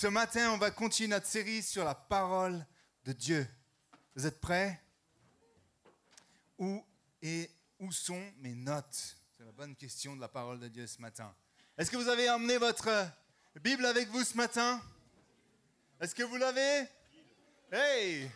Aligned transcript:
Ce 0.00 0.06
matin, 0.06 0.52
on 0.52 0.58
va 0.58 0.70
continuer 0.70 1.08
notre 1.08 1.26
série 1.26 1.60
sur 1.60 1.84
la 1.84 1.92
parole 1.96 2.64
de 3.04 3.12
Dieu. 3.12 3.44
Vous 4.14 4.28
êtes 4.28 4.40
prêts? 4.40 4.80
Où 6.56 6.86
et 7.20 7.50
où 7.80 7.90
sont 7.90 8.22
mes 8.36 8.54
notes? 8.54 9.16
C'est 9.36 9.44
la 9.44 9.50
bonne 9.50 9.74
question 9.74 10.14
de 10.14 10.20
la 10.20 10.28
parole 10.28 10.60
de 10.60 10.68
Dieu 10.68 10.86
ce 10.86 11.00
matin. 11.00 11.34
Est-ce 11.76 11.90
que 11.90 11.96
vous 11.96 12.08
avez 12.08 12.30
emmené 12.30 12.58
votre 12.58 13.08
Bible 13.56 13.84
avec 13.86 14.06
vous 14.10 14.22
ce 14.22 14.36
matin? 14.36 14.80
Est-ce 15.98 16.14
que 16.14 16.22
vous 16.22 16.36
l'avez? 16.36 16.86
Hey 17.72 18.26
Vous 18.26 18.30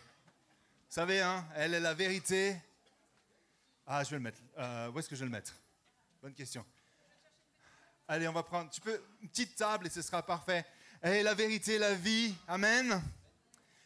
savez, 0.89 1.21
hein, 1.21 1.47
elle 1.55 1.75
est 1.75 1.79
la 1.79 1.93
vérité. 1.93 2.57
Ah, 3.87 4.03
je 4.03 4.09
vais 4.09 4.17
le 4.17 4.23
mettre. 4.23 4.41
Euh, 4.57 4.91
où 4.91 4.99
est-ce 4.99 5.07
que 5.07 5.15
je 5.15 5.21
vais 5.21 5.27
le 5.27 5.31
mettre? 5.31 5.55
Bonne 6.21 6.33
question. 6.33 6.65
Allez, 8.05 8.27
on 8.27 8.33
va 8.33 8.43
prendre 8.43 8.69
tu 8.69 8.81
peux, 8.81 9.01
une 9.21 9.29
petite 9.29 9.55
table 9.55 9.87
et 9.87 9.89
ce 9.89 10.01
sera 10.01 10.21
parfait. 10.25 10.65
Et 11.05 11.21
la 11.21 11.33
vérité, 11.33 11.77
la 11.77 11.95
vie. 11.95 12.33
Amen. 12.47 13.03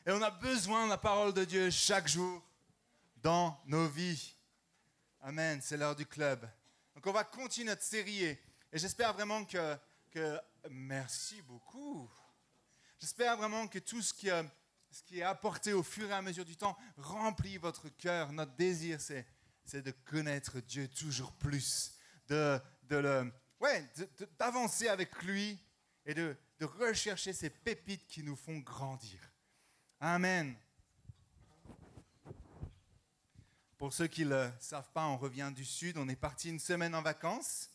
Et 0.05 0.11
on 0.11 0.21
a 0.21 0.29
besoin 0.29 0.85
de 0.85 0.91
la 0.91 0.99
parole 0.99 1.33
de 1.33 1.45
Dieu 1.45 1.71
chaque 1.71 2.07
jour 2.07 2.43
dans 3.23 3.59
nos 3.65 3.87
vies. 3.87 4.35
Amen. 5.21 5.59
C'est 5.59 5.77
l'heure 5.77 5.95
du 5.95 6.05
club. 6.05 6.47
Donc 6.93 7.07
on 7.07 7.11
va 7.11 7.23
continuer 7.23 7.69
notre 7.69 7.81
série 7.81 8.23
et, 8.23 8.39
j'espère 8.71 9.13
vraiment 9.13 9.43
que, 9.45 9.75
que, 10.11 10.39
Merci 10.69 11.41
beaucoup. 11.41 12.07
J'espère 12.99 13.35
vraiment 13.35 13.67
que 13.67 13.79
tout 13.79 14.03
ce 14.03 14.13
qui, 14.13 14.29
euh, 14.29 14.43
ce 14.91 15.01
qui 15.01 15.17
est 15.17 15.23
apporté 15.23 15.73
au 15.73 15.81
fur 15.81 16.07
et 16.07 16.13
à 16.13 16.21
mesure 16.21 16.45
du 16.45 16.55
temps 16.55 16.77
remplit 16.97 17.57
votre 17.57 17.89
cœur. 17.89 18.31
Notre 18.31 18.55
désir, 18.57 19.01
c'est, 19.01 19.25
c'est 19.65 19.81
de 19.81 19.91
connaître 20.05 20.59
Dieu 20.59 20.87
toujours 20.87 21.31
plus, 21.31 21.93
de, 22.27 22.59
de 22.83 22.97
le 22.97 23.33
ouais, 23.59 23.89
d'avancer 24.37 24.87
avec 24.87 25.23
lui 25.23 25.57
et 26.05 26.13
de, 26.13 26.37
de 26.59 26.65
rechercher 26.65 27.33
ces 27.33 27.49
pépites 27.49 28.07
qui 28.07 28.23
nous 28.23 28.35
font 28.35 28.57
grandir. 28.57 29.19
Amen. 29.99 30.55
Pour 33.77 33.93
ceux 33.93 34.07
qui 34.07 34.25
ne 34.25 34.29
le 34.29 34.51
savent 34.59 34.91
pas, 34.91 35.05
on 35.05 35.17
revient 35.17 35.51
du 35.55 35.63
Sud. 35.63 35.97
On 35.97 36.09
est 36.09 36.15
parti 36.15 36.49
une 36.49 36.59
semaine 36.59 36.95
en 36.95 37.01
vacances. 37.01 37.69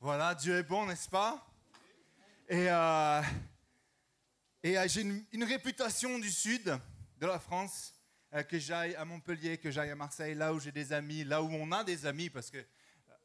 Voilà, 0.00 0.34
Dieu 0.34 0.56
est 0.56 0.62
bon, 0.62 0.86
n'est-ce 0.86 1.08
pas? 1.08 1.46
Et, 2.48 2.66
euh, 2.68 3.22
et 4.62 4.78
euh, 4.78 4.88
j'ai 4.88 5.02
une, 5.02 5.44
réputation 5.44 6.18
du 6.18 6.30
Sud, 6.30 6.78
de 7.18 7.26
la 7.26 7.38
France, 7.38 7.94
euh, 8.32 8.42
que 8.42 8.58
j'aille 8.58 8.94
à 8.94 9.04
Montpellier, 9.04 9.58
que 9.58 9.70
j'aille 9.70 9.90
à 9.90 9.94
Marseille, 9.94 10.34
là 10.34 10.54
où 10.54 10.60
j'ai 10.60 10.72
des 10.72 10.92
amis, 10.92 11.24
là 11.24 11.42
où 11.42 11.50
on 11.52 11.70
a 11.72 11.84
des 11.84 12.06
amis, 12.06 12.30
parce 12.30 12.50
que 12.50 12.64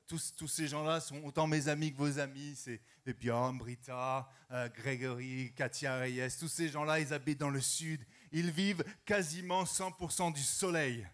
tous, 0.07 0.47
ces 0.47 0.67
gens-là 0.67 1.01
sont 1.01 1.21
autant 1.23 1.47
mes 1.47 1.67
amis 1.67 1.91
que 1.91 1.97
vos 1.97 2.19
amis. 2.19 2.55
C'est 2.55 2.81
Bjorn, 3.13 3.57
Brita, 3.57 4.29
euh, 4.51 4.69
Grégory, 4.69 5.51
Katia 5.55 5.97
Reyes. 5.97 6.29
Tous 6.39 6.47
ces 6.47 6.69
gens-là, 6.69 6.99
ils 6.99 7.13
habitent 7.13 7.39
dans 7.39 7.49
le 7.49 7.61
sud. 7.61 8.01
Ils 8.31 8.51
vivent 8.51 8.83
quasiment 9.05 9.65
100% 9.65 10.33
du 10.33 10.41
soleil. 10.41 11.07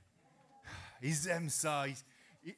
Ils 1.01 1.27
aiment 1.27 1.49
ça. 1.49 1.85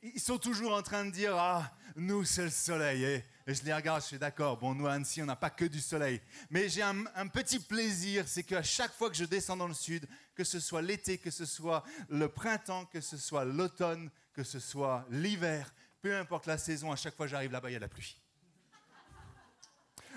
Ils, 0.03 0.19
sont 0.19 0.37
toujours 0.37 0.73
en 0.73 0.81
train 0.81 1.05
de 1.05 1.11
dire 1.11 1.35
Ah, 1.35 1.71
nous, 1.95 2.25
c'est 2.25 2.43
le 2.43 2.49
soleil. 2.49 3.03
Et, 3.03 3.23
je 3.47 3.63
les 3.63 3.73
regarde, 3.73 4.01
je 4.01 4.07
suis 4.07 4.19
d'accord. 4.19 4.57
Bon, 4.57 4.73
nous, 4.73 4.87
à 4.87 4.93
Annecy, 4.93 5.21
on 5.21 5.25
n'a 5.25 5.35
pas 5.35 5.51
que 5.51 5.65
du 5.65 5.79
soleil. 5.79 6.19
Mais 6.49 6.67
j'ai 6.67 6.81
un, 6.81 7.05
un, 7.15 7.27
petit 7.27 7.59
plaisir 7.59 8.27
c'est 8.27 8.43
qu'à 8.43 8.63
chaque 8.63 8.91
fois 8.91 9.09
que 9.09 9.15
je 9.15 9.25
descends 9.25 9.55
dans 9.55 9.67
le 9.67 9.73
sud, 9.73 10.07
que 10.33 10.43
ce 10.43 10.59
soit 10.59 10.81
l'été, 10.81 11.17
que 11.17 11.31
ce 11.31 11.45
soit 11.45 11.83
le 12.09 12.27
printemps, 12.27 12.85
que 12.85 13.01
ce 13.01 13.17
soit 13.17 13.45
l'automne, 13.45 14.09
que 14.33 14.43
ce 14.43 14.59
soit 14.59 15.05
l'hiver, 15.09 15.71
peu 16.05 16.15
importe 16.15 16.45
la 16.45 16.59
saison, 16.59 16.91
à 16.91 16.95
chaque 16.95 17.15
fois 17.15 17.25
j'arrive 17.25 17.51
là-bas, 17.51 17.71
il 17.71 17.73
y 17.73 17.75
a 17.77 17.79
de 17.79 17.83
la 17.83 17.89
pluie. 17.89 18.15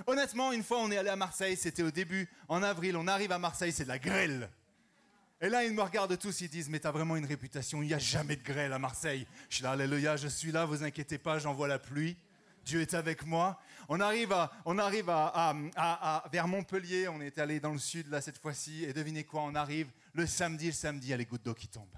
Honnêtement, 0.06 0.52
une 0.52 0.62
fois 0.62 0.80
on 0.80 0.90
est 0.90 0.98
allé 0.98 1.08
à 1.08 1.16
Marseille, 1.16 1.56
c'était 1.56 1.82
au 1.82 1.90
début, 1.90 2.28
en 2.46 2.62
avril, 2.62 2.94
on 2.94 3.06
arrive 3.06 3.32
à 3.32 3.38
Marseille, 3.38 3.72
c'est 3.72 3.84
de 3.84 3.88
la 3.88 3.98
grêle. 3.98 4.50
Et 5.40 5.48
là, 5.48 5.64
ils 5.64 5.72
me 5.72 5.80
regardent 5.80 6.18
tous, 6.18 6.42
ils 6.42 6.50
disent, 6.50 6.68
mais 6.68 6.78
t'as 6.78 6.90
vraiment 6.90 7.16
une 7.16 7.24
réputation, 7.24 7.82
il 7.82 7.86
n'y 7.86 7.94
a 7.94 7.98
jamais 7.98 8.36
de 8.36 8.42
grêle 8.42 8.74
à 8.74 8.78
Marseille. 8.78 9.26
Je 9.48 9.54
suis 9.54 9.64
là, 9.64 9.70
alléluia, 9.70 10.18
je 10.18 10.28
suis 10.28 10.52
là, 10.52 10.66
vous 10.66 10.82
inquiétez 10.82 11.16
pas, 11.16 11.38
j'envoie 11.38 11.68
la 11.68 11.78
pluie. 11.78 12.18
Dieu 12.66 12.82
est 12.82 12.92
avec 12.92 13.24
moi. 13.24 13.58
On 13.88 13.98
arrive, 13.98 14.32
à, 14.32 14.52
on 14.66 14.76
arrive 14.76 15.08
à, 15.08 16.22
vers 16.30 16.48
Montpellier, 16.48 17.08
on 17.08 17.22
est 17.22 17.38
allé 17.38 17.60
dans 17.60 17.72
le 17.72 17.78
sud 17.78 18.08
là 18.08 18.20
cette 18.20 18.36
fois-ci, 18.36 18.84
et 18.84 18.92
devinez 18.92 19.24
quoi, 19.24 19.40
on 19.40 19.54
arrive 19.54 19.88
le 20.12 20.26
samedi, 20.26 20.66
le 20.66 20.72
samedi, 20.72 21.06
il 21.06 21.10
y 21.10 21.14
a 21.14 21.16
les 21.16 21.24
gouttes 21.24 21.46
d'eau 21.46 21.54
qui 21.54 21.68
tombent. 21.68 21.96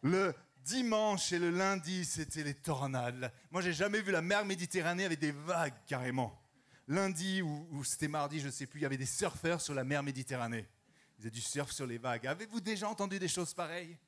Le 0.00 0.34
dimanche 0.68 1.32
et 1.32 1.38
le 1.38 1.50
lundi, 1.50 2.04
c'était 2.04 2.44
les 2.44 2.52
tornades. 2.52 3.32
Moi, 3.50 3.62
j'ai 3.62 3.72
jamais 3.72 4.02
vu 4.02 4.12
la 4.12 4.20
mer 4.20 4.44
Méditerranée 4.44 5.06
avec 5.06 5.18
des 5.18 5.32
vagues 5.32 5.72
carrément. 5.86 6.38
Lundi 6.86 7.40
ou, 7.42 7.82
c'était 7.84 8.08
mardi, 8.08 8.38
je 8.38 8.50
sais 8.50 8.66
plus, 8.66 8.80
il 8.80 8.82
y 8.82 8.86
avait 8.86 8.98
des 8.98 9.06
surfeurs 9.06 9.60
sur 9.60 9.74
la 9.74 9.84
mer 9.84 10.02
Méditerranée. 10.02 10.68
Ils 11.16 11.22
faisaient 11.22 11.30
du 11.30 11.40
surf 11.40 11.70
sur 11.72 11.86
les 11.86 11.96
vagues. 11.96 12.26
Avez-vous 12.26 12.60
déjà 12.60 12.88
entendu 12.88 13.18
des 13.18 13.28
choses 13.28 13.54
pareilles? 13.54 13.98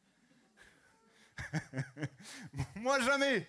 Moi, 2.76 3.00
jamais. 3.00 3.49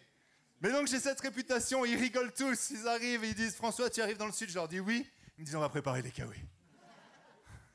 Mais 0.62 0.72
donc, 0.72 0.88
j'ai 0.88 1.00
cette 1.00 1.20
réputation. 1.20 1.86
Ils 1.86 1.98
rigolent 1.98 2.34
tous. 2.34 2.70
Ils 2.72 2.88
arrivent 2.88 3.26
et 3.26 3.30
ils 3.30 3.36
disent 3.36 3.56
François, 3.56 3.90
tu 3.90 4.02
arrives 4.02 4.18
dans 4.18 4.26
le 4.26 4.32
sud? 4.32 4.50
Je 4.50 4.56
leur 4.56 4.70
dis 4.70 4.80
oui. 4.80 5.06
Ils 5.38 5.42
me 5.42 5.46
disent 5.46 5.56
On 5.56 5.60
va 5.60 5.70
préparer 5.70 6.02
les 6.02 6.12
kawaii. 6.12 6.46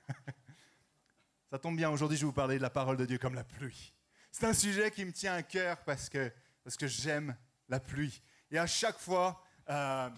Ça 1.50 1.58
tombe 1.58 1.76
bien. 1.76 1.90
Aujourd'hui, 1.90 2.16
je 2.16 2.22
vais 2.22 2.26
vous 2.26 2.32
parler 2.32 2.56
de 2.56 2.62
la 2.62 2.70
parole 2.70 2.96
de 2.96 3.04
Dieu 3.04 3.18
comme 3.18 3.34
la 3.34 3.44
pluie. 3.44 3.92
C'est 4.38 4.44
un 4.44 4.52
sujet 4.52 4.90
qui 4.90 5.02
me 5.02 5.12
tient 5.12 5.32
à 5.32 5.42
cœur 5.42 5.82
parce 5.84 6.10
que, 6.10 6.30
parce 6.62 6.76
que 6.76 6.86
j'aime 6.86 7.34
la 7.70 7.80
pluie. 7.80 8.20
Et 8.50 8.58
à 8.58 8.66
chaque 8.66 8.98
fois, 8.98 9.42
euh, 9.70 10.10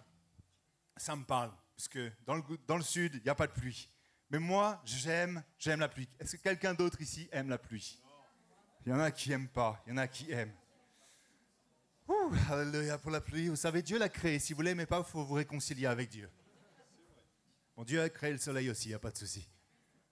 ça 0.96 1.14
me 1.14 1.22
parle. 1.22 1.52
Parce 1.76 1.86
que 1.86 2.10
dans 2.26 2.34
le, 2.34 2.42
dans 2.66 2.76
le 2.76 2.82
sud, 2.82 3.14
il 3.14 3.22
n'y 3.22 3.30
a 3.30 3.36
pas 3.36 3.46
de 3.46 3.52
pluie. 3.52 3.88
Mais 4.28 4.40
moi, 4.40 4.82
j'aime, 4.84 5.40
j'aime 5.56 5.78
la 5.78 5.88
pluie. 5.88 6.08
Est-ce 6.18 6.34
que 6.34 6.42
quelqu'un 6.42 6.74
d'autre 6.74 7.00
ici 7.00 7.28
aime 7.30 7.48
la 7.48 7.58
pluie? 7.58 8.02
Il 8.84 8.90
y 8.90 8.92
en 8.92 8.98
a 8.98 9.12
qui 9.12 9.28
n'aiment 9.28 9.46
pas, 9.46 9.80
il 9.86 9.90
y 9.90 9.92
en 9.92 9.98
a 9.98 10.08
qui 10.08 10.32
aiment. 10.32 10.56
Ouh, 12.08 12.32
alléluia 12.50 12.98
pour 12.98 13.12
la 13.12 13.20
pluie. 13.20 13.46
Vous 13.46 13.54
savez, 13.54 13.82
Dieu 13.82 14.00
l'a 14.00 14.08
créé. 14.08 14.40
Si 14.40 14.52
vous 14.52 14.62
ne 14.62 14.70
l'aimez 14.70 14.86
pas, 14.86 14.98
il 14.98 15.04
faut 15.04 15.22
vous 15.22 15.34
réconcilier 15.34 15.86
avec 15.86 16.08
Dieu. 16.08 16.28
Bon, 17.76 17.84
Dieu 17.84 18.02
a 18.02 18.08
créé 18.08 18.32
le 18.32 18.38
soleil 18.38 18.68
aussi, 18.68 18.86
il 18.86 18.88
n'y 18.88 18.94
a 18.96 18.98
pas 18.98 19.12
de 19.12 19.16
souci. 19.16 19.48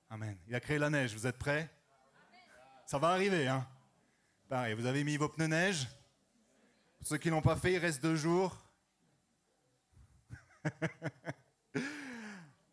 Amen. 0.09 0.39
Il 0.47 0.55
a 0.55 0.61
créé 0.61 0.79
la 0.79 0.91
neige. 0.91 1.13
Vous 1.13 1.27
êtes 1.27 1.39
prêts? 1.39 1.69
Ça 2.87 2.99
va 2.99 3.09
arriver, 3.09 3.49
hein? 3.49 3.67
Pareil, 4.49 4.75
vous 4.75 4.87
avez 4.87 5.03
mis 5.03 5.17
vos 5.17 5.29
pneus 5.29 5.49
neige? 5.49 5.89
Pour 6.99 7.09
ceux 7.09 7.17
qui 7.17 7.27
ne 7.27 7.33
l'ont 7.33 7.43
pas 7.43 7.57
fait, 7.57 7.73
il 7.73 7.79
reste 7.79 8.01
deux 8.01 8.15
jours. 8.15 8.57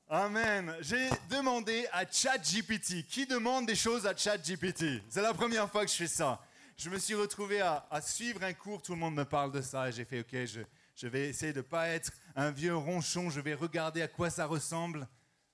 Amen. 0.08 0.76
J'ai 0.82 1.10
demandé 1.32 1.88
à 1.92 2.06
ChatGPT. 2.06 3.08
Qui 3.08 3.26
demande 3.26 3.66
des 3.66 3.76
choses 3.76 4.06
à 4.06 4.16
ChatGPT? 4.16 5.02
C'est 5.10 5.24
la 5.24 5.34
première 5.34 5.68
fois 5.68 5.84
que 5.84 5.90
je 5.90 5.96
fais 5.96 6.06
ça. 6.06 6.40
Je 6.78 6.92
me 6.92 7.00
suis 7.00 7.16
retrouvé 7.16 7.62
à, 7.62 7.84
suivre 8.02 8.44
un 8.44 8.54
cours, 8.54 8.84
tout 8.84 8.92
le 8.94 9.00
monde 9.00 9.16
me 9.16 9.26
parle 9.26 9.52
de 9.52 9.62
ça, 9.62 9.90
et 9.90 9.92
j'ai 9.92 10.06
fait, 10.06 10.20
ok, 10.20 10.64
je, 10.96 11.08
vais 11.08 11.30
essayer 11.30 11.54
de 11.54 11.58
ne 11.58 11.64
pas 11.64 11.88
être 11.88 12.12
un 12.36 12.52
vieux 12.52 12.76
ronchon, 12.76 13.32
je 13.32 13.42
vais 13.42 13.56
regarder 13.56 14.04
à 14.04 14.08
quoi 14.08 14.30
ça 14.30 14.46
ressemble, 14.46 15.08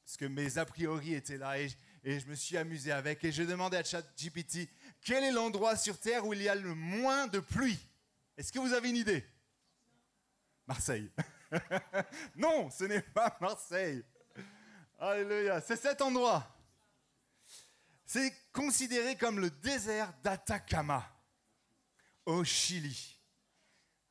parce 0.04 0.18
que 0.18 0.26
mes 0.26 0.58
a 0.58 0.66
priori 0.66 1.14
étaient 1.14 1.38
là, 1.38 1.60
et, 1.60 1.70
et 2.04 2.20
je 2.20 2.28
me 2.28 2.36
suis 2.36 2.58
amusé 2.58 2.92
avec, 2.92 3.24
et 3.24 3.32
j'ai 3.32 3.46
demandé 3.46 3.78
à 3.78 3.84
ChatGPT, 3.84 4.70
quel 5.02 5.24
est 5.24 5.32
l'endroit 5.32 5.76
sur 5.76 5.98
Terre 6.00 6.26
où 6.26 6.34
il 6.34 6.42
y 6.42 6.50
a 6.50 6.56
le 6.56 6.74
moins 6.74 7.28
de 7.28 7.40
pluie? 7.40 7.80
Est-ce 8.38 8.52
que 8.52 8.60
vous 8.60 8.74
avez 8.74 8.90
une 8.90 8.96
idée? 8.96 9.26
Marseille. 10.66 11.12
non, 12.36 12.70
ce 12.70 12.86
n'est 12.86 13.02
pas 13.02 13.38
Marseille. 13.42 14.04
Alléluia. 14.98 15.62
C'est 15.62 15.76
cet 15.76 16.02
endroit. 16.02 16.48
C'est 18.06 18.34
considéré 18.52 19.16
comme 19.16 19.40
le 19.40 19.50
désert 19.50 20.14
d'Atacama, 20.24 21.08
au 22.26 22.44
Chili. 22.44 23.20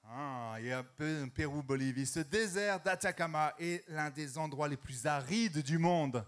Ah, 0.05 0.57
il 0.59 0.67
y 0.67 0.73
a 0.73 0.79
un 0.79 0.85
peu 0.85 1.29
Pérou, 1.35 1.63
Bolivie. 1.63 2.07
Ce 2.07 2.21
désert 2.21 2.81
d'Atacama 2.81 3.55
est 3.59 3.87
l'un 3.89 4.09
des 4.11 4.39
endroits 4.39 4.69
les 4.69 4.77
plus 4.77 5.07
arides 5.07 5.63
du 5.63 5.79
monde. 5.79 6.25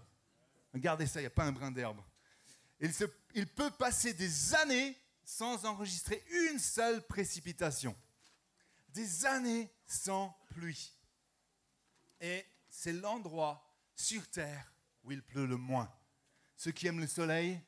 Regardez 0.73 1.05
ça, 1.05 1.19
il 1.19 1.23
n'y 1.23 1.27
a 1.27 1.31
pas 1.31 1.43
un 1.43 1.51
brin 1.51 1.71
d'herbe 1.71 2.01
il, 3.33 3.47
peut 3.47 3.71
passer 3.71 4.13
des 4.13 4.55
années 4.55 4.97
sans 5.23 5.65
enregistrer 5.65 6.23
une 6.49 6.59
seule 6.59 7.05
précipitation. 7.05 7.95
Des 8.89 9.25
années 9.25 9.69
sans 9.85 10.35
pluie. 10.49 10.91
Et 12.19 12.45
c'est 12.69 12.93
l'endroit 12.93 13.63
sur 13.95 14.27
Terre 14.29 14.73
où 15.03 15.11
il 15.11 15.21
pleut 15.21 15.45
le 15.45 15.57
moins. 15.57 15.91
Ceux 16.57 16.71
qui 16.71 16.87
aiment 16.87 16.99
le 16.99 17.07
soleil, 17.07 17.59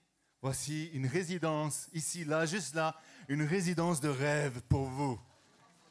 voici 0.42 0.88
une 0.94 1.08
résidence, 1.08 1.90
ici, 1.94 2.26
là, 2.26 2.46
juste 2.46 2.76
là, 2.76 3.00
une 3.28 3.44
résidence 3.44 4.02
de 4.02 4.10
rêve 4.10 4.62
pour 4.64 4.86
vous. 4.86 5.20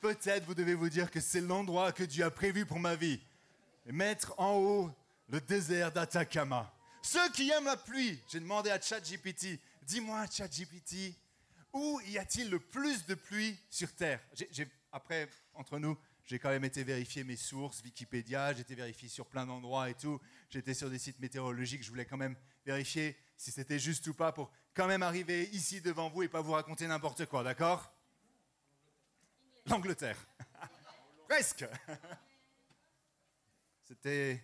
Peut-être 0.00 0.44
vous 0.44 0.54
devez 0.54 0.74
vous 0.74 0.88
dire 0.88 1.10
que 1.10 1.20
c'est 1.20 1.40
l'endroit 1.40 1.92
que 1.92 2.04
Dieu 2.04 2.24
a 2.24 2.30
prévu 2.30 2.66
pour 2.66 2.78
ma 2.78 2.96
vie. 2.96 3.20
Et 3.86 3.92
mettre 3.92 4.34
en 4.38 4.56
haut 4.56 4.90
le 5.28 5.40
désert 5.40 5.90
d'Atacama. 5.90 6.72
Ceux 7.02 7.28
qui 7.32 7.50
aiment 7.50 7.64
la 7.64 7.76
pluie, 7.76 8.20
j'ai 8.28 8.38
demandé 8.38 8.70
à 8.70 8.80
ChatGPT, 8.80 9.58
dis-moi 9.82 10.24
ChatGPT, 10.30 11.14
où 11.72 12.00
y 12.06 12.16
a-t-il 12.16 12.48
le 12.48 12.60
plus 12.60 13.04
de 13.06 13.14
pluie 13.14 13.58
sur 13.68 13.92
Terre 13.92 14.20
Après, 14.92 15.28
entre 15.54 15.80
nous, 15.80 15.98
j'ai 16.24 16.38
quand 16.38 16.50
même 16.50 16.64
été 16.64 16.84
vérifier 16.84 17.24
mes 17.24 17.36
sources, 17.36 17.82
Wikipédia, 17.82 18.52
j'étais 18.54 18.76
vérifié 18.76 19.08
sur 19.08 19.26
plein 19.26 19.44
d'endroits 19.44 19.90
et 19.90 19.94
tout. 19.94 20.20
J'étais 20.48 20.74
sur 20.74 20.88
des 20.88 20.98
sites 20.98 21.18
météorologiques, 21.18 21.82
je 21.82 21.90
voulais 21.90 22.06
quand 22.06 22.16
même 22.16 22.36
vérifier 22.64 23.16
si 23.36 23.50
c'était 23.50 23.80
juste 23.80 24.06
ou 24.06 24.14
pas 24.14 24.30
pour 24.30 24.52
quand 24.72 24.86
même 24.86 25.02
arriver 25.02 25.48
ici 25.52 25.80
devant 25.80 26.08
vous 26.08 26.22
et 26.22 26.28
pas 26.28 26.40
vous 26.40 26.52
raconter 26.52 26.86
n'importe 26.86 27.26
quoi, 27.26 27.42
d'accord? 27.42 27.92
L'Angleterre. 29.66 30.16
Presque. 31.28 31.66
C'était 33.84 34.40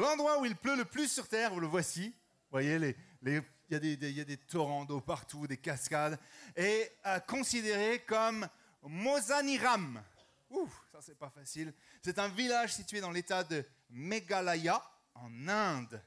l'endroit 0.00 0.40
où 0.40 0.44
il 0.44 0.56
pleut 0.56 0.76
le 0.76 0.84
plus 0.84 1.10
sur 1.10 1.28
Terre, 1.28 1.52
vous 1.52 1.60
le 1.60 1.66
voici. 1.66 2.08
Vous 2.08 2.52
voyez, 2.52 2.96
il, 3.22 3.42
y 3.70 3.74
a 3.74 4.24
des, 4.24 4.36
torrents 4.36 4.84
d'eau 4.84 5.00
partout, 5.00 5.46
des 5.46 5.56
cascades. 5.56 6.18
Et 6.56 6.90
euh, 7.06 7.20
considéré 7.20 8.00
comme 8.00 8.48
Mozaniram. 8.82 10.02
Ouh, 10.50 10.68
ça 10.90 11.00
c'est 11.00 11.18
pas 11.18 11.30
facile. 11.30 11.72
C'est 12.02 12.18
un 12.18 12.28
village 12.28 12.74
situé 12.74 13.00
dans 13.00 13.12
l'état 13.12 13.44
de 13.44 13.64
Meghalaya, 13.90 14.82
en 15.14 15.48
Inde. 15.48 16.02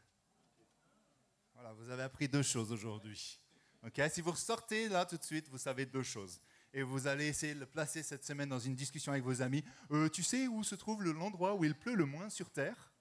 Voilà, 1.54 1.72
vous 1.74 1.90
avez 1.90 2.04
appris 2.04 2.28
deux 2.28 2.44
choses 2.44 2.72
aujourd'hui. 2.72 3.40
Ok, 3.86 4.02
si 4.12 4.22
vous 4.22 4.32
ressortez 4.32 4.90
là 4.90 5.06
tout 5.06 5.18
de 5.18 5.24
suite, 5.24 5.48
vous 5.50 5.58
savez 5.58 5.86
deux 5.86 6.04
choses. 6.04 6.40
Et 6.74 6.82
vous 6.82 7.06
allez 7.06 7.28
essayer 7.28 7.54
de 7.54 7.60
le 7.60 7.66
placer 7.66 8.02
cette 8.02 8.26
semaine 8.26 8.50
dans 8.50 8.60
une 8.60 8.76
discussion 8.76 9.12
avec 9.12 9.24
vos 9.24 9.42
amis. 9.42 9.64
Euh, 9.92 10.10
tu 10.10 10.24
sais 10.24 10.48
où 10.48 10.64
se 10.64 10.76
trouve 10.76 11.04
l'endroit 11.04 11.54
où 11.54 11.64
il 11.64 11.76
pleut 11.76 11.96
le 11.96 12.06
moins 12.06 12.30
sur 12.30 12.50
Terre? 12.50 12.93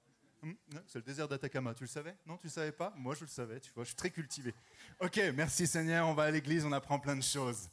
C'est 0.86 0.98
le 0.98 1.02
désert 1.02 1.28
d'Atacama. 1.28 1.74
Tu 1.74 1.84
le 1.84 1.88
savais? 1.88 2.16
Non, 2.26 2.36
tu 2.36 2.46
le 2.46 2.52
savais 2.52 2.72
pas? 2.72 2.92
Moi, 2.96 3.14
je 3.14 3.22
le 3.22 3.28
savais. 3.28 3.60
Tu 3.60 3.70
vois, 3.72 3.84
je 3.84 3.88
suis 3.88 3.96
très 3.96 4.10
cultivé. 4.10 4.54
Ok, 5.00 5.20
merci 5.34 5.66
Seigneur. 5.66 6.08
On 6.08 6.14
va 6.14 6.24
à 6.24 6.30
l'église, 6.30 6.64
on 6.64 6.72
apprend 6.72 6.98
plein 6.98 7.16
de 7.16 7.22
choses. 7.22 7.68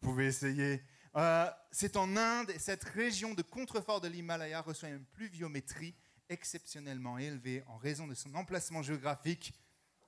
Vous 0.00 0.10
pouvez 0.10 0.26
essayer. 0.26 0.82
Euh, 1.16 1.50
c'est 1.70 1.96
en 1.96 2.16
Inde, 2.16 2.50
et 2.50 2.58
cette 2.58 2.82
région 2.82 3.34
de 3.34 3.42
contrefort 3.42 4.00
de 4.00 4.08
l'Himalaya 4.08 4.60
reçoit 4.62 4.88
une 4.88 5.04
pluviométrie 5.04 5.94
exceptionnellement 6.28 7.18
élevée 7.18 7.62
en 7.68 7.76
raison 7.76 8.06
de 8.08 8.14
son 8.14 8.34
emplacement 8.34 8.82
géographique. 8.82 9.54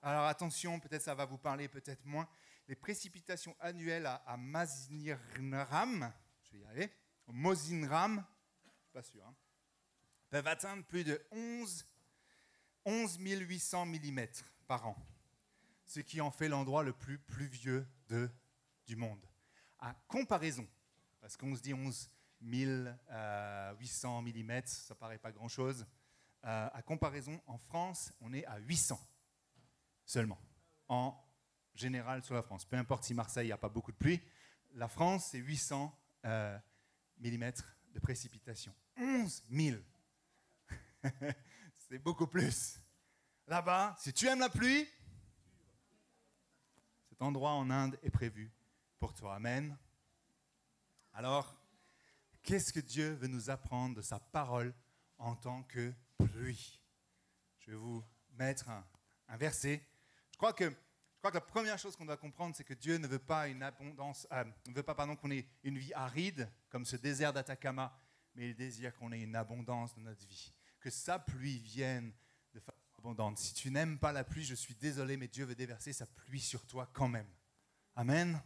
Alors 0.03 0.25
attention, 0.25 0.81
peut-être 0.81 1.03
ça 1.03 1.15
va 1.15 1.25
vous 1.25 1.39
parler, 1.39 1.69
peut-être 1.69 2.05
moins. 2.05 2.29
Les 2.67 2.75
précipitations 2.75 3.55
annuelles 3.61 4.07
à, 4.07 4.37
Mazinram, 4.37 6.13
je 6.43 6.53
vais 6.53 6.59
y 6.59 6.65
arriver, 6.65 6.91
Mozinram, 7.29 8.25
pas 8.93 9.03
sûr, 9.03 9.25
hein, 9.25 9.35
peuvent 10.29 10.47
atteindre 10.49 10.85
plus 10.85 11.05
de 11.05 11.21
11, 11.31 11.85
11 12.87 13.19
800 13.21 13.87
mm 13.87 14.21
par 14.67 14.87
an, 14.87 14.97
ce 15.85 16.01
qui 16.01 16.21
en 16.21 16.31
fait 16.31 16.49
l'endroit 16.49 16.83
le 16.83 16.93
plus 16.93 17.19
pluvieux 17.19 17.87
du 18.87 18.97
monde. 18.97 19.25
À 19.79 19.95
comparaison, 20.09 20.67
parce 21.21 21.37
qu'on 21.37 21.55
se 21.55 21.61
dit 21.61 21.75
11 21.75 22.11
800 22.43 24.23
mm, 24.23 24.61
ça 24.67 24.95
paraît 24.95 25.19
pas 25.19 25.33
grand-chose. 25.33 25.85
Euh, 26.45 26.69
à 26.73 26.83
comparaison, 26.83 27.41
en 27.47 27.59
France, 27.59 28.13
on 28.21 28.33
est 28.33 28.47
à 28.47 28.59
800 28.59 28.99
seulement, 30.05 30.39
en 30.89 31.15
général 31.75 32.23
sur 32.23 32.35
la 32.35 32.43
France. 32.43 32.65
Peu 32.65 32.77
importe 32.77 33.05
si 33.05 33.15
Marseille 33.15 33.49
n'a 33.49 33.59
pas 33.59 33.69
beaucoup 33.69 33.91
de 33.91 33.97
pluie, 33.97 34.23
la 34.75 34.89
France, 34.89 35.29
c'est 35.33 35.39
800 35.39 35.93
euh, 36.25 36.59
mm 37.19 37.51
de 37.93 37.99
précipitation. 37.99 38.73
11 38.97 39.43
000 39.51 39.77
C'est 41.89 41.99
beaucoup 41.99 42.27
plus. 42.27 42.81
Là-bas, 43.47 43.95
si 43.99 44.13
tu 44.13 44.27
aimes 44.27 44.41
la 44.41 44.49
pluie, 44.49 44.89
cet 47.09 47.23
endroit 47.23 47.53
en 47.53 47.71
Inde 47.71 47.97
est 48.03 48.11
prévu 48.11 48.53
pour 48.99 49.15
toi. 49.15 49.37
Amen. 49.37 49.77
Alors, 51.13 51.57
qu'est-ce 52.43 52.73
que 52.73 52.81
Dieu 52.81 53.15
veut 53.15 53.29
nous 53.29 53.51
apprendre 53.51 53.95
de 53.95 54.03
sa 54.03 54.19
parole 54.19 54.75
en 55.19 55.37
tant 55.37 55.63
que 55.63 55.93
pluie? 56.19 56.83
Je 57.61 57.71
vais 57.71 57.77
vous 57.77 58.05
mettre 58.33 58.69
un, 58.69 59.37
verset. 59.37 59.81
Je 60.33 60.39
crois 60.39 60.53
que, 60.53 60.73
la 61.23 61.41
première 61.41 61.79
chose 61.79 61.97
qu'on 61.97 62.05
doit 62.05 62.17
comprendre, 62.17 62.55
c'est 62.55 62.65
que 62.65 62.75
Dieu 62.75 62.99
ne 62.99 63.07
veut 63.07 63.19
pas 63.19 63.49
une 63.49 63.63
abondance, 63.63 64.27
euh, 64.33 64.45
ne 64.67 64.75
veut 64.75 64.83
pas 64.83 64.95
qu'on 64.95 65.31
ait 65.31 65.47
une 65.65 65.79
vie 65.79 65.93
aride 65.95 66.49
comme 66.69 66.85
ce 66.85 66.97
désert 66.97 67.33
d'Atacama, 67.33 67.97
mais 68.35 68.51
il 68.51 68.55
désire 68.55 68.95
qu'on 68.95 69.11
ait 69.13 69.23
une 69.23 69.35
abondance 69.35 69.95
dans 69.95 70.03
notre 70.03 70.25
vie, 70.27 70.53
que 70.87 70.91
sa 70.93 71.19
pluie 71.19 71.59
vienne 71.59 72.13
de 72.55 72.61
façon 72.61 72.79
abondante. 72.99 73.39
Si 73.39 73.53
tu 73.55 73.73
n'aimes 73.73 73.99
pas 73.99 74.13
la 74.13 74.23
pluie, 74.23 74.45
je 74.45 74.55
suis 74.55 74.77
désolé, 74.77 75.17
mais 75.17 75.27
Dieu 75.27 75.45
veut 75.45 75.57
déverser 75.57 75.93
sa 75.93 76.07
pluie 76.07 76.41
sur 76.41 76.65
toi 76.65 76.89
quand 76.93 77.09
même. 77.09 77.27
Amen. 77.97 78.41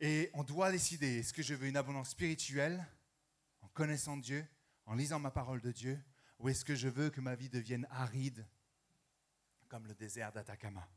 Et 0.00 0.32
on 0.34 0.42
doit 0.42 0.72
décider, 0.72 1.18
est-ce 1.18 1.32
que 1.32 1.44
je 1.44 1.54
veux 1.54 1.68
une 1.68 1.76
abondance 1.76 2.10
spirituelle 2.10 2.84
en 3.60 3.68
connaissant 3.68 4.16
Dieu, 4.16 4.44
en 4.84 4.96
lisant 4.96 5.20
ma 5.20 5.30
parole 5.30 5.60
de 5.60 5.70
Dieu, 5.70 5.96
ou 6.40 6.48
est-ce 6.48 6.64
que 6.64 6.74
je 6.74 6.88
veux 6.88 7.10
que 7.10 7.20
ma 7.20 7.36
vie 7.36 7.48
devienne 7.48 7.86
aride 7.92 8.44
comme 9.68 9.86
le 9.86 9.94
désert 9.94 10.32
d'Atacama? 10.32 10.88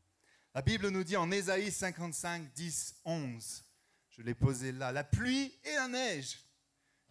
La 0.56 0.62
Bible 0.62 0.88
nous 0.88 1.04
dit 1.04 1.16
en 1.16 1.30
Ésaïe 1.30 1.70
55, 1.70 2.52
10, 2.52 2.96
11, 3.04 3.64
je 4.08 4.22
l'ai 4.22 4.34
posé 4.34 4.72
là, 4.72 4.90
la 4.90 5.04
pluie 5.04 5.56
et 5.62 5.74
la 5.76 5.86
neige 5.86 6.44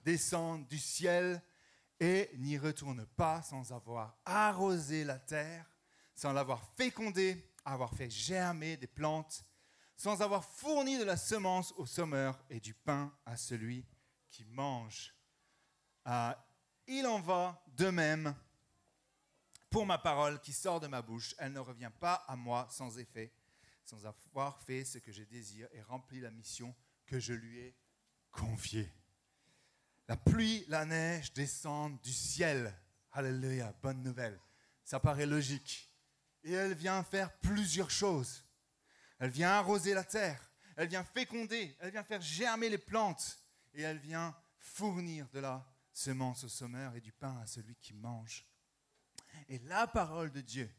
descendent 0.03 0.67
du 0.67 0.77
ciel 0.77 1.41
et 2.01 2.31
n'y 2.39 2.57
retournent 2.57 3.05
pas 3.15 3.43
sans 3.43 3.71
avoir 3.71 4.17
arrosé 4.25 5.05
la 5.05 5.19
terre, 5.19 5.65
sans 6.15 6.33
l'avoir 6.33 6.65
fécondée, 6.75 7.53
avoir 7.63 7.93
fait 7.93 8.09
germer 8.09 8.75
des 8.75 8.87
plantes 8.87 9.45
sans 10.01 10.23
avoir 10.23 10.43
fourni 10.43 10.97
de 10.97 11.03
la 11.03 11.15
semence 11.15 11.73
au 11.73 11.85
sommeur 11.85 12.43
et 12.49 12.59
du 12.59 12.73
pain 12.73 13.15
à 13.23 13.37
celui 13.37 13.85
qui 14.31 14.43
mange. 14.45 15.13
Ah, 16.03 16.43
il 16.87 17.05
en 17.05 17.19
va 17.19 17.63
de 17.67 17.91
même 17.91 18.35
pour 19.69 19.85
ma 19.85 19.99
parole 19.99 20.41
qui 20.41 20.53
sort 20.53 20.79
de 20.79 20.87
ma 20.87 21.03
bouche. 21.03 21.35
Elle 21.37 21.53
ne 21.53 21.59
revient 21.59 21.91
pas 21.99 22.15
à 22.27 22.35
moi 22.35 22.67
sans 22.71 22.97
effet, 22.97 23.31
sans 23.85 24.03
avoir 24.07 24.59
fait 24.61 24.85
ce 24.85 24.97
que 24.97 25.11
je 25.11 25.21
désire 25.21 25.67
et 25.71 25.83
rempli 25.83 26.19
la 26.19 26.31
mission 26.31 26.73
que 27.05 27.19
je 27.19 27.33
lui 27.33 27.59
ai 27.59 27.77
confiée. 28.31 28.91
La 30.11 30.17
pluie, 30.17 30.65
la 30.67 30.83
neige 30.83 31.31
descendent 31.31 31.97
du 32.01 32.11
ciel. 32.11 32.77
Alléluia, 33.13 33.73
bonne 33.81 34.03
nouvelle. 34.03 34.37
Ça 34.83 34.99
paraît 34.99 35.25
logique. 35.25 35.89
Et 36.43 36.51
elle 36.51 36.73
vient 36.73 37.01
faire 37.01 37.31
plusieurs 37.37 37.89
choses. 37.89 38.43
Elle 39.19 39.29
vient 39.29 39.51
arroser 39.51 39.93
la 39.93 40.03
terre. 40.03 40.51
Elle 40.75 40.89
vient 40.89 41.05
féconder. 41.05 41.77
Elle 41.79 41.91
vient 41.91 42.03
faire 42.03 42.19
germer 42.19 42.67
les 42.67 42.77
plantes. 42.77 43.41
Et 43.73 43.83
elle 43.83 43.99
vient 43.99 44.35
fournir 44.57 45.29
de 45.29 45.39
la 45.39 45.65
semence 45.93 46.43
au 46.43 46.49
sommeur 46.49 46.93
et 46.93 46.99
du 46.99 47.13
pain 47.13 47.39
à 47.41 47.45
celui 47.45 47.77
qui 47.77 47.93
mange. 47.93 48.45
Et 49.47 49.59
la 49.59 49.87
parole 49.87 50.33
de 50.33 50.41
Dieu 50.41 50.69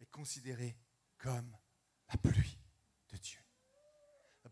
est 0.00 0.10
considérée 0.10 0.78
comme 1.18 1.54
la 2.08 2.16
pluie 2.16 2.58
de 3.10 3.18
Dieu. 3.18 3.45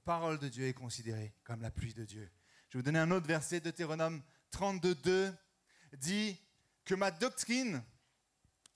Parole 0.04 0.38
de 0.38 0.48
Dieu 0.48 0.66
est 0.66 0.74
considérée 0.74 1.34
comme 1.44 1.62
la 1.62 1.70
pluie 1.70 1.94
de 1.94 2.04
Dieu. 2.04 2.30
Je 2.68 2.76
vais 2.76 2.80
vous 2.80 2.84
donner 2.84 2.98
un 2.98 3.10
autre 3.10 3.26
verset, 3.26 3.60
Deutéronome 3.60 4.22
32, 4.50 4.94
2, 4.96 5.34
dit 5.96 6.38
que 6.84 6.94
ma 6.94 7.10
doctrine, 7.10 7.82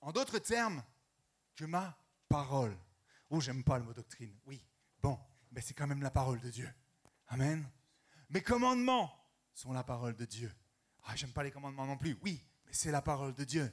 en 0.00 0.10
d'autres 0.10 0.38
termes, 0.38 0.82
que 1.54 1.66
ma 1.66 1.98
parole. 2.28 2.76
Oh, 3.28 3.40
j'aime 3.40 3.62
pas 3.62 3.78
le 3.78 3.84
mot 3.84 3.92
doctrine. 3.92 4.34
Oui, 4.46 4.64
bon, 5.02 5.18
mais 5.52 5.60
c'est 5.60 5.74
quand 5.74 5.86
même 5.86 6.02
la 6.02 6.10
parole 6.10 6.40
de 6.40 6.50
Dieu. 6.50 6.72
Amen. 7.28 7.68
Mes 8.30 8.40
commandements 8.40 9.12
sont 9.52 9.72
la 9.72 9.84
parole 9.84 10.14
de 10.14 10.24
Dieu. 10.24 10.50
Ah, 11.04 11.14
j'aime 11.14 11.32
pas 11.32 11.42
les 11.42 11.50
commandements 11.50 11.86
non 11.86 11.98
plus. 11.98 12.16
Oui, 12.22 12.42
mais 12.64 12.72
c'est 12.72 12.90
la 12.90 13.02
parole 13.02 13.34
de 13.34 13.44
Dieu. 13.44 13.70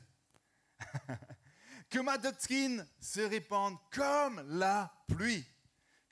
que 1.89 1.99
ma 1.99 2.17
doctrine 2.17 2.85
se 2.99 3.21
répande 3.21 3.77
comme 3.91 4.41
la 4.57 4.91
pluie. 5.07 5.45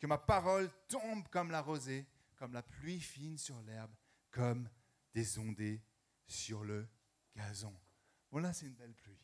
Que 0.04 0.08
ma 0.08 0.18
parole 0.18 0.70
tombe 0.90 1.26
comme 1.30 1.50
la 1.50 1.62
rosée, 1.62 2.06
comme 2.36 2.52
la 2.52 2.62
pluie 2.62 3.00
fine 3.00 3.38
sur 3.38 3.62
l'herbe, 3.62 3.90
comme 4.32 4.68
des 5.14 5.40
ondées 5.40 5.82
sur 6.28 6.66
le 6.66 6.86
gazon. 7.34 7.74
Bon, 8.30 8.40
là, 8.40 8.52
c'est 8.52 8.66
une 8.66 8.76
belle 8.76 8.94
pluie. 8.96 9.18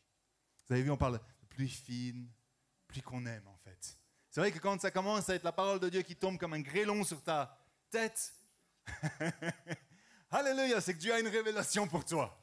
Vous 0.66 0.72
avez 0.72 0.82
vu, 0.82 0.90
on 0.90 0.96
parle 0.96 1.18
de 1.18 1.46
pluie 1.50 1.68
fine, 1.68 2.32
plus 2.86 3.02
qu'on 3.02 3.26
aime 3.26 3.46
en 3.46 3.58
fait. 3.58 3.98
C'est 4.30 4.40
vrai 4.40 4.50
que 4.50 4.58
quand 4.58 4.80
ça 4.80 4.90
commence 4.90 5.28
à 5.28 5.34
être 5.34 5.42
la 5.42 5.52
parole 5.52 5.80
de 5.80 5.90
Dieu 5.90 6.00
qui 6.00 6.16
tombe 6.16 6.38
comme 6.38 6.54
un 6.54 6.62
grêlon 6.62 7.04
sur 7.04 7.22
ta 7.22 7.62
tête, 7.90 8.32
Alléluia, 10.30 10.80
c'est 10.80 10.94
que 10.94 10.98
Dieu 10.98 11.12
a 11.12 11.20
une 11.20 11.28
révélation 11.28 11.86
pour 11.86 12.06
toi. 12.06 12.42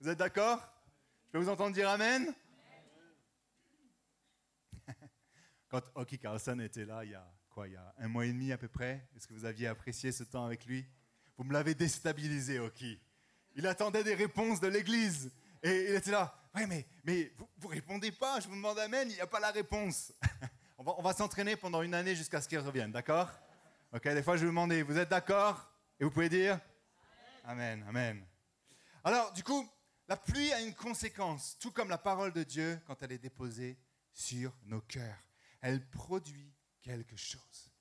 Vous 0.00 0.08
êtes 0.08 0.16
d'accord? 0.16 0.66
Je 1.26 1.32
peux 1.32 1.40
vous 1.40 1.50
entendre 1.50 1.74
dire 1.74 1.90
Amen? 1.90 2.34
Quand 5.68 5.82
Oki 5.94 6.18
Carlson 6.18 6.58
était 6.60 6.86
là, 6.86 7.04
il 7.04 7.10
y 7.10 7.14
a 7.14 7.33
il 7.62 7.72
y 7.72 7.76
a 7.76 7.94
un 7.98 8.08
mois 8.08 8.26
et 8.26 8.32
demi 8.32 8.52
à 8.52 8.58
peu 8.58 8.68
près, 8.68 9.06
est-ce 9.16 9.28
que 9.28 9.34
vous 9.34 9.44
aviez 9.44 9.68
apprécié 9.68 10.10
ce 10.10 10.24
temps 10.24 10.44
avec 10.44 10.66
lui? 10.66 10.84
Vous 11.36 11.44
me 11.44 11.52
l'avez 11.52 11.74
déstabilisé, 11.74 12.58
Oki. 12.58 13.00
Il 13.54 13.66
attendait 13.66 14.02
des 14.02 14.14
réponses 14.14 14.60
de 14.60 14.66
l'Église. 14.66 15.30
Et 15.62 15.90
il 15.90 15.94
était 15.94 16.10
là, 16.10 16.34
ouais, 16.54 16.66
mais, 16.66 16.86
mais 17.04 17.32
vous, 17.58 17.68
ne 17.68 17.74
répondez 17.74 18.12
pas, 18.12 18.40
je 18.40 18.48
vous 18.48 18.54
demande 18.54 18.78
Amen, 18.78 19.08
il 19.08 19.14
n'y 19.14 19.20
a 19.20 19.26
pas 19.26 19.40
la 19.40 19.50
réponse. 19.50 20.12
on 20.78 20.82
va, 20.82 20.94
on 20.98 21.02
va 21.02 21.12
s'entraîner 21.12 21.56
pendant 21.56 21.82
une 21.82 21.94
année 21.94 22.16
jusqu'à 22.16 22.40
ce 22.40 22.48
qu'il 22.48 22.58
revienne, 22.58 22.92
d'accord? 22.92 23.30
Ok, 23.92 24.08
des 24.08 24.22
fois 24.22 24.36
je 24.36 24.40
vais 24.40 24.46
vous 24.46 24.52
demander, 24.52 24.82
vous 24.82 24.98
êtes 24.98 25.08
d'accord? 25.08 25.70
Et 25.98 26.04
vous 26.04 26.10
pouvez 26.10 26.28
dire? 26.28 26.58
Amen, 27.44 27.84
Amen. 27.88 28.24
Alors, 29.04 29.32
du 29.32 29.42
coup, 29.42 29.68
la 30.08 30.16
pluie 30.16 30.52
a 30.52 30.60
une 30.60 30.74
conséquence, 30.74 31.56
tout 31.58 31.70
comme 31.70 31.88
la 31.88 31.98
parole 31.98 32.32
de 32.32 32.42
Dieu 32.42 32.80
quand 32.86 33.02
elle 33.02 33.12
est 33.12 33.18
déposée 33.18 33.78
sur 34.12 34.52
nos 34.64 34.80
cœurs. 34.80 35.18
Elle 35.60 35.86
produit 35.90 36.53
quelque 36.84 37.16
chose. 37.16 37.72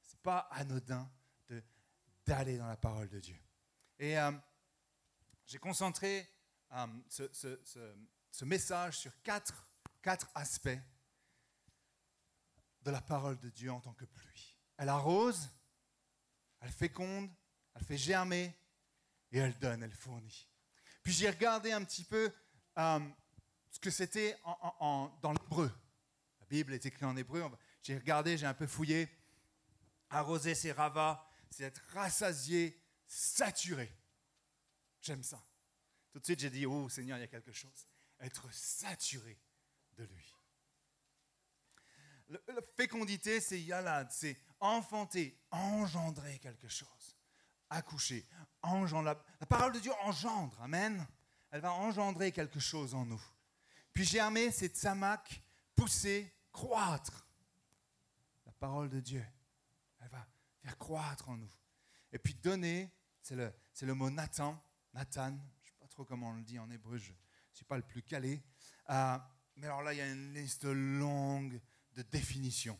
Ce 0.00 0.14
n'est 0.14 0.22
pas 0.22 0.48
anodin 0.52 1.10
d'aller 2.24 2.56
dans 2.56 2.68
la 2.68 2.76
parole 2.76 3.08
de 3.08 3.18
Dieu. 3.18 3.38
Et 3.98 4.16
euh, 4.16 4.30
j'ai 5.44 5.58
concentré 5.58 6.28
euh, 6.72 6.86
ce, 7.08 8.44
message 8.44 8.98
sur 8.98 9.20
quatre, 9.22 9.68
quatre 10.00 10.30
aspects 10.34 10.68
de 12.82 12.90
la 12.90 13.00
parole 13.00 13.38
de 13.40 13.50
Dieu 13.50 13.72
en 13.72 13.80
tant 13.80 13.92
que 13.94 14.04
pluie. 14.04 14.56
Elle 14.76 14.88
arrose, 14.88 15.50
elle 16.60 16.70
féconde, 16.70 17.28
elle 17.74 17.84
fait 17.84 17.98
germer 17.98 18.56
et 19.32 19.38
elle 19.38 19.58
donne, 19.58 19.82
elle 19.82 19.92
fournit. 19.92 20.48
Puis 21.02 21.12
j'ai 21.12 21.28
regardé 21.28 21.72
un 21.72 21.84
petit 21.84 22.04
peu 22.04 22.32
euh, 22.78 23.00
ce 23.70 23.80
que 23.80 23.90
c'était 23.90 24.38
dans 24.44 25.32
l'hébreu. 25.32 25.72
La 26.38 26.46
Bible 26.46 26.74
est 26.74 26.86
écrite 26.86 27.02
en 27.02 27.16
hébreu. 27.16 27.42
J'ai 27.82 27.96
regardé, 27.98 28.38
j'ai 28.38 28.46
un 28.46 28.54
peu 28.54 28.66
fouillé. 28.66 29.08
Arroser, 30.10 30.54
c'est 30.54 30.72
rava, 30.72 31.26
c'est 31.50 31.64
être 31.64 31.82
rassasié, 31.92 32.80
saturé. 33.06 33.90
J'aime 35.00 35.22
ça. 35.22 35.42
Tout 36.12 36.20
de 36.20 36.24
suite, 36.24 36.40
j'ai 36.40 36.50
dit, 36.50 36.66
oh 36.66 36.88
Seigneur, 36.88 37.18
il 37.18 37.22
y 37.22 37.24
a 37.24 37.28
quelque 37.28 37.52
chose. 37.52 37.88
Être 38.20 38.52
saturé 38.52 39.40
de 39.96 40.04
lui. 40.04 40.34
La 42.28 42.62
fécondité, 42.76 43.40
c'est 43.40 43.60
yalad, 43.60 44.10
c'est 44.10 44.38
enfanter, 44.60 45.38
engendrer 45.50 46.38
quelque 46.38 46.68
chose. 46.68 47.16
Accoucher, 47.68 48.26
engendre. 48.62 49.04
La, 49.40 49.46
parole 49.46 49.72
de 49.72 49.80
Dieu 49.80 49.92
engendre, 50.02 50.60
amen. 50.62 51.06
Elle 51.50 51.60
va 51.60 51.72
engendrer 51.72 52.32
quelque 52.32 52.60
chose 52.60 52.94
en 52.94 53.04
nous. 53.04 53.22
Puis 53.92 54.04
germer, 54.04 54.50
c'est 54.50 54.68
tzamak, 54.68 55.42
pousser, 55.74 56.32
croître. 56.52 57.26
Parole 58.62 58.90
de 58.90 59.00
Dieu, 59.00 59.26
elle 59.98 60.08
va 60.10 60.24
faire 60.62 60.78
croître 60.78 61.28
en 61.28 61.36
nous. 61.36 61.50
Et 62.12 62.18
puis 62.20 62.34
donner, 62.34 62.92
c'est 63.20 63.34
le, 63.34 63.52
le 63.80 63.92
mot 63.92 64.08
Nathan, 64.08 64.56
Nathan, 64.94 65.36
je 65.64 65.70
ne 65.70 65.72
sais 65.72 65.78
pas 65.80 65.88
trop 65.88 66.04
comment 66.04 66.28
on 66.28 66.34
le 66.34 66.44
dit 66.44 66.60
en 66.60 66.70
hébreu, 66.70 66.96
je 66.96 67.10
ne 67.10 67.16
suis 67.52 67.64
pas 67.64 67.76
le 67.76 67.82
plus 67.82 68.04
calé. 68.04 68.40
Euh, 68.88 69.18
mais 69.56 69.66
alors 69.66 69.82
là, 69.82 69.92
il 69.92 69.96
y 69.96 70.00
a 70.00 70.08
une 70.08 70.32
liste 70.32 70.62
longue 70.62 71.60
de 71.94 72.02
définitions. 72.02 72.78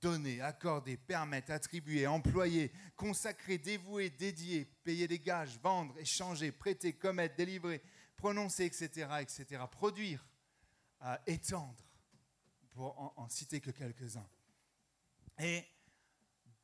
Donner, 0.00 0.40
accorder, 0.40 0.96
permettre, 0.96 1.52
attribuer, 1.52 2.08
employer, 2.08 2.72
consacrer, 2.96 3.58
dévouer, 3.58 4.10
dédier, 4.10 4.64
payer 4.64 5.06
des 5.06 5.20
gages, 5.20 5.56
vendre, 5.60 5.96
échanger, 6.00 6.50
prêter, 6.50 6.94
commettre, 6.94 7.36
délivrer, 7.36 7.80
prononcer, 8.16 8.64
etc., 8.64 9.08
etc., 9.20 9.62
produire, 9.70 10.26
euh, 11.02 11.16
étendre, 11.28 11.86
pour 12.72 13.14
en 13.16 13.28
citer 13.28 13.60
que 13.60 13.70
quelques-uns. 13.70 14.28
Et 15.38 15.64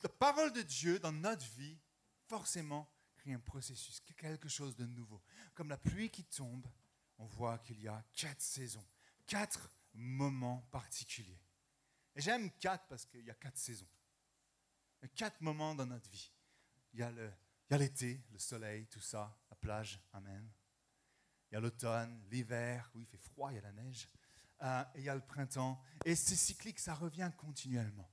la 0.02 0.08
parole 0.08 0.52
de 0.52 0.62
Dieu 0.62 0.98
dans 0.98 1.12
notre 1.12 1.46
vie, 1.56 1.78
forcément, 2.26 2.90
crée 3.16 3.32
un 3.32 3.40
processus, 3.40 4.00
quelque 4.16 4.48
chose 4.48 4.74
de 4.76 4.86
nouveau. 4.86 5.22
Comme 5.54 5.68
la 5.68 5.76
pluie 5.76 6.10
qui 6.10 6.24
tombe, 6.24 6.66
on 7.18 7.26
voit 7.26 7.58
qu'il 7.58 7.80
y 7.80 7.88
a 7.88 8.02
quatre 8.14 8.40
saisons, 8.40 8.86
quatre 9.26 9.70
moments 9.94 10.66
particuliers. 10.70 11.40
Et 12.14 12.20
j'aime 12.20 12.50
quatre 12.58 12.86
parce 12.88 13.06
qu'il 13.06 13.24
y 13.24 13.30
a 13.30 13.34
quatre 13.34 13.58
saisons. 13.58 13.88
Quatre 15.14 15.40
moments 15.40 15.74
dans 15.74 15.86
notre 15.86 16.08
vie. 16.10 16.30
Il 16.92 17.00
y 17.00 17.02
a 17.02 17.12
l'été, 17.76 18.22
le, 18.30 18.38
soleil, 18.38 18.86
tout 18.86 19.00
ça, 19.00 19.36
la 19.50 19.56
plage, 19.56 20.00
amen. 20.12 20.48
Il 21.50 21.54
y 21.54 21.56
a 21.56 21.60
l'automne, 21.60 22.22
l'hiver, 22.30 22.90
où 22.94 23.00
il 23.00 23.06
fait 23.06 23.18
froid, 23.18 23.50
il 23.50 23.56
y 23.56 23.58
a 23.58 23.62
la 23.62 23.72
neige. 23.72 24.08
Euh, 24.62 24.84
et 24.94 24.98
il 25.00 25.04
y 25.04 25.08
a 25.08 25.14
le 25.14 25.24
printemps. 25.24 25.80
Et 26.04 26.14
c'est 26.14 26.36
cyclique, 26.36 26.78
ça 26.78 26.94
revient 26.94 27.30
continuellement. 27.36 28.08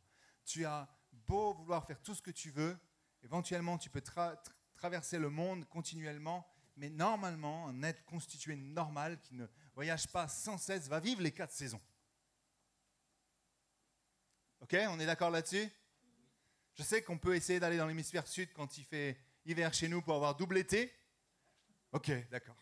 Tu 0.49 0.65
as 0.65 0.89
beau 1.27 1.53
vouloir 1.53 1.85
faire 1.85 2.01
tout 2.01 2.15
ce 2.15 2.23
que 2.23 2.31
tu 2.31 2.49
veux, 2.49 2.75
éventuellement 3.21 3.77
tu 3.77 3.91
peux 3.91 4.01
traverser 4.75 5.19
le 5.19 5.29
monde 5.29 5.63
continuellement, 5.69 6.51
mais 6.75 6.89
normalement, 6.89 7.67
un 7.67 7.83
être 7.83 8.03
constitué 8.05 8.55
normal 8.55 9.21
qui 9.21 9.35
ne 9.35 9.45
voyage 9.75 10.07
pas 10.07 10.27
sans 10.27 10.57
cesse 10.57 10.87
va 10.87 10.99
vivre 10.99 11.21
les 11.21 11.31
quatre 11.31 11.51
saisons. 11.51 11.79
Ok, 14.61 14.75
on 14.89 14.99
est 14.99 15.05
d'accord 15.05 15.29
là-dessus? 15.29 15.69
Je 16.73 16.81
sais 16.81 17.03
qu'on 17.03 17.19
peut 17.19 17.35
essayer 17.35 17.59
d'aller 17.59 17.77
dans 17.77 17.85
l'hémisphère 17.85 18.27
sud 18.27 18.51
quand 18.53 18.79
il 18.79 18.85
fait 18.85 19.19
hiver 19.45 19.71
chez 19.71 19.87
nous 19.87 20.01
pour 20.01 20.15
avoir 20.15 20.35
double 20.35 20.57
été. 20.57 20.91
Ok, 21.91 22.09
d'accord. 22.31 22.57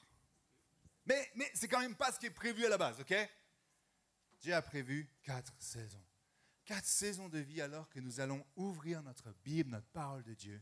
Mais, 1.05 1.31
mais 1.35 1.49
c'est 1.53 1.69
quand 1.69 1.79
même 1.79 1.95
pas 1.95 2.11
ce 2.11 2.19
qui 2.19 2.25
est 2.25 2.31
prévu 2.31 2.65
à 2.65 2.69
la 2.69 2.77
base, 2.77 2.99
ok? 2.99 3.15
Dieu 4.41 4.53
a 4.53 4.61
prévu 4.61 5.09
quatre 5.23 5.53
saisons. 5.57 6.03
Quatre 6.67 6.85
saisons 6.85 7.29
de 7.29 7.39
vie 7.39 7.61
alors 7.61 7.87
que 7.87 8.01
nous 8.01 8.19
allons 8.19 8.45
ouvrir 8.57 9.01
notre 9.01 9.33
Bible, 9.45 9.71
notre 9.71 9.87
parole 9.87 10.21
de 10.23 10.33
Dieu 10.33 10.61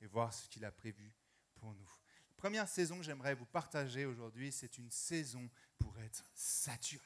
et 0.00 0.06
voir 0.06 0.32
ce 0.32 0.48
qu'il 0.48 0.64
a 0.64 0.72
prévu 0.72 1.14
pour 1.56 1.74
nous. 1.74 1.90
Première 2.38 2.66
saison 2.66 2.96
que 2.96 3.02
j'aimerais 3.02 3.34
vous 3.34 3.44
partager 3.44 4.06
aujourd'hui, 4.06 4.50
c'est 4.50 4.78
une 4.78 4.90
saison 4.90 5.50
pour 5.78 6.00
être 6.00 6.24
saturé. 6.32 7.04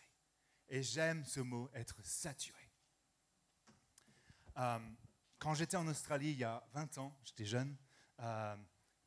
Et 0.69 0.81
j'aime 0.81 1.25
ce 1.25 1.41
mot, 1.41 1.69
être 1.75 1.97
saturé. 2.05 2.71
Euh, 4.59 4.79
quand 5.41 5.55
j'étais 5.55 5.77
en 5.77 5.89
Australie 5.89 6.31
il 6.31 6.39
y 6.39 6.45
a 6.45 6.65
20 6.73 6.99
ans, 6.99 7.19
j'étais 7.25 7.47
jeune, 7.47 7.77
euh, 8.21 8.57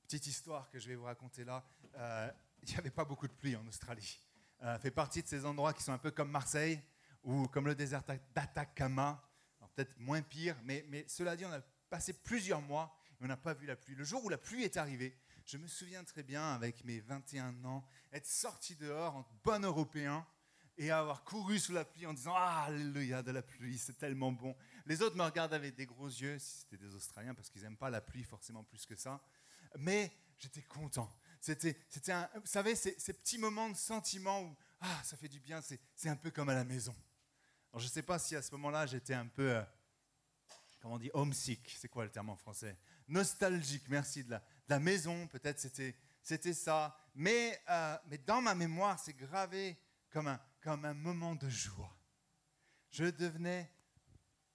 petite 0.04 0.28
histoire 0.28 0.70
que 0.70 0.80
je 0.80 0.90
vais 0.90 0.96
vous 0.96 1.06
raconter 1.06 1.46
là, 1.46 1.66
euh, 1.96 2.30
il 2.64 2.72
n'y 2.72 2.76
avait 2.76 2.92
pas 2.92 3.06
beaucoup 3.06 3.30
de 3.30 3.34
pluie 3.34 3.56
en 3.56 3.66
Australie. 3.68 4.20
Ça 4.60 4.78
fait 4.80 4.92
partie 4.92 5.24
de 5.24 5.28
ces 5.30 5.46
endroits 5.46 5.72
qui 5.72 5.82
sont 5.82 5.94
un 5.94 5.98
peu 5.98 6.12
comme 6.12 6.30
Marseille 6.30 6.84
ou 7.24 7.48
comme 7.48 7.68
le 7.68 7.76
désert 7.76 8.04
d'Atacama, 8.36 9.29
peut-être 9.76 9.98
moins 10.00 10.22
pire, 10.22 10.56
mais, 10.64 11.06
cela 11.08 11.36
dit, 11.36 11.46
on 11.46 11.52
a 11.52 11.62
passé 11.90 12.14
plusieurs 12.14 12.62
mois 12.62 12.96
et 13.20 13.24
on 13.24 13.28
n'a 13.28 13.38
pas 13.38 13.54
vu 13.54 13.66
la 13.66 13.76
pluie. 13.76 13.96
Le 13.96 14.04
jour 14.04 14.24
où 14.24 14.30
la 14.30 14.38
pluie 14.38 14.64
est 14.64 14.78
arrivée, 14.78 15.16
je 15.46 15.58
me 15.58 15.68
souviens 15.68 16.04
très 16.04 16.24
bien, 16.24 16.54
avec 16.54 16.84
mes 16.86 17.00
21 17.00 17.64
ans, 17.66 17.84
être 18.12 18.28
sorti 18.28 18.76
dehors 18.76 19.16
en 19.16 19.28
bon 19.44 19.64
européen, 19.64 20.26
et 20.80 20.92
avoir 20.92 21.26
couru 21.26 21.60
sous 21.60 21.74
la 21.74 21.84
pluie 21.84 22.06
en 22.06 22.14
disant 22.14 22.34
Ah, 22.36 22.64
alléluia 22.68 23.22
de 23.22 23.32
la 23.32 23.42
pluie, 23.42 23.78
c'est 23.78 23.98
tellement 23.98 24.32
bon. 24.32 24.56
Les 24.86 25.02
autres 25.02 25.18
me 25.18 25.24
regardent 25.24 25.54
avec 25.54 25.76
des 25.76 25.86
gros 25.86 26.08
yeux, 26.08 26.40
si 26.40 26.60
c'était 26.60 26.78
des 26.78 26.96
Australiens, 26.96 27.36
parce 27.36 27.50
qu'ils 27.50 27.62
n'aiment 27.62 27.78
pas 27.78 27.90
la 27.90 28.00
pluie 28.00 28.24
forcément 28.24 28.64
plus 28.64 28.86
que 28.86 28.96
ça. 28.96 29.22
Mais 29.78 30.12
j'étais 30.38 30.62
content. 30.62 31.10
C'était, 31.42 31.78
c'était 31.90 32.14
un, 32.14 32.30
vous 32.34 32.46
savez, 32.48 32.76
ces, 32.76 32.94
petits 33.14 33.38
moments 33.38 33.70
de 33.70 33.76
sentiment 33.76 34.42
où 34.42 34.56
Ah, 34.80 35.02
ça 35.04 35.18
fait 35.18 35.28
du 35.28 35.42
bien, 35.42 35.62
c'est 35.62 36.10
un 36.10 36.16
peu 36.16 36.32
comme 36.32 36.50
à 36.50 36.56
la 36.56 36.64
maison. 36.64 36.96
Je 37.76 37.84
ne 37.84 37.90
sais 37.90 38.02
pas 38.02 38.18
si 38.18 38.36
à 38.36 38.42
ce 38.42 38.52
moment-là 38.52 38.86
j'étais 38.86 39.14
un 39.14 39.28
peu, 39.28 39.56
euh, 39.56 39.64
comment 40.82 40.96
on 40.96 41.00
dit, 41.00 41.12
homesick, 41.14 41.76
c'est 41.78 41.88
quoi 41.88 42.04
le 42.04 42.10
terme 42.10 42.30
en 42.30 42.36
français? 42.36 42.78
Nostalgique, 43.08 43.88
merci, 43.90 44.24
de 44.24 44.32
la, 44.32 44.40
de 44.40 44.44
la 44.70 44.80
maison, 44.80 45.28
peut-être 45.28 45.60
c'était, 45.60 45.96
c'était 46.22 46.54
ça. 46.54 46.98
Mais, 47.14 47.62
euh, 47.70 47.98
mais 48.08 48.18
dans 48.18 48.42
ma 48.42 48.56
mémoire, 48.56 49.00
c'est 49.00 49.14
gravé 49.14 49.78
comme 50.10 50.28
un, 50.28 50.40
comme 50.62 50.86
un 50.86 50.94
moment 50.94 51.36
de 51.36 51.50
joie. 51.50 51.96
Je 52.90 53.06
devenais 53.06 53.72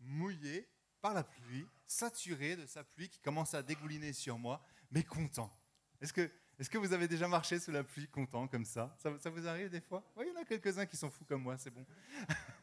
mouillé 0.00 0.68
par 1.00 1.14
la 1.14 1.22
pluie, 1.22 1.66
saturé 1.86 2.56
de 2.56 2.66
sa 2.66 2.82
pluie 2.82 3.08
qui 3.08 3.20
commence 3.20 3.54
à 3.54 3.62
dégouliner 3.62 4.12
sur 4.12 4.38
moi, 4.38 4.64
mais 4.90 5.04
content. 5.04 5.52
Est-ce 6.00 6.12
que, 6.12 6.30
est 6.58 6.68
que 6.68 6.78
vous 6.78 6.92
avez 6.92 7.08
déjà 7.08 7.26
marché 7.26 7.58
sous 7.58 7.72
la 7.72 7.82
pluie 7.82 8.08
content 8.08 8.46
comme 8.46 8.64
ça, 8.64 8.94
ça 8.98 9.10
Ça, 9.18 9.30
vous 9.30 9.46
arrive 9.46 9.70
des 9.70 9.80
fois? 9.80 10.02
Oui, 10.16 10.26
il 10.28 10.34
y 10.34 10.36
en 10.36 10.40
a 10.40 10.44
quelques-uns 10.44 10.86
qui 10.86 10.96
sont 10.96 11.10
fous 11.10 11.24
comme 11.24 11.42
moi, 11.42 11.56
c'est 11.58 11.70
bon. 11.70 11.84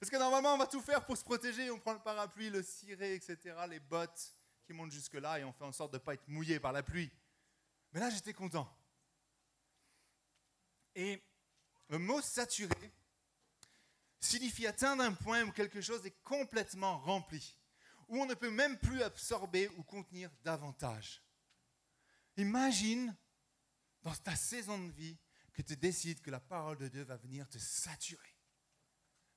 Parce 0.00 0.10
que 0.10 0.16
normalement, 0.16 0.54
on 0.54 0.58
va 0.58 0.66
tout 0.66 0.80
faire 0.80 1.04
pour 1.04 1.16
se 1.16 1.24
protéger. 1.24 1.70
On 1.70 1.78
prend 1.78 1.92
le 1.94 2.00
parapluie, 2.00 2.50
le 2.50 2.62
ciré, 2.62 3.14
etc., 3.14 3.54
les 3.68 3.80
bottes 3.80 4.34
qui 4.64 4.72
montent 4.72 4.92
jusque-là 4.92 5.40
et 5.40 5.44
on 5.44 5.52
fait 5.52 5.64
en 5.64 5.72
sorte 5.72 5.92
de 5.92 5.98
ne 5.98 6.02
pas 6.02 6.14
être 6.14 6.26
mouillé 6.28 6.60
par 6.60 6.72
la 6.72 6.82
pluie. 6.82 7.10
Mais 7.92 8.00
là, 8.00 8.10
j'étais 8.10 8.32
content. 8.32 8.68
Et 10.94 11.22
le 11.88 11.98
mot 11.98 12.20
saturé 12.20 12.92
signifie 14.20 14.66
atteindre 14.66 15.02
un 15.02 15.12
point 15.12 15.42
où 15.42 15.52
quelque 15.52 15.80
chose 15.80 16.04
est 16.06 16.22
complètement 16.22 16.98
rempli, 16.98 17.56
où 18.08 18.20
on 18.20 18.26
ne 18.26 18.34
peut 18.34 18.50
même 18.50 18.78
plus 18.78 19.02
absorber 19.02 19.68
ou 19.76 19.82
contenir 19.82 20.30
davantage. 20.44 21.22
Imagine 22.36 23.16
dans 24.02 24.14
ta 24.14 24.36
saison 24.36 24.78
de 24.78 24.92
vie 24.92 25.18
que 25.52 25.62
tu 25.62 25.76
décides 25.76 26.20
que 26.20 26.30
la 26.30 26.40
parole 26.40 26.78
de 26.78 26.88
Dieu 26.88 27.02
va 27.02 27.16
venir 27.16 27.48
te 27.48 27.58
saturer. 27.58 28.36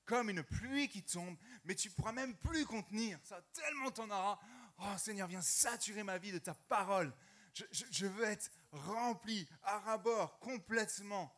Comme 0.05 0.29
une 0.29 0.43
pluie 0.43 0.87
qui 0.87 1.03
tombe, 1.03 1.37
mais 1.63 1.75
tu 1.75 1.89
pourras 1.89 2.11
même 2.11 2.37
plus 2.37 2.65
contenir. 2.65 3.19
Ça 3.23 3.41
tellement 3.53 3.91
t'en 3.91 4.09
auras. 4.09 4.39
Oh 4.77 4.97
Seigneur, 4.97 5.27
viens 5.27 5.41
saturer 5.41 6.03
ma 6.03 6.17
vie 6.17 6.31
de 6.31 6.37
ta 6.37 6.53
parole. 6.53 7.13
Je, 7.53 7.63
je 7.91 8.05
veux 8.05 8.25
être 8.25 8.49
rempli 8.71 9.47
à 9.63 9.79
rabord 9.79 10.39
complètement 10.39 11.33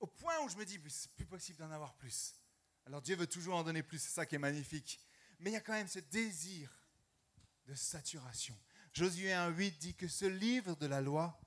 au 0.00 0.06
point 0.06 0.38
où 0.44 0.48
je 0.48 0.56
me 0.56 0.64
dis, 0.64 0.80
c'est 0.88 1.12
plus 1.12 1.26
possible 1.26 1.58
d'en 1.58 1.70
avoir 1.70 1.94
plus. 1.94 2.34
Alors 2.86 3.02
Dieu 3.02 3.16
veut 3.16 3.26
toujours 3.26 3.56
en 3.56 3.64
donner 3.64 3.82
plus, 3.82 3.98
c'est 3.98 4.10
ça 4.14 4.26
qui 4.26 4.36
est 4.36 4.38
magnifique. 4.38 5.00
Mais 5.40 5.50
il 5.50 5.54
y 5.54 5.56
a 5.56 5.60
quand 5.60 5.72
même 5.72 5.88
ce 5.88 5.98
désir 5.98 6.70
de 7.66 7.74
saturation. 7.74 8.58
Josué 8.98 9.30
1.8 9.30 9.78
dit 9.78 9.94
que 9.94 10.08
ce 10.08 10.24
livre 10.24 10.74
de 10.74 10.86
la 10.86 11.00
loi, 11.00 11.40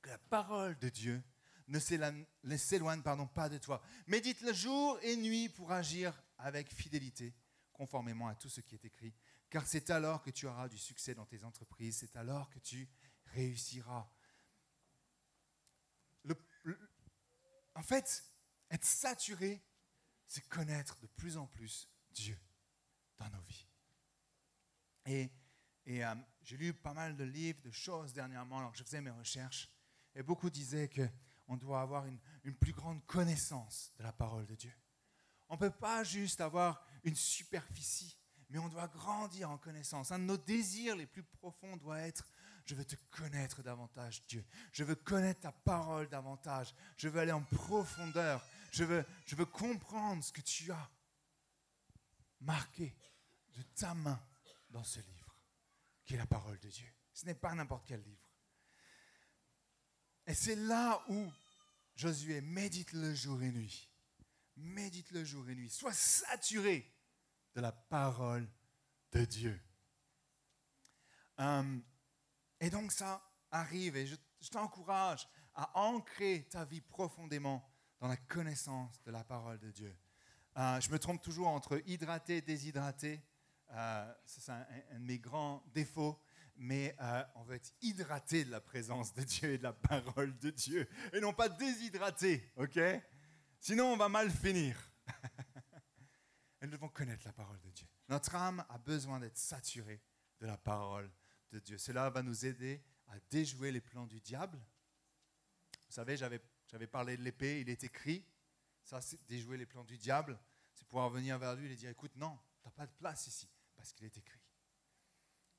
que 0.00 0.08
la 0.08 0.16
parole 0.16 0.78
de 0.78 0.88
Dieu, 0.88 1.22
ne 1.66 1.78
s'éloigne 1.78 3.02
pas 3.02 3.50
de 3.50 3.58
toi. 3.58 3.82
Médite 4.06 4.40
le 4.40 4.54
jour 4.54 4.98
et 5.02 5.14
nuit 5.16 5.50
pour 5.50 5.72
agir 5.72 6.18
avec 6.38 6.72
fidélité, 6.72 7.34
conformément 7.74 8.28
à 8.28 8.34
tout 8.34 8.48
ce 8.48 8.62
qui 8.62 8.76
est 8.76 8.84
écrit. 8.86 9.14
Car 9.50 9.66
c'est 9.66 9.90
alors 9.90 10.22
que 10.22 10.30
tu 10.30 10.46
auras 10.46 10.70
du 10.70 10.78
succès 10.78 11.14
dans 11.14 11.26
tes 11.26 11.44
entreprises, 11.44 11.98
c'est 11.98 12.16
alors 12.16 12.48
que 12.48 12.60
tu 12.60 12.88
réussiras. 13.26 14.10
en 17.74 17.82
fait, 17.82 18.24
être 18.70 18.86
saturé, 18.86 19.62
c'est 20.26 20.48
connaître 20.48 20.98
de 21.00 21.08
plus 21.08 21.36
en 21.36 21.46
plus 21.46 21.90
Dieu 22.10 22.40
dans 23.18 23.28
nos 23.28 23.42
vies. 23.42 23.68
Et, 25.04 25.30
et 25.88 26.04
euh, 26.04 26.14
j'ai 26.42 26.58
lu 26.58 26.74
pas 26.74 26.92
mal 26.92 27.16
de 27.16 27.24
livres, 27.24 27.62
de 27.62 27.70
choses 27.70 28.12
dernièrement, 28.12 28.58
alors 28.58 28.72
que 28.72 28.78
je 28.78 28.84
faisais 28.84 29.00
mes 29.00 29.10
recherches, 29.10 29.70
et 30.14 30.22
beaucoup 30.22 30.50
disaient 30.50 30.90
qu'on 30.90 31.56
doit 31.56 31.80
avoir 31.80 32.04
une, 32.04 32.18
plus 32.60 32.72
grande 32.72 33.04
connaissance 33.06 33.92
de 33.98 34.02
la 34.02 34.12
parole 34.12 34.46
de 34.46 34.54
Dieu. 34.54 34.72
On 35.48 35.54
ne 35.54 35.58
peut 35.58 35.70
pas 35.70 36.04
juste 36.04 36.42
avoir 36.42 36.84
une 37.04 37.14
superficie, 37.14 38.18
mais 38.50 38.58
on 38.58 38.68
doit 38.68 38.86
grandir 38.88 39.50
en 39.50 39.56
connaissance. 39.56 40.12
Un 40.12 40.18
de 40.18 40.24
nos 40.24 40.36
désirs 40.36 40.94
les 40.94 41.06
plus 41.06 41.22
profonds 41.22 41.78
doit 41.78 42.00
être, 42.00 42.28
je 42.66 42.74
veux 42.74 42.84
te 42.84 42.96
connaître 43.10 43.62
davantage, 43.62 44.22
Dieu. 44.26 44.44
Je 44.72 44.84
veux 44.84 44.94
connaître 44.94 45.40
ta 45.40 45.52
parole 45.52 46.08
davantage. 46.08 46.74
Je 46.98 47.08
veux 47.08 47.20
aller 47.20 47.32
en 47.32 47.42
profondeur. 47.42 48.44
Je 48.72 48.84
veux, 48.84 49.06
je 49.24 49.36
veux 49.36 49.46
comprendre 49.46 50.22
ce 50.22 50.32
que 50.32 50.42
tu 50.42 50.70
as 50.70 50.90
marqué 52.40 52.94
de 53.54 53.62
ta 53.74 53.94
main 53.94 54.20
dans 54.70 54.84
ce 54.84 55.00
livre, 55.00 55.17
qui 56.08 56.14
est 56.14 56.18
la 56.18 56.26
parole 56.26 56.58
de 56.58 56.68
Dieu. 56.70 56.90
Ce 57.12 57.26
n'est 57.26 57.34
pas 57.34 57.54
n'importe 57.54 57.86
quel 57.86 58.02
livre. 58.02 58.26
Et 60.26 60.32
c'est 60.32 60.56
là 60.56 61.04
où 61.08 61.30
Josué 61.96 62.40
médite 62.40 62.92
le 62.94 63.14
jour 63.14 63.42
et 63.42 63.52
nuit. 63.52 63.90
Médite 64.56 65.10
le 65.10 65.22
jour 65.22 65.46
et 65.50 65.54
nuit. 65.54 65.68
Sois 65.68 65.92
saturé 65.92 66.90
de 67.54 67.60
la 67.60 67.72
parole 67.72 68.48
de 69.12 69.24
Dieu. 69.26 69.60
Hum, 71.36 71.84
et 72.58 72.70
donc 72.70 72.90
ça 72.90 73.22
arrive 73.50 73.96
et 73.96 74.06
je, 74.06 74.16
t'encourage 74.50 75.28
à 75.54 75.78
ancrer 75.78 76.48
ta 76.50 76.64
vie 76.64 76.80
profondément 76.80 77.68
dans 78.00 78.08
la 78.08 78.16
connaissance 78.16 79.02
de 79.02 79.10
la 79.10 79.24
parole 79.24 79.58
de 79.58 79.70
Dieu. 79.70 79.94
Euh, 80.56 80.80
je 80.80 80.90
me 80.90 80.98
trompe 80.98 81.20
toujours 81.20 81.48
entre 81.48 81.82
hydraté 81.86 82.38
et 82.38 82.42
déshydraté. 82.42 83.20
Euh, 83.70 84.14
c'est 84.24 84.50
un, 84.50 84.66
de 84.94 84.98
mes 84.98 85.18
grands 85.18 85.62
défauts. 85.72 86.20
Mais 86.56 86.96
euh, 87.00 87.24
on 87.36 87.44
veut 87.44 87.54
être 87.54 87.72
hydraté 87.82 88.44
de 88.44 88.50
la 88.50 88.60
présence 88.60 89.14
de 89.14 89.22
Dieu 89.22 89.52
et 89.52 89.58
de 89.58 89.62
la 89.62 89.72
parole 89.72 90.36
de 90.38 90.50
Dieu. 90.50 90.88
Et 91.12 91.20
non 91.20 91.32
pas 91.32 91.48
déshydraté, 91.48 92.52
ok? 92.56 92.80
Sinon, 93.60 93.92
on 93.92 93.96
va 93.96 94.08
mal 94.08 94.28
finir. 94.30 94.76
et 96.60 96.66
nous 96.66 96.72
devons 96.72 96.88
connaître 96.88 97.24
la 97.24 97.32
parole 97.32 97.60
de 97.60 97.70
Dieu. 97.70 97.86
Notre 98.08 98.34
âme 98.34 98.64
a 98.68 98.78
besoin 98.78 99.20
d'être 99.20 99.36
saturée 99.36 100.02
de 100.40 100.46
la 100.46 100.56
parole 100.56 101.10
de 101.52 101.60
Dieu. 101.60 101.78
Cela 101.78 102.10
va 102.10 102.22
nous 102.22 102.44
aider 102.44 102.82
à 103.06 103.18
déjouer 103.30 103.70
les 103.70 103.80
plans 103.80 104.06
du 104.06 104.20
diable. 104.20 104.58
Vous 105.88 105.94
savez, 105.94 106.16
j'avais, 106.16 106.86
parlé 106.86 107.16
de 107.16 107.22
l'épée, 107.22 107.60
il 107.60 107.68
est 107.68 107.84
écrit. 107.84 108.24
Ça, 108.82 109.00
c'est 109.00 109.24
déjouer 109.26 109.56
les 109.56 109.66
plans 109.66 109.84
du 109.84 109.96
diable. 109.96 110.38
C'est 110.74 110.86
pouvoir 110.86 111.10
venir 111.10 111.38
vers 111.38 111.54
lui 111.54 111.70
et 111.70 111.76
dire, 111.76 111.90
écoute, 111.90 112.14
non, 112.16 112.38
tu 112.60 112.68
n'as 112.68 112.72
pas 112.72 112.86
de 112.86 112.92
place 112.92 113.26
ici, 113.26 113.48
parce 113.78 113.92
qu'il 113.92 114.04
est 114.04 114.18
écrit. 114.18 114.42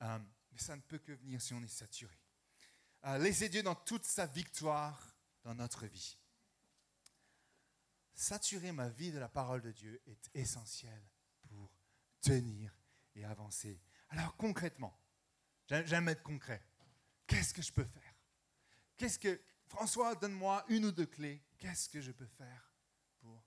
Euh, 0.03 0.19
mais 0.51 0.59
ça 0.59 0.75
ne 0.75 0.81
peut 0.81 0.99
que 0.99 1.13
venir 1.13 1.41
si 1.41 1.53
on 1.53 1.63
est 1.63 1.67
saturé. 1.67 2.15
Euh, 3.05 3.17
laissez 3.17 3.47
Dieu 3.47 3.63
dans 3.63 3.75
toute 3.75 4.03
sa 4.03 4.27
victoire 4.27 5.15
dans 5.43 5.55
notre 5.55 5.87
vie. 5.87 6.17
Saturer 8.13 8.73
ma 8.73 8.89
vie 8.89 9.13
de 9.13 9.19
la 9.19 9.29
parole 9.29 9.61
de 9.61 9.71
Dieu 9.71 10.01
est 10.05 10.29
essentiel 10.33 11.01
pour 11.47 11.71
tenir 12.19 12.77
et 13.15 13.23
avancer. 13.23 13.81
Alors 14.09 14.35
concrètement, 14.35 14.99
j'aime 15.69 16.09
être 16.09 16.23
concret. 16.23 16.61
Qu'est-ce 17.25 17.53
que 17.53 17.61
je 17.61 17.71
peux 17.71 17.85
faire? 17.85 18.13
Qu'est-ce 18.97 19.17
que 19.17 19.41
François, 19.67 20.15
donne-moi 20.15 20.65
une 20.67 20.85
ou 20.85 20.91
deux 20.91 21.05
clés. 21.05 21.41
Qu'est-ce 21.57 21.87
que 21.87 22.01
je 22.01 22.11
peux 22.11 22.25
faire 22.25 22.73
pour 23.19 23.41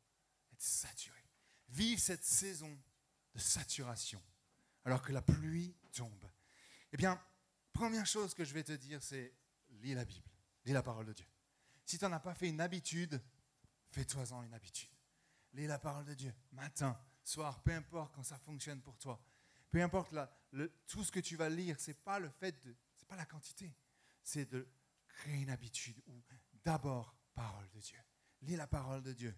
être 0.53 0.63
saturé? 0.63 1.21
Vivre 1.69 2.01
cette 2.01 2.25
saison 2.25 2.81
de 3.35 3.39
saturation 3.39 4.23
alors 4.85 5.03
que 5.03 5.13
la 5.13 5.23
pluie 5.23 5.75
tombe. 5.93 6.31
Eh 6.93 6.97
bien, 6.97 7.21
première 7.73 8.07
chose 8.07 8.35
que 8.35 8.45
je 8.45 8.53
vais 8.53 8.65
te 8.65 8.73
dire, 8.73 9.03
c'est 9.03 9.33
lis 9.81 9.95
la 9.95 10.05
Bible, 10.05 10.29
lis 10.65 10.73
la 10.73 10.83
parole 10.83 11.07
de 11.07 11.13
Dieu. 11.13 11.27
Si 11.85 11.99
tu 11.99 12.05
n'en 12.05 12.13
as 12.13 12.21
pas 12.21 12.35
fait 12.35 12.49
une 12.49 12.61
habitude, 12.61 13.21
fais-toi-en 13.91 14.43
une 14.43 14.55
habitude. 14.55 14.91
Lis 15.55 15.67
la 15.67 15.79
parole 15.79 16.05
de 16.05 16.15
Dieu, 16.15 16.33
matin, 16.53 16.99
soir, 17.23 17.63
peu 17.63 17.73
importe 17.73 18.15
quand 18.15 18.23
ça 18.23 18.39
fonctionne 18.39 18.81
pour 18.81 18.99
toi. 18.99 19.23
Peu 19.71 19.83
importe 19.83 20.15
tout 20.87 21.05
ce 21.05 21.11
que 21.11 21.21
tu 21.21 21.37
vas 21.37 21.49
lire, 21.49 21.81
ce 21.81 21.91
n'est 21.91 21.97
pas 21.97 22.19
le 22.19 22.29
fait 22.29 22.53
de, 22.65 22.77
c'est 22.95 23.09
pas 23.09 23.17
la 23.17 23.25
quantité, 23.25 23.75
c'est 24.23 24.51
de 24.51 24.69
créer 25.09 25.43
une 25.43 25.51
habitude 25.51 26.01
où 26.07 26.23
d'abord 26.65 27.17
parole 27.35 27.69
de 27.71 27.81
Dieu. 27.81 27.99
Lis 28.43 28.57
la 28.57 28.67
parole 28.67 29.03
de 29.03 29.13
Dieu. 29.13 29.35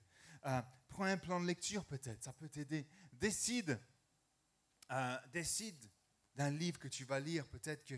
Euh, 0.47 0.63
prends 0.89 1.05
un 1.05 1.17
plan 1.17 1.41
de 1.41 1.47
lecture 1.47 1.85
peut-être, 1.85 2.23
ça 2.23 2.33
peut 2.33 2.49
t'aider. 2.49 2.87
Décide, 3.13 3.81
euh, 4.91 5.17
décide 5.33 5.91
d'un 6.35 6.51
livre 6.51 6.79
que 6.79 6.89
tu 6.89 7.05
vas 7.05 7.21
lire, 7.21 7.47
peut-être 7.47 7.85
que 7.85 7.95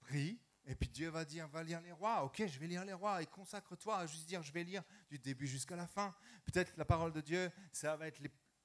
prie, 0.00 0.40
et 0.66 0.74
puis 0.74 0.88
Dieu 0.88 1.08
va 1.08 1.24
dire, 1.24 1.48
va 1.48 1.62
lire 1.62 1.80
les 1.80 1.92
rois. 1.92 2.22
Ok, 2.24 2.44
je 2.46 2.58
vais 2.58 2.66
lire 2.66 2.84
les 2.84 2.92
rois 2.92 3.22
et 3.22 3.26
consacre-toi 3.26 3.98
à 3.98 4.06
juste 4.06 4.26
dire, 4.26 4.42
je 4.42 4.52
vais 4.52 4.62
lire 4.62 4.82
du 5.08 5.18
début 5.18 5.46
jusqu'à 5.46 5.76
la 5.76 5.86
fin. 5.86 6.14
Peut-être 6.44 6.76
la 6.76 6.84
parole 6.84 7.12
de 7.12 7.20
Dieu, 7.20 7.50
ça 7.72 7.96
va 7.96 8.06
être 8.06 8.20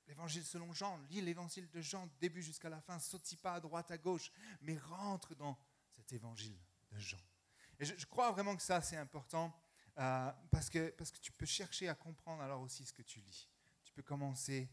l'évangile 0.07 0.43
selon 0.43 0.71
Jean. 0.73 0.97
Lis 1.09 1.21
l'évangile 1.21 1.69
de 1.69 1.81
Jean, 1.81 2.09
début 2.19 2.43
jusqu'à 2.43 2.69
la 2.69 2.81
fin. 2.81 2.99
Saute 2.99 3.35
pas 3.37 3.55
à 3.55 3.59
droite, 3.59 3.91
à 3.91 3.97
gauche, 3.97 4.31
mais 4.61 4.77
rentre 4.77 5.35
dans 5.35 5.57
cet 5.95 6.11
évangile 6.13 6.57
de 6.91 6.99
Jean. 6.99 7.21
Et 7.79 7.85
je, 7.85 8.05
crois 8.05 8.31
vraiment 8.31 8.55
que 8.55 8.61
ça, 8.63 8.81
c'est 8.81 8.97
important 8.97 9.53
euh, 9.97 10.31
parce, 10.51 10.69
que, 10.69 10.89
parce 10.91 11.11
que 11.11 11.17
tu 11.17 11.31
peux 11.31 11.45
chercher 11.45 11.89
à 11.89 11.95
comprendre 11.95 12.41
alors 12.41 12.61
aussi 12.61 12.85
ce 12.85 12.93
que 12.93 13.01
tu 13.01 13.19
lis. 13.19 13.49
Tu 13.83 13.91
peux 13.93 14.03
commencer 14.03 14.69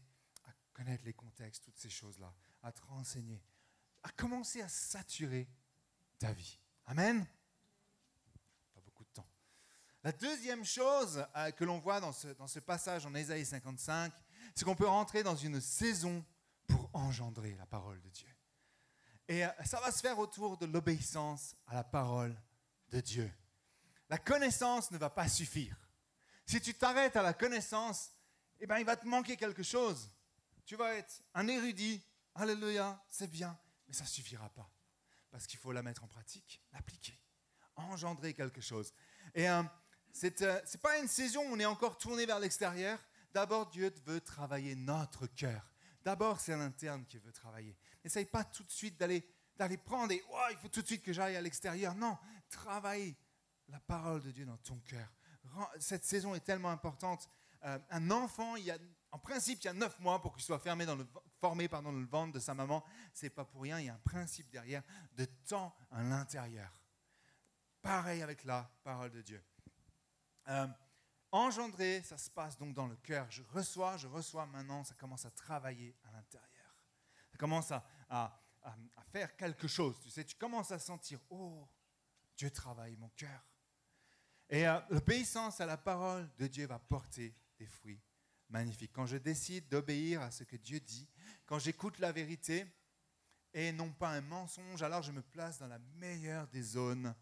connaître 0.73 1.05
les 1.05 1.13
contextes, 1.13 1.63
toutes 1.63 1.77
ces 1.77 1.89
choses-là, 1.89 2.33
à 2.61 2.71
te 2.71 2.81
renseigner 2.83 3.41
à 4.03 4.09
commencer 4.11 4.61
à 4.61 4.67
saturer 4.67 5.47
ta 6.19 6.31
vie. 6.33 6.59
Amen 6.85 7.25
Pas 8.73 8.81
beaucoup 8.81 9.05
de 9.05 9.09
temps. 9.09 9.27
La 10.03 10.11
deuxième 10.11 10.65
chose 10.65 11.25
euh, 11.35 11.51
que 11.51 11.63
l'on 11.63 11.79
voit 11.79 12.01
dans 12.01 12.11
ce, 12.11 12.59
passage 12.59 13.05
en 13.05 13.15
Ésaïe 13.15 13.45
55, 13.45 14.13
c'est 14.53 14.65
qu'on 14.65 14.75
peut 14.75 14.87
rentrer 14.87 15.23
dans 15.23 15.35
une 15.35 15.61
saison 15.61 16.23
pour 16.67 16.89
engendrer 16.93 17.55
la 17.55 17.65
parole 17.65 18.01
de 18.01 18.09
Dieu. 18.09 18.27
Et 19.29 19.45
euh, 19.45 19.49
ça 19.63 19.79
va 19.79 19.91
se 19.91 20.01
faire 20.01 20.19
autour 20.19 20.57
de 20.57 20.65
l'obéissance 20.65 21.55
à 21.67 21.75
la 21.75 21.83
parole 21.85 22.35
de 22.89 22.99
Dieu. 22.99 23.31
La 24.09 24.17
connaissance 24.17 24.91
ne 24.91 24.97
va 24.97 25.09
pas 25.09 25.29
suffire. 25.29 25.77
Si 26.45 26.59
tu 26.59 26.73
t'arrêtes 26.73 27.15
à 27.15 27.21
la 27.21 27.33
connaissance, 27.33 28.11
eh 28.59 28.67
ben, 28.67 28.77
il 28.79 28.85
va 28.85 28.97
te 28.97 29.07
manquer 29.07 29.37
quelque 29.37 29.63
chose. 29.63 30.09
Tu 30.65 30.75
vas 30.75 30.95
être 30.95 31.21
un 31.33 31.47
érudit. 31.47 32.03
Alléluia, 32.35 33.03
c'est 33.09 33.29
bien 33.29 33.57
mais 33.87 33.93
ça 33.93 34.03
ne 34.03 34.09
suffira 34.09 34.49
pas. 34.49 34.69
Parce 35.29 35.47
qu'il 35.47 35.59
faut 35.59 35.71
la 35.71 35.83
mettre 35.83 36.03
en 36.03 36.07
pratique, 36.07 36.61
l'appliquer, 36.73 37.17
engendrer 37.75 38.33
quelque 38.33 38.61
chose. 38.61 38.93
Et 39.33 39.49
euh, 39.49 39.63
ce 40.11 40.27
n'est 40.27 40.43
euh, 40.43 40.61
pas 40.81 40.97
une 40.99 41.07
saison 41.07 41.41
où 41.41 41.53
on 41.53 41.59
est 41.59 41.65
encore 41.65 41.97
tourné 41.97 42.25
vers 42.25 42.39
l'extérieur. 42.39 42.99
D'abord, 43.33 43.69
Dieu 43.69 43.93
veut 44.05 44.21
travailler 44.21 44.75
notre 44.75 45.27
cœur. 45.27 45.71
D'abord, 46.03 46.39
c'est 46.39 46.55
l'interne 46.55 47.05
qui 47.05 47.17
veut 47.17 47.31
travailler. 47.31 47.75
N'essaye 48.03 48.25
pas 48.25 48.43
tout 48.43 48.63
de 48.63 48.71
suite 48.71 48.97
d'aller 48.97 49.27
d'aller 49.55 49.77
prendre 49.77 50.11
et 50.11 50.23
oh, 50.31 50.45
il 50.49 50.57
faut 50.57 50.67
tout 50.67 50.81
de 50.81 50.87
suite 50.87 51.03
que 51.03 51.13
j'aille 51.13 51.35
à 51.35 51.41
l'extérieur. 51.41 51.93
Non, 51.93 52.17
travaille 52.49 53.15
la 53.67 53.79
parole 53.79 54.23
de 54.23 54.31
Dieu 54.31 54.47
dans 54.47 54.57
ton 54.57 54.79
cœur. 54.79 55.07
Cette 55.79 56.03
saison 56.03 56.33
est 56.33 56.39
tellement 56.39 56.71
importante. 56.71 57.29
Euh, 57.63 57.77
un 57.91 58.09
enfant, 58.09 58.55
il 58.55 58.65
y 58.65 58.71
a 58.71 58.79
en 59.13 59.19
principe, 59.19 59.59
il 59.61 59.65
y 59.65 59.67
a 59.67 59.73
neuf 59.73 59.99
mois 59.99 60.19
pour 60.19 60.33
qu'il 60.33 60.43
soit 60.43 60.57
fermé 60.57 60.87
dans 60.87 60.95
le, 60.95 61.07
formé 61.39 61.67
dans 61.67 61.91
le 61.91 62.03
ventre 62.03 62.33
de 62.33 62.39
sa 62.39 62.55
maman. 62.55 62.83
C'est 63.13 63.29
pas 63.29 63.45
pour 63.45 63.61
rien, 63.61 63.79
il 63.79 63.85
y 63.85 63.89
a 63.89 63.93
un 63.93 63.99
principe 63.99 64.49
derrière 64.49 64.81
de 65.15 65.25
temps 65.25 65.75
à 65.91 66.01
l'intérieur. 66.01 66.71
Pareil 67.83 68.23
avec 68.23 68.43
la 68.43 68.67
parole 68.83 69.11
de 69.11 69.21
Dieu. 69.21 69.43
Euh, 70.47 70.67
engendrer, 71.31 72.01
ça 72.01 72.17
se 72.17 72.31
passe 72.31 72.57
donc 72.57 72.73
dans 72.73 72.87
le 72.87 72.95
cœur. 72.95 73.29
Je 73.29 73.43
reçois, 73.43 73.97
je 73.97 74.07
reçois 74.07 74.47
maintenant, 74.47 74.83
ça 74.83 74.95
commence 74.95 75.25
à 75.25 75.31
travailler 75.31 75.95
à 76.05 76.11
l'intérieur. 76.11 76.75
Ça 77.29 77.37
commence 77.37 77.71
à, 77.71 78.39
faire 79.11 79.35
quelque 79.35 79.67
chose. 79.67 79.95
Tu 80.01 80.09
sais, 80.09 80.23
tu 80.23 80.35
commences 80.35 80.71
à 80.71 80.79
sentir, 80.79 81.19
oh, 81.29 81.69
Dieu 82.35 82.49
travaille 82.49 82.95
mon 82.95 83.09
cœur. 83.09 83.45
Et 84.49 84.67
euh, 84.67 84.79
l'obéissance 84.89 85.61
à 85.61 85.67
la 85.67 85.77
parole 85.77 86.27
de 86.39 86.47
Dieu 86.47 86.65
va 86.65 86.79
porter 86.79 87.35
des 87.59 87.67
fruits 87.67 88.01
magnifique. 88.53 88.91
Quand 88.93 89.07
je 89.07 89.17
décide 89.17 89.67
d'obéir 89.67 90.21
à 90.21 90.31
ce 90.31 90.43
que 90.43 90.55
Dieu 90.55 90.79
dit, 90.79 91.09
quand 91.45 91.59
j'écoute 91.59 91.99
la 91.99 92.11
vérité, 92.11 92.65
et 93.53 93.71
non 93.71 93.91
pas 93.91 94.11
un 94.11 94.21
mensonge, 94.21 94.81
alors 94.81 95.01
je 95.01 95.11
me 95.11 95.21
place 95.21 95.59
dans 95.59 95.67
la 95.67 95.79
meilleure 95.97 96.47
des 96.47 96.61
zones 96.61 97.13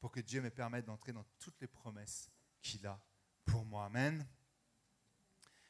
pour 0.00 0.10
que 0.10 0.20
Dieu 0.20 0.40
me 0.40 0.50
permette 0.50 0.86
d'entrer 0.86 1.12
dans 1.12 1.24
toutes 1.38 1.60
les 1.60 1.66
promesses 1.66 2.30
qu'il 2.60 2.86
a 2.86 3.00
pour 3.44 3.64
moi. 3.64 3.84
Amen. 3.84 4.26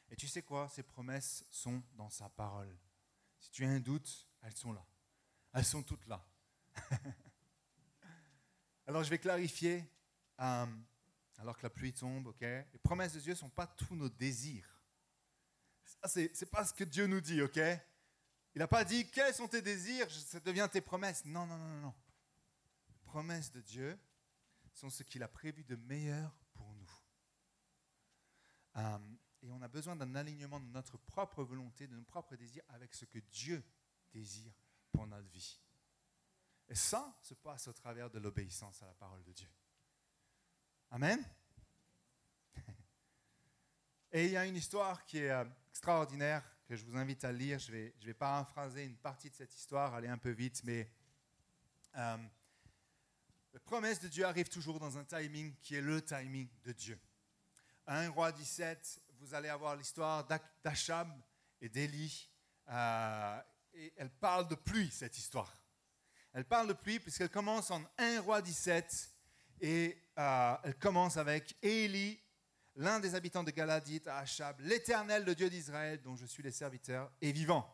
Et 0.09 0.15
tu 0.15 0.27
sais 0.27 0.41
quoi? 0.41 0.67
Ces 0.69 0.83
promesses 0.83 1.45
sont 1.49 1.81
dans 1.95 2.09
sa 2.09 2.29
parole. 2.29 2.75
Si 3.39 3.51
tu 3.51 3.65
as 3.65 3.69
un 3.69 3.79
doute, 3.79 4.27
elles 4.41 4.55
sont 4.55 4.73
là. 4.73 4.85
Elles 5.53 5.65
sont 5.65 5.83
toutes 5.83 6.07
là. 6.07 6.25
alors 8.87 9.03
je 9.03 9.09
vais 9.09 9.19
clarifier, 9.19 9.85
euh, 10.39 10.65
alors 11.37 11.57
que 11.57 11.63
la 11.63 11.69
pluie 11.69 11.93
tombe, 11.93 12.27
ok? 12.27 12.41
Les 12.41 12.79
promesses 12.81 13.13
de 13.13 13.19
Dieu 13.19 13.33
ne 13.33 13.37
sont 13.37 13.49
pas 13.49 13.67
tous 13.67 13.95
nos 13.95 14.09
désirs. 14.09 14.80
Ce 16.05 16.19
n'est 16.19 16.49
pas 16.49 16.65
ce 16.65 16.73
que 16.73 16.83
Dieu 16.83 17.07
nous 17.07 17.21
dit, 17.21 17.41
ok? 17.41 17.59
Il 18.53 18.59
n'a 18.59 18.67
pas 18.67 18.83
dit 18.83 19.09
quels 19.09 19.33
sont 19.33 19.47
tes 19.47 19.61
désirs, 19.61 20.09
ça 20.11 20.39
devient 20.39 20.67
tes 20.71 20.81
promesses. 20.81 21.23
Non, 21.25 21.45
non, 21.45 21.57
non, 21.57 21.81
non. 21.81 21.93
Les 22.89 22.97
promesses 23.03 23.51
de 23.51 23.61
Dieu 23.61 23.97
sont 24.73 24.89
ce 24.89 25.03
qu'il 25.03 25.23
a 25.23 25.27
prévu 25.27 25.63
de 25.63 25.75
meilleur 25.75 26.35
pour 26.53 26.73
nous. 26.73 26.91
Euh, 28.77 28.97
et 29.43 29.51
on 29.51 29.61
a 29.61 29.67
besoin 29.67 29.95
d'un 29.95 30.15
alignement 30.15 30.59
de 30.59 30.67
notre 30.67 30.97
propre 30.97 31.43
volonté, 31.43 31.87
de 31.87 31.95
nos 31.95 32.03
propres 32.03 32.35
désirs 32.35 32.63
avec 32.69 32.93
ce 32.93 33.05
que 33.05 33.19
Dieu 33.19 33.63
désire 34.11 34.53
pour 34.91 35.07
notre 35.07 35.27
vie. 35.29 35.59
Et 36.67 36.75
ça 36.75 37.17
se 37.21 37.33
passe 37.33 37.67
au 37.67 37.73
travers 37.73 38.09
de 38.09 38.19
l'obéissance 38.19 38.81
à 38.81 38.87
la 38.87 38.93
parole 38.93 39.23
de 39.23 39.31
Dieu. 39.33 39.49
Amen? 40.91 41.23
Et 44.11 44.25
il 44.25 44.31
y 44.31 44.37
a 44.37 44.45
une 44.45 44.55
histoire 44.55 45.05
qui 45.05 45.19
est 45.19 45.31
euh, 45.31 45.45
extraordinaire 45.71 46.43
que 46.67 46.75
je 46.75 46.83
vous 46.83 46.97
invite 46.97 47.23
à 47.23 47.31
lire. 47.31 47.57
Je 47.57 47.71
vais, 47.71 47.95
je 47.99 48.05
vais 48.05 48.13
paraphraser 48.13 48.83
une 48.83 48.97
partie 48.97 49.29
de 49.29 49.35
cette 49.35 49.55
histoire, 49.55 49.93
aller 49.93 50.09
un 50.09 50.17
peu 50.17 50.29
vite, 50.29 50.61
mais 50.65 50.91
euh, 51.95 52.17
la 53.53 53.59
promesse 53.61 53.99
de 54.01 54.09
Dieu 54.09 54.25
arrive 54.25 54.49
toujours 54.49 54.79
dans 54.79 54.97
un 54.97 55.05
timing 55.05 55.55
qui 55.61 55.75
est 55.75 55.81
le 55.81 56.01
timing 56.01 56.49
de 56.65 56.73
Dieu. 56.73 56.99
1 57.87 58.09
roi 58.09 58.31
17, 58.33 59.01
vous 59.19 59.33
allez 59.33 59.47
avoir 59.47 59.77
l'histoire 59.77 60.27
d'Achab 60.63 61.09
et 61.61 61.69
d'Élie. 61.69 62.29
Euh, 62.69 63.41
elle 63.95 64.09
parle 64.09 64.47
de 64.49 64.55
pluie, 64.55 64.91
cette 64.91 65.17
histoire. 65.17 65.57
Elle 66.33 66.45
parle 66.45 66.67
de 66.67 66.73
pluie 66.73 66.99
puisqu'elle 66.99 67.29
commence 67.29 67.71
en 67.71 67.81
1 67.97 68.21
roi 68.21 68.41
17 68.41 69.09
et 69.61 69.97
euh, 70.17 70.55
elle 70.63 70.77
commence 70.77 71.15
avec 71.15 71.55
Élie, 71.61 72.21
l'un 72.75 72.99
des 72.99 73.15
habitants 73.15 73.43
de 73.43 73.51
Galad 73.51 73.83
dit 73.83 74.01
à 74.05 74.19
Achab, 74.19 74.59
l'Éternel, 74.61 75.23
le 75.23 75.35
Dieu 75.35 75.49
d'Israël, 75.49 76.01
dont 76.01 76.15
je 76.15 76.25
suis 76.25 76.43
le 76.43 76.51
serviteur, 76.51 77.11
est 77.21 77.31
vivant. 77.31 77.67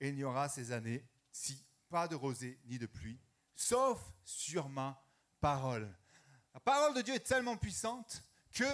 Et 0.00 0.08
il 0.08 0.14
n'y 0.14 0.24
aura 0.24 0.48
ces 0.48 0.72
années-ci 0.72 1.64
pas 1.88 2.08
de 2.08 2.14
rosée 2.14 2.60
ni 2.66 2.78
de 2.78 2.86
pluie, 2.86 3.18
sauf 3.54 4.00
sur 4.24 4.68
ma 4.68 5.02
parole. 5.40 5.92
La 6.54 6.60
parole 6.60 6.94
de 6.94 7.02
Dieu 7.02 7.14
est 7.14 7.26
tellement 7.26 7.56
puissante 7.56 8.22
que 8.52 8.64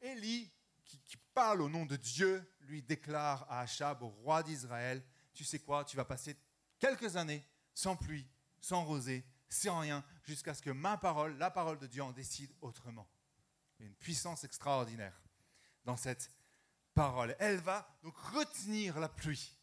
Élie 0.00 0.50
qui, 0.84 1.16
parle 1.34 1.62
au 1.62 1.68
nom 1.70 1.86
de 1.86 1.96
Dieu, 1.96 2.46
lui 2.60 2.82
déclare 2.82 3.46
à 3.50 3.60
Achab, 3.60 4.02
au 4.02 4.08
roi 4.08 4.42
d'Israël, 4.42 5.02
tu 5.32 5.44
sais 5.44 5.58
quoi, 5.58 5.82
tu 5.82 5.96
vas 5.96 6.04
passer 6.04 6.36
quelques 6.78 7.16
années 7.16 7.42
sans 7.72 7.96
pluie, 7.96 8.26
sans 8.60 8.84
rosée, 8.84 9.24
sans 9.48 9.80
rien, 9.80 10.04
jusqu'à 10.24 10.52
ce 10.52 10.60
que 10.60 10.68
ma 10.68 10.98
parole, 10.98 11.38
la 11.38 11.50
parole 11.50 11.78
de 11.78 11.86
Dieu, 11.86 12.02
en 12.02 12.12
décide 12.12 12.52
autrement. 12.60 13.08
Une 13.82 13.94
puissance 13.94 14.44
extraordinaire 14.44 15.20
dans 15.84 15.96
cette 15.96 16.30
parole. 16.94 17.34
Elle 17.38 17.58
va 17.58 17.86
donc 18.02 18.16
retenir 18.16 18.98
la 19.00 19.08
pluie. 19.08 19.56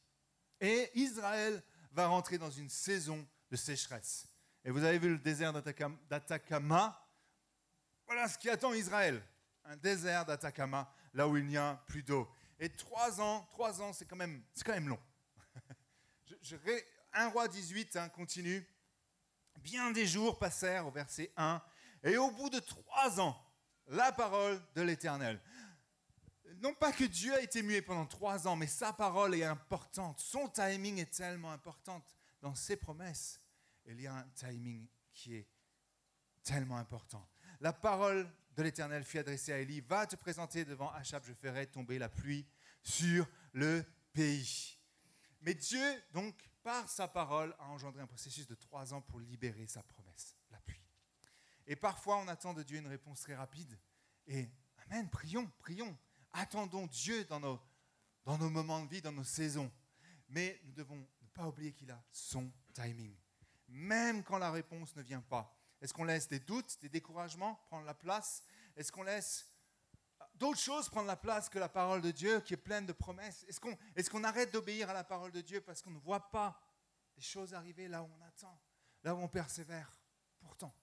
Et 0.60 0.91
Israël 0.93 1.63
va 1.91 2.08
rentrer 2.08 2.38
dans 2.38 2.51
une 2.51 2.69
saison 2.69 3.25
de 3.49 3.55
sécheresse. 3.55 4.27
Et 4.65 4.71
vous 4.71 4.84
avez 4.84 4.99
vu 4.99 5.10
le 5.10 5.17
désert 5.17 5.53
d'Atacama? 5.53 7.08
Voilà 8.05 8.27
ce 8.27 8.38
qui 8.38 8.49
attend 8.49 8.73
Israël. 8.73 9.23
Un 9.63 9.77
désert 9.77 10.25
d'Atacama 10.25 10.93
là 11.13 11.27
où 11.27 11.38
il 11.38 11.45
n'y 11.45 11.58
a 11.58 11.82
plus 11.88 12.03
d'eau. 12.03 12.29
Et 12.60 12.69
trois 12.69 13.21
ans, 13.21 13.47
trois 13.51 13.82
ans, 13.82 13.93
c'est 13.93 14.05
quand 14.05 14.17
même, 14.17 14.43
quand 14.65 14.73
même 14.73 14.89
long. 14.89 14.99
un 17.13 17.29
roi 17.29 17.47
18 17.47 17.95
hein, 17.95 18.10
continue. 18.10 18.67
Bien 19.60 19.91
des 19.91 20.05
jours 20.05 20.38
passèrent 20.38 20.88
au 20.88 20.91
verset 20.91 21.32
1, 21.38 21.62
et 22.03 22.17
au 22.17 22.32
bout 22.32 22.49
de 22.49 22.60
trois 22.60 23.19
ans, 23.19 23.38
la 23.89 24.12
parole 24.12 24.62
de 24.75 24.82
l'Éternel. 24.82 25.39
Non 26.62 26.73
pas 26.73 26.91
que 26.91 27.04
Dieu 27.04 27.34
a 27.34 27.41
été 27.41 27.62
muet 27.62 27.82
pendant 27.82 28.06
trois 28.06 28.47
ans, 28.47 28.56
mais 28.56 28.67
sa 28.67 28.93
parole 28.93 29.36
est 29.36 29.43
importante. 29.43 30.19
Son 30.19 30.47
timing 30.49 30.97
est 30.97 31.13
tellement 31.13 31.52
important 31.52 32.04
dans 32.41 32.56
ses 32.56 32.75
promesses. 32.75 33.39
Il 33.86 34.02
y 34.02 34.08
a 34.08 34.13
un 34.13 34.28
timing 34.36 34.88
qui 35.13 35.36
est 35.36 35.47
tellement 36.43 36.78
important. 36.78 37.28
La 37.60 37.73
parole 37.73 38.30
de 38.56 38.63
l'Éternel 38.63 39.04
fut 39.04 39.19
adressé 39.19 39.54
à 39.54 39.60
Élie, 39.60 39.82
va 39.82 40.06
te 40.06 40.15
présenter 40.15 40.65
devant 40.65 40.91
Achab, 40.91 41.23
je 41.25 41.34
ferai 41.34 41.67
tomber 41.67 41.97
la 41.97 42.10
pluie 42.10 42.45
sur 42.82 43.28
le 43.54 43.84
pays. 44.13 44.78
Mais 45.41 45.54
Dieu, 45.54 46.04
donc, 46.13 46.36
par 46.63 46.89
sa 46.89 47.08
parole, 47.08 47.56
a 47.60 47.69
engendré 47.69 48.02
un 48.02 48.08
processus 48.08 48.47
de 48.47 48.56
trois 48.56 48.93
ans 48.93 49.02
pour 49.02 49.19
libérer 49.19 49.65
sa 49.67 49.82
promesse. 49.84 50.36
Et 51.69 51.75
parfois, 51.75 52.17
on 52.17 52.27
attend 52.27 52.55
de 52.55 52.63
Dieu 52.63 52.79
une 52.79 52.88
réponse 52.88 53.21
très 53.21 53.36
rapide. 53.36 53.79
Et, 54.25 54.49
Amen, 54.86 55.08
prions, 55.08 55.49
prions. 55.60 55.95
Attendons 56.32 56.88
Dieu 56.88 57.25
dans 57.25 57.39
nos, 57.39 57.60
dans 58.25 58.39
nos 58.39 58.49
moments 58.49 58.84
de 58.84 58.89
vie, 58.89 59.03
dans 59.03 59.12
nos 59.12 59.23
saisons. 59.23 59.71
Mais 60.29 60.60
nous 60.63 60.73
devons 60.73 60.97
ne 60.97 61.27
pas 61.27 61.47
oublier 61.47 61.71
qu'il 61.71 61.91
a 61.91 62.03
son 62.12 62.51
timing. 62.73 63.15
Même 63.67 64.23
quand 64.23 64.39
la 64.39 64.49
réponse 64.49 64.95
ne 64.95 65.03
vient 65.03 65.21
pas. 65.21 65.55
Est-ce 65.79 65.93
qu'on 65.93 66.05
laisse 66.05 66.27
des 66.27 66.39
doutes, 66.39 66.79
des 66.82 66.89
découragements 66.89 67.53
prendre 67.67 67.86
la 67.86 67.93
place? 67.93 68.43
Est-ce 68.75 68.91
qu'on 68.91 69.03
laisse 69.03 69.53
d'autres 70.34 70.60
choses 70.60 70.89
prendre 70.89 71.08
la 71.08 71.17
place 71.17 71.49
que 71.49 71.60
la 71.60 71.69
parole 71.69 72.01
de 72.01 72.10
Dieu 72.10 72.39
qui 72.41 72.55
est 72.55 72.58
pleine 72.58 72.88
de 72.88 72.93
promesses? 72.93 73.45
Est-ce 73.47 74.10
qu'on 74.10 74.23
est 74.23 74.27
arrête 74.27 74.51
d'obéir 74.51 74.89
à 74.89 74.93
la 74.93 75.03
parole 75.03 75.32
de 75.32 75.41
Dieu 75.41 75.62
parce 75.62 75.84
qu'on 75.84 75.91
ne 75.91 75.99
voit 75.99 76.32
pas 76.32 76.60
les 77.15 77.21
choses 77.21 77.53
arriver 77.53 77.88
là 77.88 78.01
où 78.01 78.10
on 78.19 78.25
attend, 78.25 78.60
là 79.03 79.13
où 79.13 79.19
on 79.19 79.27
persévère? 79.27 79.91
Pourtant. 80.39 80.73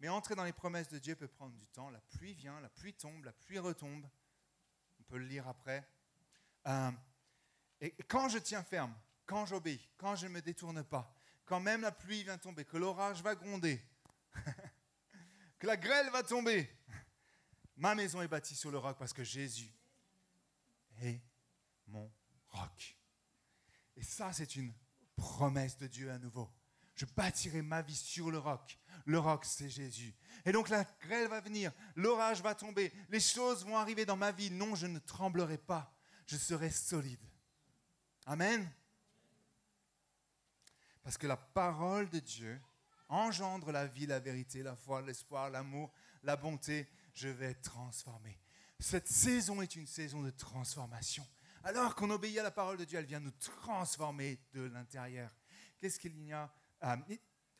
Mais 0.00 0.08
entrer 0.08 0.34
dans 0.34 0.44
les 0.44 0.52
promesses 0.52 0.88
de 0.88 0.98
Dieu 0.98 1.16
peut 1.16 1.28
prendre 1.28 1.54
du 1.56 1.66
temps. 1.66 1.90
La 1.90 2.00
pluie 2.00 2.34
vient, 2.34 2.60
la 2.60 2.68
pluie 2.68 2.94
tombe, 2.94 3.24
la 3.24 3.32
pluie 3.32 3.58
retombe. 3.58 4.08
On 5.00 5.02
peut 5.04 5.18
le 5.18 5.26
lire 5.26 5.48
après. 5.48 5.88
Euh, 6.66 6.90
et 7.80 7.90
quand 8.04 8.28
je 8.28 8.38
tiens 8.38 8.62
ferme, 8.62 8.94
quand 9.26 9.46
j'obéis, 9.46 9.88
quand 9.96 10.16
je 10.16 10.26
ne 10.26 10.32
me 10.32 10.42
détourne 10.42 10.82
pas, 10.84 11.14
quand 11.44 11.60
même 11.60 11.80
la 11.80 11.92
pluie 11.92 12.22
vient 12.22 12.38
tomber, 12.38 12.64
que 12.64 12.76
l'orage 12.76 13.22
va 13.22 13.34
gronder, 13.34 13.82
que 15.58 15.66
la 15.66 15.76
grêle 15.76 16.10
va 16.10 16.22
tomber, 16.22 16.68
ma 17.76 17.94
maison 17.94 18.22
est 18.22 18.28
bâtie 18.28 18.54
sur 18.54 18.70
le 18.70 18.78
roc 18.78 18.98
parce 18.98 19.12
que 19.12 19.24
Jésus 19.24 19.72
est 21.00 21.20
mon 21.86 22.10
roc. 22.48 22.96
Et 23.96 24.02
ça, 24.02 24.32
c'est 24.32 24.56
une 24.56 24.72
promesse 25.16 25.76
de 25.76 25.86
Dieu 25.86 26.10
à 26.10 26.18
nouveau. 26.18 26.48
Je 26.94 27.04
bâtirai 27.04 27.62
ma 27.62 27.82
vie 27.82 27.96
sur 27.96 28.30
le 28.30 28.38
roc. 28.38 28.78
Le 29.04 29.18
roc, 29.18 29.44
c'est 29.44 29.68
Jésus. 29.68 30.14
Et 30.44 30.52
donc 30.52 30.68
la 30.68 30.84
grêle 31.00 31.28
va 31.28 31.40
venir, 31.40 31.72
l'orage 31.96 32.42
va 32.42 32.54
tomber, 32.54 32.92
les 33.08 33.20
choses 33.20 33.64
vont 33.64 33.76
arriver 33.76 34.06
dans 34.06 34.16
ma 34.16 34.32
vie. 34.32 34.50
Non, 34.50 34.74
je 34.74 34.86
ne 34.86 34.98
tremblerai 34.98 35.58
pas. 35.58 35.92
Je 36.26 36.36
serai 36.36 36.70
solide. 36.70 37.20
Amen. 38.26 38.70
Parce 41.02 41.16
que 41.16 41.26
la 41.26 41.36
parole 41.36 42.08
de 42.10 42.18
Dieu 42.18 42.60
engendre 43.08 43.72
la 43.72 43.86
vie, 43.86 44.06
la 44.06 44.20
vérité, 44.20 44.62
la 44.62 44.76
foi, 44.76 45.02
l'espoir, 45.02 45.50
l'amour, 45.50 45.90
la 46.22 46.36
bonté. 46.36 46.88
Je 47.14 47.28
vais 47.28 47.52
être 47.52 47.62
transformé. 47.62 48.38
Cette 48.78 49.08
saison 49.08 49.60
est 49.60 49.74
une 49.74 49.86
saison 49.86 50.22
de 50.22 50.30
transformation. 50.30 51.26
Alors 51.64 51.94
qu'on 51.94 52.10
obéit 52.10 52.38
à 52.38 52.42
la 52.42 52.50
parole 52.50 52.76
de 52.76 52.84
Dieu, 52.84 52.98
elle 52.98 53.06
vient 53.06 53.20
nous 53.20 53.32
transformer 53.32 54.38
de 54.52 54.62
l'intérieur. 54.62 55.34
Qu'est-ce 55.78 55.98
qu'il 55.98 56.22
y 56.24 56.32
a 56.32 56.52
euh, 56.84 56.96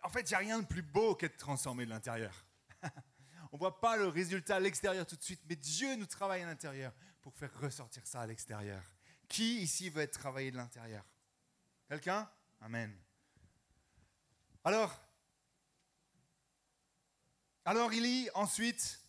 En 0.03 0.09
fait, 0.09 0.23
il 0.23 0.29
n'y 0.31 0.35
a 0.35 0.39
rien 0.39 0.61
de 0.61 0.67
plus 0.67 0.83
beau 0.83 1.15
qu'être 1.15 1.37
transformé 1.37 1.85
de 1.85 1.91
l'intérieur. 1.91 2.45
On 3.53 3.57
ne 3.57 3.59
voit 3.59 3.81
pas 3.81 3.97
le 3.97 4.09
résultat 4.09 4.57
à 4.57 4.61
l'extérieur 4.61 5.07
tout 5.07 5.17
de 5.17 5.23
suite, 5.23 5.41
mais 5.49 5.57
Dieu 5.57 5.97
nous 5.97 6.07
travaille 6.07 6.43
à 6.43 6.47
l'intérieur 6.47 6.93
pour 7.23 7.35
faire 7.35 7.53
ressortir 7.61 8.07
ça 8.07 8.21
à 8.21 8.27
l'extérieur. 8.27 8.83
Qui 9.29 9.63
ici 9.63 9.91
veut 9.91 10.03
être 10.03 10.19
travaillé 10.19 10.51
de 10.51 10.57
l'intérieur? 10.57 11.05
Quelqu'un? 11.89 12.31
Amen. 12.61 12.95
Alors, 14.65 15.01
alors 17.65 17.93
il 17.93 18.03
lit 18.03 18.29
ensuite, 18.35 19.01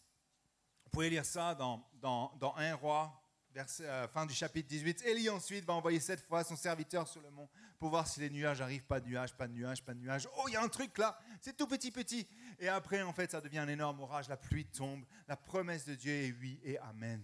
vous 0.86 0.90
pouvez 0.92 1.10
lire 1.10 1.26
ça 1.26 1.56
dans, 1.56 1.88
dans, 1.94 2.34
dans 2.38 2.56
1 2.56 2.76
roi, 2.76 3.19
verset, 3.60 3.86
euh, 3.86 4.08
fin 4.08 4.26
du 4.26 4.34
chapitre 4.34 4.70
18. 4.70 5.02
Élie 5.06 5.30
ensuite 5.30 5.66
va 5.66 5.74
envoyer 5.74 6.00
cette 6.00 6.22
fois 6.22 6.46
son 6.46 6.56
serviteur 6.56 7.08
sur 7.08 7.22
le 7.22 7.30
mont 7.30 7.50
pour 7.78 7.90
voir 7.90 8.08
si 8.08 8.22
les 8.22 8.30
nuages 8.30 8.62
arrivent. 8.62 8.86
Pas 8.86 9.02
de 9.02 9.08
nuages, 9.08 9.36
pas 9.36 9.48
de 9.48 9.54
nuages, 9.54 9.84
pas 9.84 9.94
de 9.94 10.00
nuages. 10.00 10.30
Oh, 10.38 10.46
il 10.48 10.54
y 10.54 10.56
a 10.56 10.64
un 10.64 10.70
truc 10.70 10.98
là, 10.98 11.20
c'est 11.42 11.58
tout 11.58 11.68
petit, 11.68 11.92
petit. 11.92 12.26
Et 12.60 12.70
après, 12.70 13.02
en 13.02 13.12
fait, 13.12 13.32
ça 13.32 13.42
devient 13.42 13.60
un 13.60 13.68
énorme 13.68 14.00
orage, 14.00 14.30
la 14.30 14.38
pluie 14.38 14.66
tombe. 14.66 15.06
La 15.28 15.36
promesse 15.36 15.86
de 15.86 15.96
Dieu 15.96 16.12
est 16.12 16.32
oui 16.32 16.60
et 16.64 16.78
amen. 16.80 17.22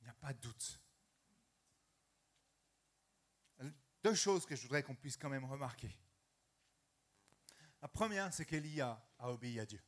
Il 0.00 0.04
n'y 0.04 0.10
a 0.10 0.14
pas 0.14 0.32
de 0.32 0.38
doute. 0.38 0.78
deux 4.02 4.14
choses 4.14 4.46
que 4.46 4.56
je 4.56 4.62
voudrais 4.62 4.82
qu'on 4.82 4.96
puisse 4.96 5.16
quand 5.16 5.28
même 5.28 5.44
remarquer. 5.44 5.96
La 7.80 7.88
première, 7.88 8.32
c'est 8.32 8.44
qu'Elia 8.44 9.00
a 9.18 9.30
obéi 9.30 9.60
à 9.60 9.66
Dieu. 9.66 9.80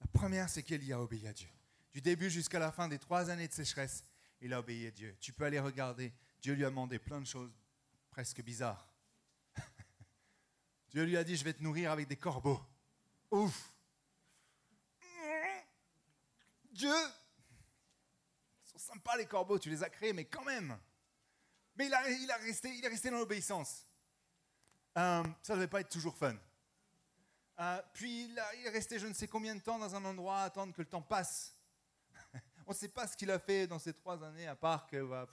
La 0.00 0.06
première, 0.06 0.48
c'est 0.48 0.62
qu'Elia 0.62 0.96
a 0.96 1.00
obéi 1.00 1.26
à 1.26 1.32
Dieu. 1.32 1.50
Du 1.92 2.00
début 2.00 2.30
jusqu'à 2.30 2.58
la 2.58 2.70
fin 2.70 2.88
des 2.88 2.98
trois 2.98 3.30
années 3.30 3.48
de 3.48 3.52
sécheresse, 3.52 4.04
il 4.40 4.52
a 4.52 4.60
obéi 4.60 4.86
à 4.86 4.90
Dieu. 4.90 5.16
Tu 5.20 5.32
peux 5.32 5.44
aller 5.44 5.58
regarder. 5.58 6.12
Dieu 6.40 6.54
lui 6.54 6.64
a 6.64 6.70
demandé 6.70 6.98
plein 6.98 7.20
de 7.20 7.26
choses 7.26 7.50
presque 8.10 8.42
bizarres. 8.42 8.88
Dieu 10.90 11.04
lui 11.04 11.16
a 11.16 11.24
dit, 11.24 11.36
je 11.36 11.44
vais 11.44 11.52
te 11.52 11.62
nourrir 11.62 11.90
avec 11.90 12.08
des 12.08 12.16
corbeaux. 12.16 12.60
Ouf. 13.30 13.72
Dieu, 16.70 16.94
ils 18.64 18.70
sont 18.70 18.78
sympas 18.78 19.16
les 19.16 19.26
corbeaux, 19.26 19.58
tu 19.58 19.68
les 19.68 19.82
as 19.82 19.90
créés, 19.90 20.12
mais 20.12 20.26
quand 20.26 20.44
même. 20.44 20.78
Mais 21.74 21.86
il, 21.86 21.92
est 21.92 22.88
resté 22.88 23.10
dans 23.10 23.18
l'obéissance. 23.18 23.84
Euh, 24.96 25.24
ça 25.42 25.54
ne 25.54 25.58
devait 25.58 25.68
pas 25.68 25.80
être 25.80 25.88
toujours 25.88 26.16
fun. 26.16 26.36
Euh, 27.58 27.82
puis 27.92 28.26
il, 28.26 28.42
il, 28.60 28.66
est 28.66 28.70
resté 28.70 29.00
je 29.00 29.08
ne 29.08 29.12
sais 29.12 29.26
combien 29.26 29.56
de 29.56 29.60
temps 29.60 29.78
dans 29.78 29.94
un 29.94 30.04
endroit 30.04 30.38
à 30.38 30.44
attendre 30.44 30.72
que 30.72 30.82
le 30.82 30.88
temps 30.88 31.02
passe. 31.02 31.57
On 32.68 32.72
ne 32.72 32.76
sait 32.76 32.88
pas 32.88 33.06
ce 33.06 33.16
qu'il 33.16 33.30
a 33.30 33.38
fait 33.38 33.66
dans 33.66 33.78
ces 33.78 33.94
trois 33.94 34.22
années, 34.22 34.46
à 34.46 34.54
part 34.54 34.86
que 34.86 35.02
bah, 35.02 35.26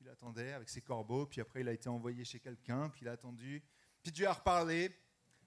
il 0.00 0.08
attendait 0.08 0.52
avec 0.52 0.68
ses 0.68 0.80
corbeaux, 0.80 1.24
puis 1.24 1.40
après 1.40 1.60
il 1.60 1.68
a 1.68 1.72
été 1.72 1.88
envoyé 1.88 2.24
chez 2.24 2.40
quelqu'un, 2.40 2.88
puis 2.88 3.02
il 3.02 3.08
a 3.08 3.12
attendu. 3.12 3.62
Puis 4.02 4.10
Dieu 4.10 4.26
a 4.26 4.32
reparlé. 4.32 4.92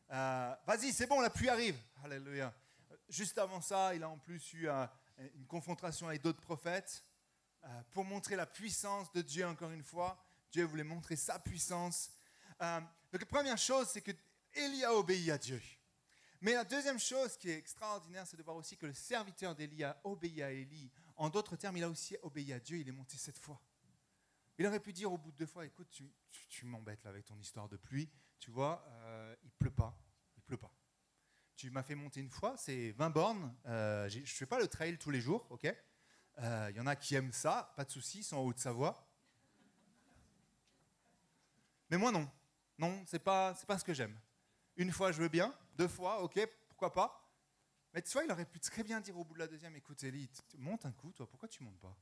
Euh, 0.09 0.55
Vas-y, 0.65 0.93
c'est 0.93 1.07
bon, 1.07 1.19
la 1.19 1.29
pluie 1.29 1.49
arrive. 1.49 1.77
Alléluia. 2.01 2.53
Juste 3.09 3.37
avant 3.37 3.59
ça, 3.59 3.93
il 3.93 4.03
a 4.03 4.09
en 4.09 4.19
plus 4.19 4.53
eu 4.53 4.69
euh, 4.69 4.87
une 5.35 5.45
confrontation 5.47 6.07
avec 6.07 6.21
d'autres 6.21 6.39
prophètes 6.39 7.03
euh, 7.65 7.81
pour 7.91 8.05
montrer 8.05 8.37
la 8.37 8.45
puissance 8.45 9.11
de 9.11 9.21
Dieu 9.21 9.45
encore 9.45 9.71
une 9.71 9.83
fois. 9.83 10.17
Dieu 10.49 10.63
voulait 10.63 10.85
montrer 10.85 11.17
sa 11.17 11.39
puissance. 11.39 12.09
Donc 13.11 13.19
la 13.19 13.27
première 13.27 13.57
chose, 13.57 13.89
c'est 13.89 14.01
que 14.01 14.11
Élie 14.53 14.85
a 14.85 14.93
obéi 14.93 15.29
à 15.29 15.37
Dieu. 15.37 15.61
Mais 16.41 16.53
la 16.53 16.63
deuxième 16.63 16.99
chose 16.99 17.37
qui 17.37 17.51
est 17.51 17.57
extraordinaire, 17.57 18.25
c'est 18.25 18.35
de 18.35 18.41
voir 18.41 18.55
aussi 18.55 18.75
que 18.75 18.87
le 18.87 18.95
serviteur 18.95 19.53
d'Élie 19.53 19.83
a 19.83 19.95
obéi 20.03 20.41
à 20.41 20.51
Élie. 20.51 20.89
En 21.21 21.29
d'autres 21.29 21.55
termes, 21.55 21.77
il 21.77 21.83
a 21.83 21.89
aussi 21.89 22.17
obéi 22.23 22.51
à 22.51 22.59
Dieu, 22.59 22.79
il 22.79 22.89
est 22.89 22.91
monté 22.91 23.15
sept 23.15 23.37
fois. 23.37 23.61
Il 24.57 24.65
aurait 24.65 24.79
pu 24.79 24.91
dire 24.91 25.13
au 25.13 25.19
bout 25.19 25.31
de 25.31 25.37
deux 25.37 25.45
fois, 25.45 25.67
écoute, 25.67 25.87
tu, 26.49 26.65
m'embêtes 26.65 27.03
là 27.03 27.11
avec 27.11 27.25
ton 27.25 27.37
histoire 27.37 27.69
de 27.69 27.77
pluie, 27.77 28.09
tu 28.39 28.49
vois, 28.49 28.83
euh, 28.87 29.35
il 29.43 29.51
pleut 29.51 29.69
pas, 29.69 29.95
il 30.35 30.41
pleut 30.41 30.57
pas. 30.57 30.73
Tu 31.55 31.69
m'as 31.69 31.83
fait 31.83 31.93
monter 31.93 32.21
une 32.21 32.31
fois, 32.31 32.57
c'est 32.57 32.89
20 32.93 33.11
bornes, 33.11 33.55
euh, 33.67 34.09
je 34.09 34.21
ne 34.21 34.25
fais 34.25 34.47
pas 34.47 34.59
le 34.59 34.67
trail 34.67 34.97
tous 34.97 35.11
les 35.11 35.21
jours, 35.21 35.45
ok? 35.51 35.65
Il 35.65 36.43
euh, 36.43 36.71
y 36.71 36.79
en 36.79 36.87
a 36.87 36.95
qui 36.95 37.13
aiment 37.13 37.33
ça, 37.33 37.71
pas 37.75 37.85
de 37.85 37.91
souci, 37.91 38.21
ils 38.21 38.23
sont 38.23 38.37
en 38.37 38.43
Haute-Savoie. 38.43 39.07
Mais 41.91 41.99
moi 41.99 42.11
non, 42.11 42.27
non, 42.79 43.03
c'est 43.05 43.19
pas, 43.19 43.53
c'est 43.53 43.67
pas 43.67 43.77
ce 43.77 43.85
que 43.85 43.93
j'aime. 43.93 44.19
Une 44.75 44.91
fois, 44.91 45.11
je 45.11 45.21
veux 45.21 45.29
bien, 45.29 45.55
deux 45.75 45.87
fois, 45.87 46.23
ok, 46.23 46.39
pourquoi 46.67 46.91
pas? 46.91 47.20
Mais 47.93 48.01
tu 48.01 48.17
il 48.23 48.31
aurait 48.31 48.45
pu 48.45 48.59
très 48.59 48.83
bien 48.83 49.01
dire 49.01 49.17
au 49.17 49.25
bout 49.25 49.33
de 49.33 49.39
la 49.39 49.47
deuxième, 49.47 49.75
écoute 49.75 50.03
Elie, 50.03 50.29
monte 50.57 50.85
un 50.85 50.91
coup, 50.93 51.11
toi, 51.11 51.29
pourquoi 51.29 51.49
tu 51.49 51.61
montes 51.63 51.79
pas? 51.79 51.97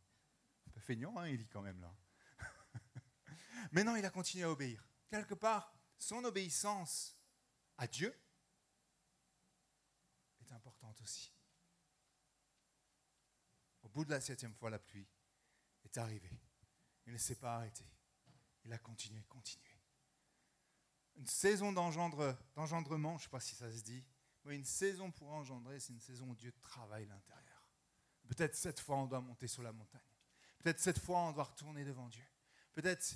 Un 0.67 0.71
peu 0.71 0.79
feignant, 0.79 1.17
hein, 1.17 1.25
Elie, 1.25 1.47
quand 1.47 1.61
même, 1.61 1.81
là. 1.81 1.95
Mais 3.71 3.83
non, 3.83 3.95
il 3.95 4.05
a 4.05 4.11
continué 4.11 4.43
à 4.43 4.51
obéir. 4.51 4.87
Quelque 5.09 5.33
part, 5.33 5.73
son 5.97 6.23
obéissance 6.23 7.17
à 7.77 7.87
Dieu 7.87 8.15
est 10.41 10.51
importante 10.51 11.01
aussi. 11.01 11.33
Au 13.81 13.89
bout 13.89 14.05
de 14.05 14.11
la 14.11 14.21
septième 14.21 14.53
fois, 14.53 14.69
la 14.69 14.79
pluie 14.79 15.07
est 15.83 15.97
arrivée. 15.97 16.39
Il 17.07 17.13
ne 17.13 17.17
s'est 17.17 17.35
pas 17.35 17.55
arrêté. 17.55 17.83
Il 18.63 18.73
a 18.73 18.77
continué, 18.77 19.23
continué. 19.23 19.65
Une 21.15 21.25
saison 21.25 21.71
d'engendrement, 21.71 23.17
je 23.17 23.23
ne 23.23 23.23
sais 23.23 23.29
pas 23.29 23.39
si 23.39 23.55
ça 23.55 23.71
se 23.71 23.81
dit, 23.81 24.05
mais 24.49 24.55
une 24.55 24.65
saison 24.65 25.11
pour 25.11 25.29
engendrer, 25.31 25.79
c'est 25.79 25.93
une 25.93 25.99
saison 25.99 26.27
où 26.27 26.35
Dieu 26.35 26.51
travaille 26.59 27.05
l'intérieur. 27.05 27.67
Peut-être 28.27 28.55
cette 28.55 28.79
fois, 28.79 28.97
on 28.97 29.05
doit 29.05 29.21
monter 29.21 29.47
sur 29.47 29.61
la 29.61 29.71
montagne. 29.71 30.01
Peut-être 30.57 30.79
cette 30.79 30.97
fois, 30.97 31.19
on 31.19 31.31
doit 31.31 31.43
retourner 31.43 31.85
devant 31.85 32.09
Dieu. 32.09 32.25
Peut-être 32.73 33.15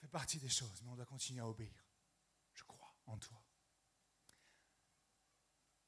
fait 0.00 0.06
partie 0.06 0.38
des 0.38 0.48
choses, 0.48 0.80
mais 0.82 0.90
on 0.90 0.94
doit 0.94 1.06
continuer 1.06 1.40
à 1.40 1.48
obéir. 1.48 1.84
Je 2.54 2.62
crois 2.62 2.94
en 3.06 3.18
toi. 3.18 3.42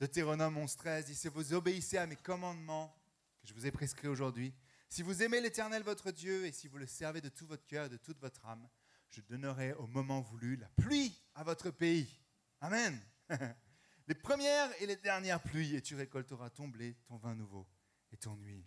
Deutéronome 0.01 0.57
11, 0.57 0.77
13 0.77 1.07
dit, 1.07 1.15
si 1.15 1.29
vous 1.29 1.55
obéissez 1.55 1.99
à 1.99 2.07
mes 2.07 2.17
commandements 2.17 2.93
que 3.41 3.47
je 3.47 3.55
vous 3.55 3.67
ai 3.67 3.71
prescrits 3.71 4.09
aujourd'hui, 4.09 4.53
si 4.89 5.03
vous 5.03 5.23
aimez 5.23 5.41
l'Éternel 5.41 5.85
votre 5.85 6.11
Dieu 6.11 6.45
et 6.45 6.53
si 6.53 6.67
vous 6.67 6.79
le 6.79 6.89
servez 6.89 7.21
de 7.21 7.29
tout 7.29 7.47
votre 7.47 7.67
cœur 7.67 7.87
et 7.87 7.89
de 7.89 7.99
toute 7.99 8.19
votre 8.19 8.45
âme, 8.47 8.69
je 9.11 9.21
donnerai 9.21 9.75
au 9.75 9.87
moment 9.87 10.21
voulu 10.23 10.57
la 10.57 10.69
pluie 10.71 11.23
à 11.35 11.45
votre 11.45 11.71
pays. 11.71 12.21
Amen. 12.61 13.01
les 14.07 14.15
premières 14.15 14.71
et 14.83 14.87
les 14.87 14.97
dernières 14.97 15.43
pluies, 15.43 15.75
et 15.75 15.83
tu 15.83 15.95
récolteras 15.95 16.51
ton 16.51 16.69
blé, 16.69 16.95
ton 17.07 17.17
vin 17.17 17.35
nouveau 17.35 17.67
et 18.13 18.17
ton 18.17 18.35
huile. 18.37 18.65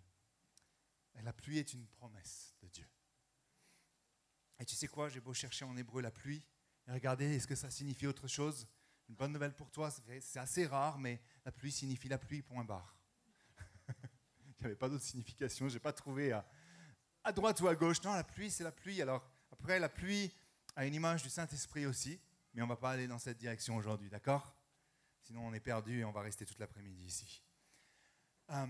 Et 1.15 1.21
la 1.21 1.33
pluie 1.33 1.59
est 1.59 1.73
une 1.73 1.87
promesse 1.87 2.55
de 2.61 2.67
Dieu. 2.67 2.87
Et 4.59 4.65
tu 4.65 4.75
sais 4.75 4.87
quoi, 4.87 5.09
j'ai 5.09 5.19
beau 5.19 5.33
chercher 5.33 5.65
en 5.65 5.77
hébreu 5.77 6.01
la 6.01 6.11
pluie, 6.11 6.43
et 6.87 6.91
regarder 6.91 7.35
est-ce 7.35 7.47
que 7.47 7.55
ça 7.55 7.69
signifie 7.69 8.07
autre 8.07 8.27
chose? 8.27 8.67
Une 9.09 9.15
bonne 9.15 9.31
nouvelle 9.31 9.55
pour 9.55 9.71
toi, 9.71 9.91
c'est 10.19 10.39
assez 10.39 10.65
rare, 10.65 10.97
mais 10.97 11.21
la 11.45 11.51
pluie 11.51 11.71
signifie 11.71 12.09
la 12.09 12.17
pluie, 12.17 12.41
point 12.41 12.63
barre. 12.63 12.97
Il 13.89 14.55
n'y 14.61 14.65
avait 14.65 14.75
pas 14.75 14.89
d'autre 14.89 15.03
signification, 15.03 15.69
je 15.69 15.75
n'ai 15.75 15.79
pas 15.79 15.93
trouvé 15.93 16.31
à, 16.31 16.45
à, 17.23 17.31
droite 17.31 17.61
ou 17.61 17.67
à 17.67 17.75
gauche. 17.75 18.01
Non, 18.03 18.13
la 18.13 18.23
pluie, 18.23 18.49
c'est 18.49 18.63
la 18.63 18.71
pluie. 18.71 19.01
Alors, 19.01 19.29
après, 19.51 19.79
la 19.79 19.89
pluie 19.89 20.33
a 20.75 20.85
une 20.85 20.95
image 20.95 21.23
du 21.23 21.29
Saint-Esprit 21.29 21.85
aussi, 21.85 22.19
mais 22.53 22.61
on 22.61 22.65
ne 22.65 22.69
va 22.71 22.75
pas 22.75 22.91
aller 22.91 23.07
dans 23.07 23.19
cette 23.19 23.37
direction 23.37 23.75
aujourd'hui, 23.75 24.09
d'accord? 24.09 24.56
Sinon, 25.27 25.45
on 25.45 25.53
est 25.53 25.59
perdu 25.59 25.99
et 25.99 26.05
on 26.05 26.11
va 26.13 26.21
rester 26.21 26.45
toute 26.45 26.57
l'après-midi 26.57 27.03
ici. 27.03 27.43
Euh, 28.51 28.65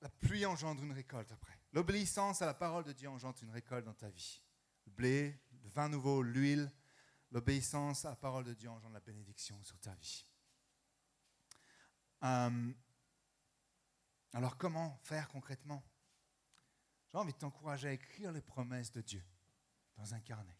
la 0.00 0.08
pluie 0.08 0.44
engendre 0.44 0.82
une 0.82 0.90
récolte 0.90 1.30
après. 1.30 1.56
L'obéissance 1.72 2.42
à 2.42 2.46
la 2.46 2.54
parole 2.54 2.82
de 2.82 2.92
Dieu 2.92 3.08
engendre 3.08 3.38
une 3.40 3.52
récolte 3.52 3.84
dans 3.84 3.94
ta 3.94 4.10
vie 4.10 4.42
le 4.84 4.90
blé, 4.90 5.40
le 5.62 5.68
vin 5.68 5.88
nouveau, 5.88 6.22
l'huile, 6.22 6.72
l'obéissance 7.30 8.04
à 8.04 8.10
la 8.10 8.16
parole 8.16 8.42
de 8.42 8.54
Dieu 8.54 8.68
engendre 8.68 8.94
la 8.94 9.00
bénédiction 9.00 9.62
sur 9.62 9.78
ta 9.78 9.94
vie. 9.94 10.26
Euh, 12.24 12.72
alors 14.32 14.56
comment 14.56 14.98
faire 15.04 15.28
concrètement? 15.28 15.84
J'ai 17.12 17.18
envie 17.18 17.32
de 17.32 17.38
t'encourager 17.38 17.86
à 17.90 17.92
écrire 17.92 18.32
les 18.32 18.42
promesses 18.42 18.90
de 18.90 19.02
Dieu 19.02 19.24
dans 19.96 20.14
un 20.14 20.20
carnet, 20.20 20.58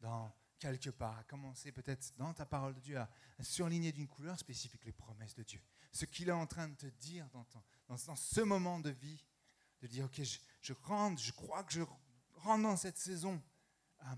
dans 0.00 0.36
quelque 0.58 0.90
part, 0.90 1.18
à 1.18 1.24
commencer 1.24 1.72
peut-être 1.72 2.12
dans 2.16 2.34
ta 2.34 2.46
parole 2.46 2.74
de 2.74 2.80
Dieu, 2.80 2.98
à, 2.98 3.08
surligner 3.40 3.92
d'une 3.92 4.08
couleur 4.08 4.38
spécifique 4.38 4.84
les 4.84 4.92
promesses 4.92 5.34
de 5.34 5.42
Dieu. 5.42 5.60
Ce 5.92 6.04
qu'il 6.04 6.28
est 6.28 6.32
en 6.32 6.46
train 6.46 6.68
de 6.68 6.74
te 6.74 6.86
dire 6.86 7.28
dans, 7.30 7.46
dans, 7.88 8.16
ce 8.16 8.40
moment 8.40 8.80
de 8.80 8.90
vie, 8.90 9.24
de 9.80 9.86
dire, 9.86 10.06
ok, 10.06 10.22
je, 10.22 10.38
je 10.60 10.72
rentre, 10.82 11.22
je 11.22 11.32
crois 11.32 11.62
que 11.64 11.72
je 11.72 11.82
rentre 12.34 12.62
dans 12.62 12.76
cette 12.76 12.98
saison, 12.98 13.42
euh, 14.02 14.14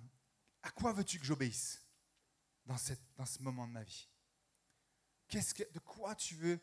à 0.62 0.70
quoi 0.70 0.92
veux-tu 0.92 1.18
que 1.18 1.24
j'obéisse 1.24 1.84
dans, 2.66 2.76
cette, 2.76 3.02
dans 3.16 3.26
ce 3.26 3.42
moment 3.42 3.66
de 3.66 3.72
ma 3.72 3.82
vie? 3.82 4.08
Qu'est-ce 5.28 5.54
que, 5.54 5.62
De 5.72 5.78
quoi 5.78 6.14
tu 6.14 6.34
veux 6.34 6.60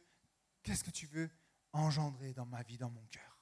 Qu'est-ce 0.63 0.83
que 0.83 0.91
tu 0.91 1.07
veux 1.07 1.29
engendrer 1.71 2.33
dans 2.33 2.45
ma 2.45 2.61
vie, 2.63 2.77
dans 2.77 2.89
mon 2.89 3.05
cœur? 3.07 3.39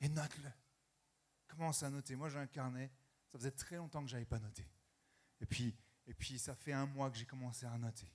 Et 0.00 0.08
note-le. 0.08 0.50
Commence 1.46 1.82
à 1.82 1.90
noter. 1.90 2.16
Moi, 2.16 2.28
j'ai 2.28 2.38
un 2.38 2.46
carnet. 2.46 2.90
Ça 3.30 3.38
faisait 3.38 3.50
très 3.50 3.76
longtemps 3.76 4.02
que 4.02 4.08
je 4.08 4.14
n'avais 4.14 4.26
pas 4.26 4.38
noté. 4.38 4.66
Et 5.40 5.46
puis, 5.46 5.76
et 6.06 6.14
puis, 6.14 6.38
ça 6.38 6.54
fait 6.54 6.72
un 6.72 6.86
mois 6.86 7.10
que 7.10 7.16
j'ai 7.18 7.26
commencé 7.26 7.66
à 7.66 7.76
noter. 7.76 8.10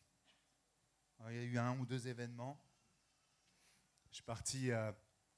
Il 1.30 1.36
y 1.36 1.40
a 1.40 1.44
eu 1.44 1.58
un 1.58 1.78
ou 1.78 1.86
deux 1.86 2.08
événements. 2.08 2.60
Je 4.10 4.16
suis 4.16 4.24
parti, 4.24 4.72
euh, 4.72 4.92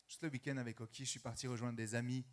juste 0.08 0.24
le 0.24 0.30
week-end 0.30 0.58
avec 0.58 0.80
Oki, 0.82 1.06
je 1.06 1.10
suis 1.12 1.20
parti 1.20 1.48
rejoindre 1.48 1.78
des 1.78 1.94
amis 1.96 2.26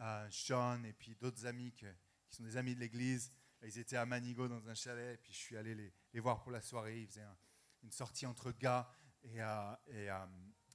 euh, 0.00 0.28
Sean 0.30 0.82
et 0.84 0.92
puis 0.92 1.16
d'autres 1.16 1.46
amis 1.46 1.72
qui 1.72 1.86
sont 2.30 2.42
des 2.42 2.56
amis 2.56 2.74
de 2.74 2.80
l'église. 2.80 3.32
Ils 3.62 3.78
étaient 3.78 3.96
à 3.96 4.06
Manigo 4.06 4.46
dans 4.46 4.68
un 4.68 4.74
chalet, 4.74 5.14
et 5.14 5.18
puis 5.18 5.32
je 5.32 5.38
suis 5.38 5.56
allé 5.56 5.74
les, 5.74 5.92
les 6.12 6.20
voir 6.20 6.40
pour 6.42 6.52
la 6.52 6.60
soirée. 6.60 7.00
Ils 7.00 7.08
faisaient 7.08 7.22
un, 7.22 7.36
une 7.82 7.90
sortie 7.90 8.26
entre 8.26 8.52
gars, 8.52 8.88
et, 9.22 9.40
euh, 9.40 9.74
euh, 9.90 10.26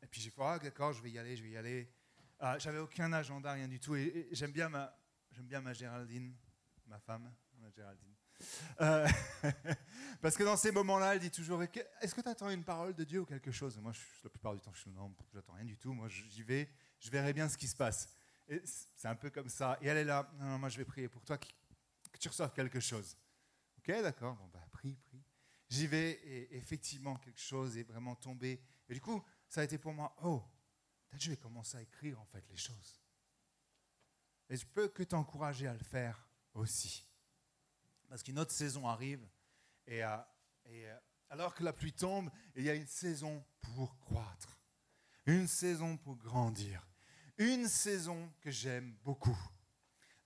et, 0.01 0.07
puis 0.07 0.21
j'ai 0.21 0.29
fait, 0.29 0.41
ah, 0.41 0.59
d'accord, 0.59 0.93
je 0.93 1.01
vais 1.01 1.11
y 1.11 1.19
aller, 1.19 1.35
je 1.35 1.43
vais 1.43 1.51
y 1.51 1.57
aller. 1.57 1.91
Euh, 2.41 2.59
J'avais 2.59 2.79
aucun 2.79 3.11
agenda, 3.13 3.53
rien 3.53 3.67
du 3.67 3.79
tout, 3.79 3.95
et 3.95 4.27
j'aime 4.31 4.51
bien, 4.51 4.69
ma, 4.69 4.95
bien 5.41 5.61
ma 5.61 5.73
Géraldine, 5.73 6.35
ma 6.85 6.99
femme, 6.99 7.33
ma 7.59 7.69
Géraldine. 7.69 8.13
Euh, 8.81 9.07
parce 10.21 10.35
que 10.35 10.43
dans 10.43 10.57
ces 10.57 10.71
moments-là, 10.71 11.15
elle 11.15 11.19
dit 11.19 11.31
toujours 11.31 11.61
Est-ce 11.63 12.13
que 12.13 12.21
tu 12.21 12.29
attends 12.29 12.49
une 12.49 12.63
parole 12.63 12.93
de 12.93 13.03
Dieu 13.03 13.21
ou 13.21 13.25
quelque 13.25 13.51
chose? 13.51 13.77
Moi, 13.79 13.93
la 14.23 14.29
plupart 14.29 14.53
du 14.53 14.61
temps, 14.61 14.73
je 14.73 14.81
suis 14.81 14.91
non, 14.91 15.15
j'attends 15.33 15.53
rien 15.53 15.65
du 15.65 15.77
tout. 15.77 15.93
Moi, 15.93 16.07
j'y 16.09 16.43
vais, 16.43 16.69
je 16.99 17.09
verrai 17.09 17.33
bien 17.33 17.47
ce 17.49 17.57
qui 17.57 17.67
se 17.67 17.75
passe. 17.75 18.09
C'est 18.65 19.07
un 19.07 19.15
peu 19.15 19.29
comme 19.29 19.49
ça. 19.49 19.77
Et 19.81 19.87
elle 19.87 19.97
est 19.97 20.03
là, 20.03 20.29
non, 20.39 20.45
non, 20.45 20.59
moi 20.59 20.69
je 20.69 20.77
vais 20.77 20.85
prier 20.85 21.07
pour 21.07 21.23
toi, 21.23 21.37
que, 21.37 21.47
que 22.11 22.17
tu 22.17 22.27
reçoives 22.27 22.53
quelque 22.53 22.79
chose. 22.79 23.17
Ok, 23.77 23.87
d'accord, 24.01 24.35
bon, 24.35 24.47
bah, 24.53 24.65
prie, 24.71 24.95
prie. 25.05 25.23
J'y 25.69 25.87
vais 25.87 26.11
et 26.11 26.57
effectivement, 26.57 27.15
quelque 27.15 27.39
chose 27.39 27.77
est 27.77 27.83
vraiment 27.83 28.15
tombé. 28.15 28.61
Et 28.89 28.93
du 28.93 29.01
coup, 29.01 29.23
ça 29.47 29.61
a 29.61 29.63
été 29.63 29.77
pour 29.77 29.93
moi, 29.93 30.15
oh, 30.23 30.43
peut-être 31.09 31.23
je 31.23 31.31
vais 31.31 31.37
commencer 31.37 31.77
à 31.77 31.81
écrire 31.81 32.19
en 32.19 32.25
fait 32.25 32.43
les 32.49 32.57
choses. 32.57 33.02
Mais 34.53 34.57
je 34.57 34.67
peux 34.67 34.87
que 34.87 35.01
t'encourager 35.01 35.65
à 35.65 35.73
le 35.73 35.79
faire 35.79 36.27
aussi. 36.53 37.09
Parce 38.07 38.21
qu'une 38.21 38.37
autre 38.37 38.51
saison 38.51 38.87
arrive, 38.87 39.27
et, 39.87 40.03
euh, 40.03 40.17
et 40.65 40.85
euh, 40.85 40.95
alors 41.31 41.55
que 41.55 41.63
la 41.63 41.73
pluie 41.73 41.91
tombe, 41.91 42.29
il 42.55 42.63
y 42.63 42.69
a 42.69 42.75
une 42.75 42.85
saison 42.85 43.43
pour 43.61 43.97
croître, 43.97 44.61
une 45.25 45.47
saison 45.47 45.97
pour 45.97 46.17
grandir, 46.17 46.87
une 47.39 47.67
saison 47.67 48.31
que 48.41 48.51
j'aime 48.51 48.95
beaucoup. 49.03 49.35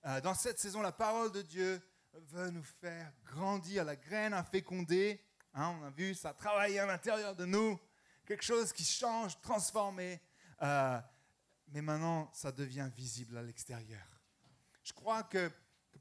Euh, 0.04 0.20
dans 0.20 0.34
cette 0.34 0.58
saison, 0.58 0.82
la 0.82 0.92
parole 0.92 1.32
de 1.32 1.40
Dieu 1.40 1.80
veut 2.12 2.50
nous 2.50 2.64
faire 2.82 3.10
grandir, 3.24 3.82
la 3.82 3.96
graine 3.96 4.34
à 4.34 4.44
féconder. 4.44 5.24
Hein, 5.54 5.74
on 5.80 5.84
a 5.86 5.90
vu, 5.90 6.14
ça 6.14 6.34
travaille 6.34 6.78
à 6.78 6.84
l'intérieur 6.84 7.34
de 7.34 7.46
nous, 7.46 7.80
quelque 8.26 8.44
chose 8.44 8.74
qui 8.74 8.84
change, 8.84 9.40
transformé. 9.40 10.20
Mais 10.60 11.80
maintenant, 11.80 12.30
ça 12.34 12.52
devient 12.52 12.90
visible 12.94 13.38
à 13.38 13.42
l'extérieur. 13.42 14.17
Je 14.88 14.94
crois 14.94 15.22
que, 15.22 15.52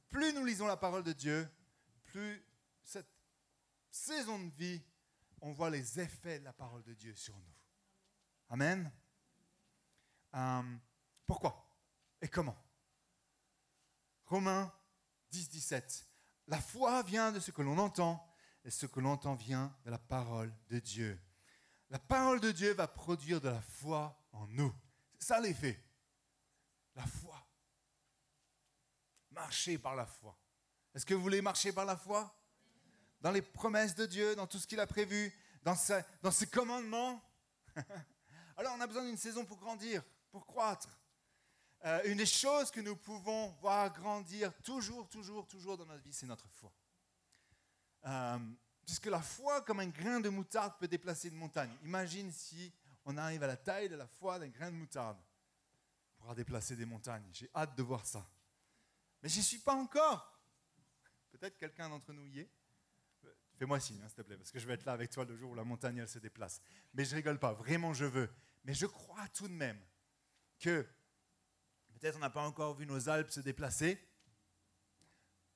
plus 0.07 0.31
nous 0.31 0.45
lisons 0.45 0.65
la 0.65 0.77
parole 0.77 1.03
de 1.03 1.11
Dieu, 1.11 1.45
plus 2.05 2.41
cette 2.83 3.11
saison 3.91 4.39
de 4.39 4.49
vie, 4.55 4.81
on 5.41 5.51
voit 5.51 5.69
les 5.69 5.99
effets 5.99 6.39
de 6.39 6.45
la 6.45 6.53
parole 6.53 6.83
de 6.83 6.93
Dieu 6.93 7.13
sur 7.13 7.35
nous. 7.35 7.53
Amen. 8.47 8.89
Euh, 10.35 10.77
pourquoi 11.25 11.69
et 12.21 12.29
comment? 12.29 12.57
Romains 14.25 14.73
10, 15.31 15.49
17. 15.49 16.07
La 16.47 16.61
foi 16.61 17.03
vient 17.03 17.33
de 17.33 17.41
ce 17.41 17.51
que 17.51 17.61
l'on 17.61 17.77
entend, 17.77 18.25
et 18.63 18.71
ce 18.71 18.85
que 18.85 19.01
l'on 19.01 19.11
entend 19.11 19.35
vient 19.35 19.75
de 19.83 19.91
la 19.91 19.99
parole 19.99 20.53
de 20.69 20.79
Dieu. 20.79 21.19
La 21.89 21.99
parole 21.99 22.39
de 22.39 22.53
Dieu 22.53 22.73
va 22.73 22.87
produire 22.87 23.41
de 23.41 23.49
la 23.49 23.61
foi 23.61 24.17
en 24.31 24.47
nous. 24.47 24.73
C'est 25.19 25.27
ça 25.27 25.41
l'effet. 25.41 25.77
La 26.95 27.05
foi. 27.05 27.36
Marcher 29.37 29.77
par 29.77 29.95
la 29.95 30.07
foi. 30.07 30.35
Est-ce 30.95 31.05
que 31.05 31.13
vous 31.13 31.21
voulez 31.21 31.43
marcher 31.43 31.71
par 31.71 31.85
la 31.85 31.95
foi? 31.95 32.35
Dans 33.21 33.29
les 33.29 33.43
promesses 33.43 33.93
de 33.93 34.07
Dieu, 34.07 34.35
dans 34.35 34.47
tout 34.47 34.57
ce 34.57 34.65
qu'il 34.65 34.79
a 34.79 34.87
prévu, 34.87 35.31
dans, 35.61 35.75
dans 36.23 36.31
ses 36.31 36.47
commandements? 36.47 37.21
Alors 38.57 38.73
on 38.75 38.81
a 38.81 38.87
besoin 38.87 39.03
d'une 39.03 39.15
saison 39.15 39.45
pour 39.45 39.57
grandir, 39.57 40.03
pour 40.31 40.47
croître. 40.47 40.99
Euh, 41.85 42.01
une 42.05 42.17
des 42.17 42.25
choses 42.25 42.71
que 42.71 42.81
nous 42.81 42.95
pouvons 42.95 43.49
voir 43.61 43.93
grandir 43.93 44.51
toujours, 44.63 45.07
toujours, 45.07 45.45
toujours 45.45 45.77
dans 45.77 45.85
notre 45.85 46.01
vie, 46.01 46.13
c'est 46.13 46.25
notre 46.25 46.47
foi. 46.47 46.73
Euh, 48.07 48.39
puisque 48.83 49.05
la 49.05 49.21
foi, 49.21 49.61
comme 49.61 49.81
un 49.81 49.89
grain 49.89 50.19
de 50.19 50.29
moutarde, 50.29 50.73
peut 50.79 50.87
déplacer 50.87 51.27
une 51.27 51.35
montagne. 51.35 51.71
Imagine 51.83 52.31
si 52.31 52.73
on 53.05 53.15
arrive 53.17 53.43
à 53.43 53.47
la 53.47 53.57
taille 53.57 53.87
de 53.87 53.95
la 53.95 54.07
foi 54.07 54.39
d'un 54.39 54.49
grain 54.49 54.71
de 54.71 54.77
moutarde. 54.77 55.19
On 56.15 56.21
pourra 56.23 56.33
déplacer 56.33 56.75
des 56.75 56.85
montagnes. 56.85 57.29
J'ai 57.31 57.51
hâte 57.53 57.77
de 57.77 57.83
voir 57.83 58.03
ça. 58.03 58.27
Mais 59.21 59.29
je 59.29 59.37
n'y 59.37 59.43
suis 59.43 59.59
pas 59.59 59.73
encore. 59.73 60.39
Peut-être 61.31 61.57
quelqu'un 61.57 61.89
d'entre 61.89 62.13
nous 62.13 62.25
y 62.25 62.39
est. 62.39 62.49
Fais-moi 63.57 63.79
signe, 63.79 63.99
hein, 64.03 64.07
s'il 64.07 64.17
te 64.17 64.21
plaît, 64.21 64.37
parce 64.37 64.51
que 64.51 64.59
je 64.59 64.67
vais 64.67 64.75
être 64.75 64.85
là 64.85 64.91
avec 64.91 65.09
toi 65.09 65.25
le 65.25 65.35
jour 65.35 65.51
où 65.51 65.55
la 65.55 65.63
montagne 65.63 65.97
elle 65.97 66.07
se 66.07 66.19
déplace. 66.19 66.61
Mais 66.93 67.05
je 67.05 67.15
rigole 67.15 67.39
pas, 67.39 67.53
vraiment 67.53 67.91
je 67.93 68.05
veux. 68.05 68.29
Mais 68.65 68.75
je 68.75 68.85
crois 68.85 69.27
tout 69.29 69.47
de 69.47 69.53
même 69.53 69.79
que 70.59 70.87
Peut-être 71.99 72.17
on 72.17 72.19
n'a 72.19 72.29
pas 72.29 72.45
encore 72.45 72.75
vu 72.75 72.85
nos 72.85 73.09
Alpes 73.09 73.31
se 73.31 73.39
déplacer, 73.39 73.99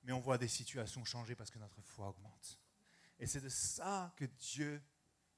mais 0.02 0.12
on 0.12 0.19
voit 0.19 0.39
des 0.39 0.47
situations 0.47 1.06
changer 1.06 1.36
parce 1.36 1.52
que 1.52 1.60
notre 1.60 1.82
foi 1.84 2.10
augmente. 2.10 2.60
Et 3.19 3.28
c'est 3.28 3.41
de 3.41 3.50
ça 3.50 4.12
que 4.17 4.26
Dieu 4.26 4.82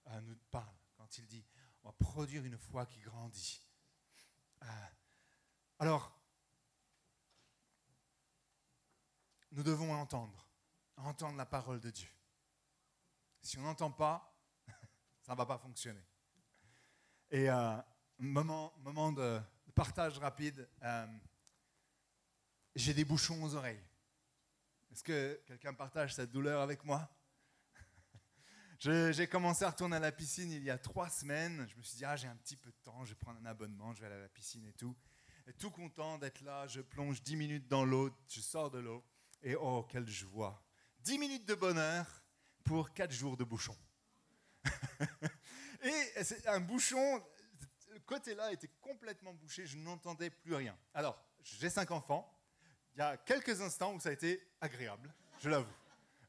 euh, 0.08 0.22
nous 0.22 0.38
parle 0.50 0.78
quand 0.96 1.18
il 1.18 1.28
dit 1.28 1.46
on 1.84 1.90
va 1.90 1.94
produire 2.00 2.46
une 2.46 2.58
foi 2.58 2.86
qui 2.86 3.02
grandit. 3.02 3.68
Euh, 4.62 4.66
alors, 5.80 6.18
nous 9.54 9.64
devons 9.64 9.94
entendre, 9.94 10.48
entendre 10.98 11.38
la 11.38 11.46
parole 11.46 11.80
de 11.80 11.90
Dieu. 11.90 12.10
Si 13.42 13.58
on 13.58 13.62
n'entend 13.62 13.92
pas, 13.92 14.36
ça 15.22 15.34
ne 15.34 15.38
va 15.38 15.46
pas 15.46 15.58
fonctionner. 15.58 16.04
Et 17.32 17.50
euh, 17.50 17.78
moment, 18.20 18.74
moment 18.80 19.12
de, 19.12 19.40
partage 19.74 20.18
rapide. 20.20 20.68
Euh, 20.84 21.08
j'ai 22.76 22.94
des 22.94 23.06
bouchons 23.06 23.44
aux 23.44 23.56
oreilles. 23.56 23.82
Est-ce 24.92 25.04
que 25.04 25.42
quelqu'un 25.46 25.74
partage 25.74 26.14
cette 26.14 26.32
douleur 26.32 26.62
avec 26.62 26.84
moi? 26.84 27.10
J'ai 28.80 29.28
commencé 29.28 29.64
à 29.64 29.72
retourner 29.72 29.96
à 29.96 30.00
la 30.00 30.12
piscine 30.12 30.52
il 30.52 30.64
y 30.64 30.70
a 30.70 30.78
trois 30.78 31.10
semaines. 31.10 31.68
Je 31.68 31.76
me 31.76 31.82
suis 31.82 31.98
dit, 31.98 32.06
ah, 32.06 32.16
j'ai 32.16 32.28
un 32.28 32.36
petit 32.36 32.56
peu 32.56 32.70
de 32.70 32.78
temps, 32.84 33.04
je 33.04 33.10
vais 33.10 33.20
prendre 33.20 33.40
un 33.40 33.46
abonnement, 33.46 33.94
je 33.94 34.02
vais 34.02 34.08
aller 34.08 34.16
à 34.16 34.22
la 34.22 34.30
piscine 34.30 34.66
et 34.66 34.74
tout. 34.74 34.96
Tout 35.58 35.72
content 35.72 36.18
d'être 36.20 36.42
là, 36.42 36.68
je 36.68 36.82
plonge 36.82 37.22
dix 37.24 37.36
minutes 37.36 37.68
dans 37.68 37.86
l'eau, 37.86 38.12
je 38.28 38.40
sors 38.40 38.70
de 38.70 38.80
l'eau. 38.80 39.04
Et 39.44 39.56
oh, 39.56 39.84
quelle 39.90 40.08
joie 40.08 40.64
Dix 41.00 41.18
minutes 41.18 41.46
de 41.46 41.56
bonheur 41.56 42.06
pour 42.64 42.94
quatre 42.94 43.12
jours 43.12 43.36
de 43.36 43.44
bouchon. 43.44 43.76
et 45.84 46.48
un 46.48 46.62
bouchon, 46.62 47.22
côté-là 48.06 48.52
était 48.52 48.70
complètement 48.82 49.34
bouché, 49.34 49.66
je 49.66 49.78
n'entendais 49.78 50.30
plus 50.30 50.56
rien. 50.56 50.78
Alors, 50.94 51.22
j'ai 51.42 51.70
cinq 51.70 51.92
enfants. 51.92 52.30
Il 52.96 53.00
y 53.00 53.02
a 53.02 53.18
quelques 53.18 53.60
instants 53.62 53.94
où 53.94 54.00
ça 54.00 54.10
a 54.10 54.12
été 54.12 54.42
agréable, 54.62 55.14
je 55.40 55.50
l'avoue. 55.50 55.74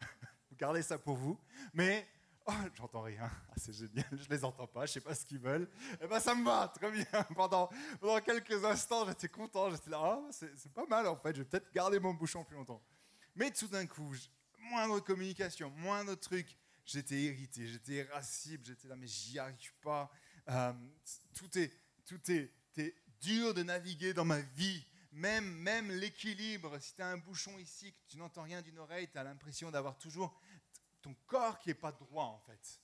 vous 0.50 0.56
gardez 0.56 0.82
ça 0.82 0.98
pour 0.98 1.16
vous. 1.16 1.38
Mais, 1.74 2.08
oh, 2.46 2.52
j'entends 2.74 3.02
rien. 3.02 3.30
Ah, 3.48 3.54
c'est 3.56 3.74
génial, 3.74 4.06
je 4.12 4.28
les 4.28 4.44
entends 4.44 4.66
pas, 4.66 4.86
je 4.86 4.92
sais 4.92 5.00
pas 5.00 5.14
ce 5.14 5.26
qu'ils 5.26 5.40
veulent. 5.40 5.68
Eh 6.00 6.06
ben, 6.06 6.20
ça 6.20 6.34
me 6.34 6.44
va, 6.44 6.72
très 6.74 6.90
bien. 6.90 7.04
Pendant, 7.36 7.68
pendant 8.00 8.20
quelques 8.20 8.64
instants, 8.64 9.06
j'étais 9.06 9.28
content, 9.28 9.70
j'étais 9.70 9.90
là, 9.90 10.18
oh, 10.18 10.28
c'est 10.30 10.72
pas 10.72 10.86
mal 10.86 11.06
en 11.06 11.16
fait, 11.16 11.36
je 11.36 11.42
vais 11.42 11.48
peut-être 11.48 11.72
garder 11.72 12.00
mon 12.00 12.14
bouchon 12.14 12.44
plus 12.44 12.56
longtemps. 12.56 12.82
Mais 13.36 13.50
tout 13.50 13.68
d'un 13.68 13.86
coup, 13.86 14.14
moindre 14.58 15.00
communication, 15.00 15.70
moindre 15.70 16.14
truc, 16.14 16.56
j'étais 16.84 17.20
irrité, 17.20 17.66
j'étais 17.66 17.92
irascible, 17.94 18.64
j'étais 18.64 18.88
là, 18.88 18.96
mais 18.96 19.06
j'y 19.06 19.38
arrive 19.38 19.74
pas. 19.82 20.10
Euh, 20.48 20.72
tout 21.34 21.58
est, 21.58 21.72
tout 22.06 22.20
est, 22.30 22.52
dur 23.20 23.54
de 23.54 23.62
naviguer 23.62 24.12
dans 24.12 24.24
ma 24.24 24.40
vie. 24.40 24.86
Même, 25.12 25.46
même 25.58 25.90
l'équilibre, 25.90 26.78
si 26.80 26.94
tu 26.94 27.02
as 27.02 27.08
un 27.08 27.16
bouchon 27.16 27.56
ici, 27.58 27.92
que 27.92 27.98
tu 28.08 28.18
n'entends 28.18 28.42
rien 28.42 28.60
d'une 28.62 28.78
oreille, 28.78 29.08
tu 29.10 29.16
as 29.16 29.24
l'impression 29.24 29.70
d'avoir 29.70 29.96
toujours 29.96 30.38
ton 31.00 31.14
corps 31.26 31.58
qui 31.58 31.68
n'est 31.68 31.74
pas 31.74 31.92
droit 31.92 32.24
en 32.24 32.40
fait. 32.40 32.80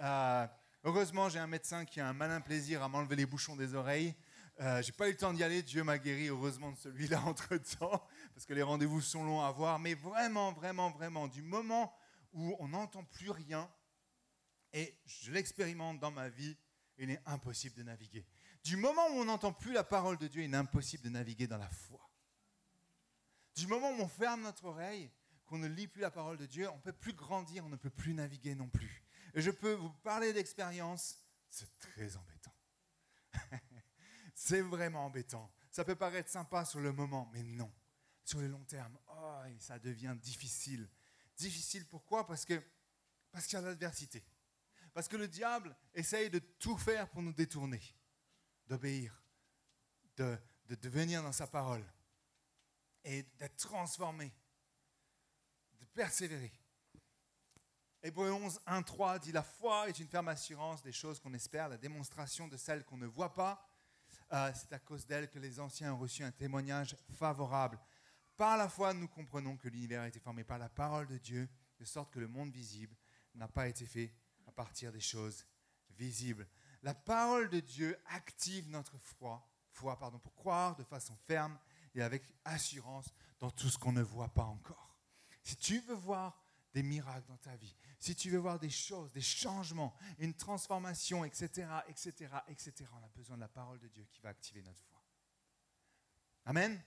Euh, 0.00 0.46
heureusement, 0.84 1.28
j'ai 1.28 1.38
un 1.38 1.46
médecin 1.46 1.84
qui 1.84 2.00
a 2.00 2.08
un 2.08 2.12
malin 2.12 2.40
plaisir 2.40 2.82
à 2.82 2.88
m'enlever 2.88 3.16
les 3.16 3.26
bouchons 3.26 3.56
des 3.56 3.74
oreilles. 3.74 4.14
Euh, 4.60 4.82
j'ai 4.82 4.92
pas 4.92 5.08
eu 5.08 5.12
le 5.12 5.16
temps 5.16 5.32
d'y 5.32 5.42
aller, 5.42 5.62
Dieu 5.62 5.82
m'a 5.82 5.98
guéri 5.98 6.28
heureusement 6.28 6.72
de 6.72 6.76
celui-là 6.76 7.22
entre 7.26 7.56
temps, 7.56 8.06
parce 8.34 8.46
que 8.46 8.54
les 8.54 8.62
rendez-vous 8.62 9.00
sont 9.00 9.24
longs 9.24 9.40
à 9.40 9.50
voir. 9.50 9.78
Mais 9.78 9.94
vraiment, 9.94 10.52
vraiment, 10.52 10.90
vraiment, 10.90 11.28
du 11.28 11.42
moment 11.42 11.94
où 12.32 12.56
on 12.58 12.68
n'entend 12.68 13.04
plus 13.04 13.30
rien, 13.30 13.70
et 14.72 14.98
je 15.04 15.30
l'expérimente 15.30 15.98
dans 16.00 16.10
ma 16.10 16.28
vie, 16.28 16.56
il 16.98 17.10
est 17.10 17.20
impossible 17.26 17.76
de 17.76 17.82
naviguer. 17.82 18.26
Du 18.64 18.76
moment 18.76 19.06
où 19.08 19.20
on 19.20 19.24
n'entend 19.24 19.52
plus 19.52 19.72
la 19.72 19.84
parole 19.84 20.16
de 20.18 20.28
Dieu, 20.28 20.42
il 20.42 20.52
est 20.52 20.56
impossible 20.56 21.04
de 21.04 21.10
naviguer 21.10 21.46
dans 21.46 21.58
la 21.58 21.68
foi. 21.68 22.00
Du 23.54 23.66
moment 23.66 23.90
où 23.90 24.00
on 24.00 24.08
ferme 24.08 24.42
notre 24.42 24.64
oreille, 24.64 25.10
qu'on 25.46 25.58
ne 25.58 25.66
lit 25.66 25.88
plus 25.88 26.00
la 26.00 26.10
parole 26.10 26.38
de 26.38 26.46
Dieu, 26.46 26.68
on 26.70 26.76
ne 26.76 26.80
peut 26.80 26.92
plus 26.92 27.12
grandir, 27.12 27.64
on 27.66 27.68
ne 27.68 27.76
peut 27.76 27.90
plus 27.90 28.14
naviguer 28.14 28.54
non 28.54 28.68
plus. 28.68 29.04
Et 29.34 29.42
je 29.42 29.50
peux 29.50 29.72
vous 29.74 29.90
parler 29.90 30.32
d'expérience, 30.32 31.18
c'est 31.50 31.78
très 31.78 32.16
embêtant. 32.16 32.54
c'est 34.34 34.62
vraiment 34.62 35.06
embêtant. 35.06 35.50
Ça 35.70 35.84
peut 35.84 35.96
paraître 35.96 36.30
sympa 36.30 36.64
sur 36.64 36.80
le 36.80 36.92
moment, 36.92 37.28
mais 37.32 37.42
non. 37.42 37.70
Sur 38.24 38.40
le 38.40 38.48
long 38.48 38.64
terme, 38.64 38.96
oh, 39.08 39.42
ça 39.58 39.78
devient 39.78 40.16
difficile. 40.20 40.88
Difficile 41.36 41.86
pourquoi? 41.86 42.26
Parce 42.26 42.44
que 42.44 42.62
parce 43.32 43.46
qu'il 43.46 43.58
y 43.58 43.62
a 43.62 43.64
l'adversité. 43.64 44.22
Parce 44.92 45.08
que 45.08 45.16
le 45.16 45.26
diable 45.26 45.74
essaye 45.94 46.28
de 46.28 46.38
tout 46.38 46.76
faire 46.76 47.08
pour 47.08 47.22
nous 47.22 47.32
détourner, 47.32 47.80
d'obéir, 48.66 49.18
de, 50.16 50.38
de, 50.66 50.88
venir 50.88 51.22
dans 51.22 51.32
sa 51.32 51.46
parole 51.46 51.84
et 53.02 53.22
d'être 53.38 53.56
transformé, 53.56 54.30
de 55.80 55.86
persévérer. 55.86 56.52
Hébreu 58.02 58.32
11, 58.32 58.60
1, 58.66 58.82
3 58.82 59.18
dit 59.20 59.32
La 59.32 59.42
foi 59.42 59.88
est 59.88 59.98
une 59.98 60.08
ferme 60.08 60.28
assurance 60.28 60.82
des 60.82 60.92
choses 60.92 61.18
qu'on 61.18 61.32
espère, 61.32 61.70
la 61.70 61.78
démonstration 61.78 62.46
de 62.46 62.58
celles 62.58 62.84
qu'on 62.84 62.98
ne 62.98 63.06
voit 63.06 63.32
pas. 63.32 63.66
Euh, 64.32 64.52
c'est 64.54 64.72
à 64.72 64.78
cause 64.78 65.06
d'elle 65.06 65.30
que 65.30 65.38
les 65.38 65.58
anciens 65.58 65.94
ont 65.94 65.98
reçu 65.98 66.22
un 66.22 66.32
témoignage 66.32 66.96
favorable. 67.18 67.78
Par 68.36 68.56
la 68.56 68.68
foi, 68.68 68.94
nous 68.94 69.08
comprenons 69.08 69.56
que 69.56 69.68
l'univers 69.68 70.02
a 70.02 70.08
été 70.08 70.18
formé 70.20 70.44
par 70.44 70.58
la 70.58 70.68
parole 70.68 71.06
de 71.06 71.18
Dieu, 71.18 71.48
de 71.78 71.84
sorte 71.84 72.12
que 72.12 72.20
le 72.20 72.28
monde 72.28 72.50
visible 72.50 72.96
n'a 73.34 73.48
pas 73.48 73.68
été 73.68 73.86
fait 73.86 74.14
à 74.46 74.52
partir 74.52 74.92
des 74.92 75.00
choses 75.00 75.46
visibles. 75.90 76.48
La 76.82 76.94
parole 76.94 77.48
de 77.48 77.60
Dieu 77.60 77.96
active 78.06 78.68
notre 78.68 78.98
foi, 78.98 79.46
foi 79.70 79.98
pardon, 79.98 80.18
pour 80.18 80.34
croire 80.34 80.76
de 80.76 80.84
façon 80.84 81.16
ferme 81.26 81.58
et 81.94 82.02
avec 82.02 82.24
assurance 82.44 83.12
dans 83.38 83.50
tout 83.50 83.68
ce 83.68 83.78
qu'on 83.78 83.92
ne 83.92 84.02
voit 84.02 84.32
pas 84.32 84.44
encore. 84.44 84.98
Si 85.42 85.56
tu 85.56 85.80
veux 85.80 85.94
voir 85.94 86.40
des 86.72 86.82
miracles 86.82 87.26
dans 87.28 87.36
ta 87.36 87.54
vie, 87.56 87.76
si 87.98 88.16
tu 88.16 88.30
veux 88.30 88.38
voir 88.38 88.58
des 88.58 88.70
choses, 88.70 89.12
des 89.12 89.20
changements, 89.20 89.94
une 90.18 90.34
transformation, 90.34 91.24
etc., 91.24 91.68
etc., 91.88 92.34
etc., 92.48 92.72
on 92.94 93.04
a 93.04 93.08
besoin 93.14 93.36
de 93.36 93.42
la 93.42 93.48
parole 93.48 93.78
de 93.78 93.88
Dieu 93.88 94.04
qui 94.10 94.20
va 94.20 94.30
activer 94.30 94.62
notre 94.62 94.82
foi. 94.84 95.00
Amen. 96.46 96.82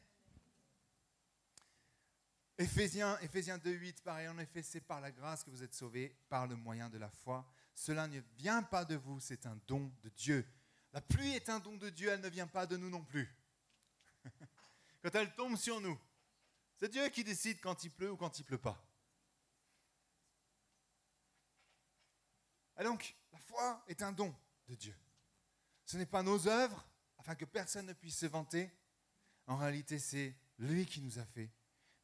Éphésiens, 2.58 3.18
Éphésiens 3.20 3.58
2.8, 3.58 4.02
pareil, 4.02 4.28
en 4.30 4.38
effet, 4.40 4.62
c'est 4.62 4.80
par 4.82 5.02
la 5.02 5.12
grâce 5.12 5.44
que 5.44 5.50
vous 5.50 5.62
êtes 5.62 5.74
sauvés, 5.74 6.16
par 6.30 6.48
le 6.48 6.56
moyen 6.56 6.90
de 6.90 6.98
la 6.98 7.10
foi. 7.10 7.46
Cela 7.74 8.08
ne 8.08 8.22
vient 8.38 8.64
pas 8.64 8.86
de 8.86 8.96
vous, 8.96 9.20
c'est 9.20 9.46
un 9.46 9.58
don 9.68 9.92
de 10.04 10.10
Dieu. 10.10 10.48
La 10.94 11.02
pluie 11.02 11.34
est 11.34 11.50
un 11.50 11.60
don 11.60 11.76
de 11.76 11.90
Dieu, 11.90 12.10
elle 12.10 12.22
ne 12.22 12.30
vient 12.30 12.48
pas 12.48 12.66
de 12.66 12.78
nous 12.78 12.90
non 12.90 13.04
plus. 13.04 13.30
quand 15.04 15.14
elle 15.16 15.36
tombe 15.36 15.58
sur 15.58 15.82
nous, 15.82 16.00
c'est 16.78 16.90
Dieu 16.90 17.10
qui 17.10 17.26
décide 17.26 17.60
quand 17.60 17.84
il 17.84 17.92
pleut 17.92 18.12
ou 18.12 18.18
quand 18.18 18.40
il 18.40 18.46
pleut 18.46 18.58
pas. 18.58 18.82
Et 22.80 22.84
donc, 22.84 23.16
la 23.34 23.40
foi 23.40 23.84
est 23.88 24.02
un 24.02 24.14
don 24.14 24.34
de 24.68 24.76
Dieu. 24.76 24.96
Ce 25.86 25.98
n'est 25.98 26.06
pas 26.06 26.24
nos 26.24 26.48
œuvres, 26.48 26.88
afin 27.18 27.36
que 27.36 27.46
personne 27.46 27.86
ne 27.86 27.94
puisse 27.94 28.18
se 28.18 28.26
vanter. 28.26 28.72
En 29.48 29.58
réalité, 29.58 30.00
c'est 30.00 30.36
lui 30.58 30.86
qui 30.86 31.02
nous 31.02 31.20
a 31.20 31.26
fait. 31.26 31.52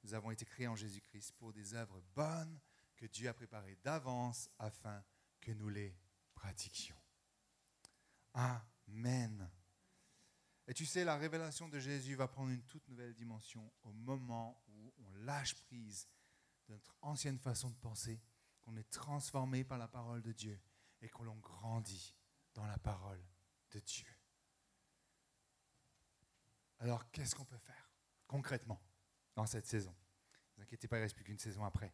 Nous 0.04 0.14
avons 0.14 0.32
été 0.32 0.46
créés 0.46 0.68
en 0.68 0.76
Jésus-Christ 0.76 1.34
pour 1.38 1.54
des 1.54 1.74
œuvres 1.74 2.02
bonnes 2.16 2.60
que 2.96 3.06
Dieu 3.06 3.30
a 3.30 3.34
préparées 3.34 3.78
d'avance 3.84 4.50
afin 4.58 5.04
que 5.40 5.52
nous 5.52 5.70
les 5.70 5.96
pratiquions. 6.34 7.00
Amen. 8.34 9.50
Et 10.68 10.74
tu 10.74 10.86
sais, 10.86 11.04
la 11.04 11.18
révélation 11.18 11.68
de 11.68 11.80
Jésus 11.80 12.16
va 12.16 12.28
prendre 12.28 12.52
une 12.52 12.64
toute 12.64 12.88
nouvelle 12.88 13.14
dimension 13.14 13.72
au 13.84 13.92
moment 13.92 14.64
où 14.70 14.94
on 15.00 15.12
lâche 15.26 15.56
prise 15.56 16.08
de 16.68 16.74
notre 16.74 16.96
ancienne 17.02 17.40
façon 17.40 17.70
de 17.70 17.76
penser, 17.76 18.22
qu'on 18.62 18.78
est 18.78 18.90
transformé 18.90 19.64
par 19.64 19.78
la 19.78 19.88
parole 19.88 20.22
de 20.22 20.32
Dieu 20.32 20.60
et 21.02 21.10
qu'on 21.10 21.36
grandit 21.36 22.16
dans 22.54 22.66
la 22.66 22.78
parole 22.78 23.22
de 23.72 23.80
Dieu. 23.80 24.08
Alors, 26.80 27.10
qu'est-ce 27.12 27.36
qu'on 27.36 27.46
peut 27.46 27.58
faire 27.58 27.92
concrètement? 28.28 28.82
Dans 29.36 29.46
cette 29.46 29.66
saison 29.66 29.92
Ne 29.92 30.56
vous 30.56 30.62
inquiétez 30.64 30.88
pas, 30.88 30.98
il 30.98 31.00
ne 31.00 31.06
reste 31.06 31.16
plus 31.16 31.24
qu'une 31.24 31.40
saison 31.40 31.66
après. 31.66 31.94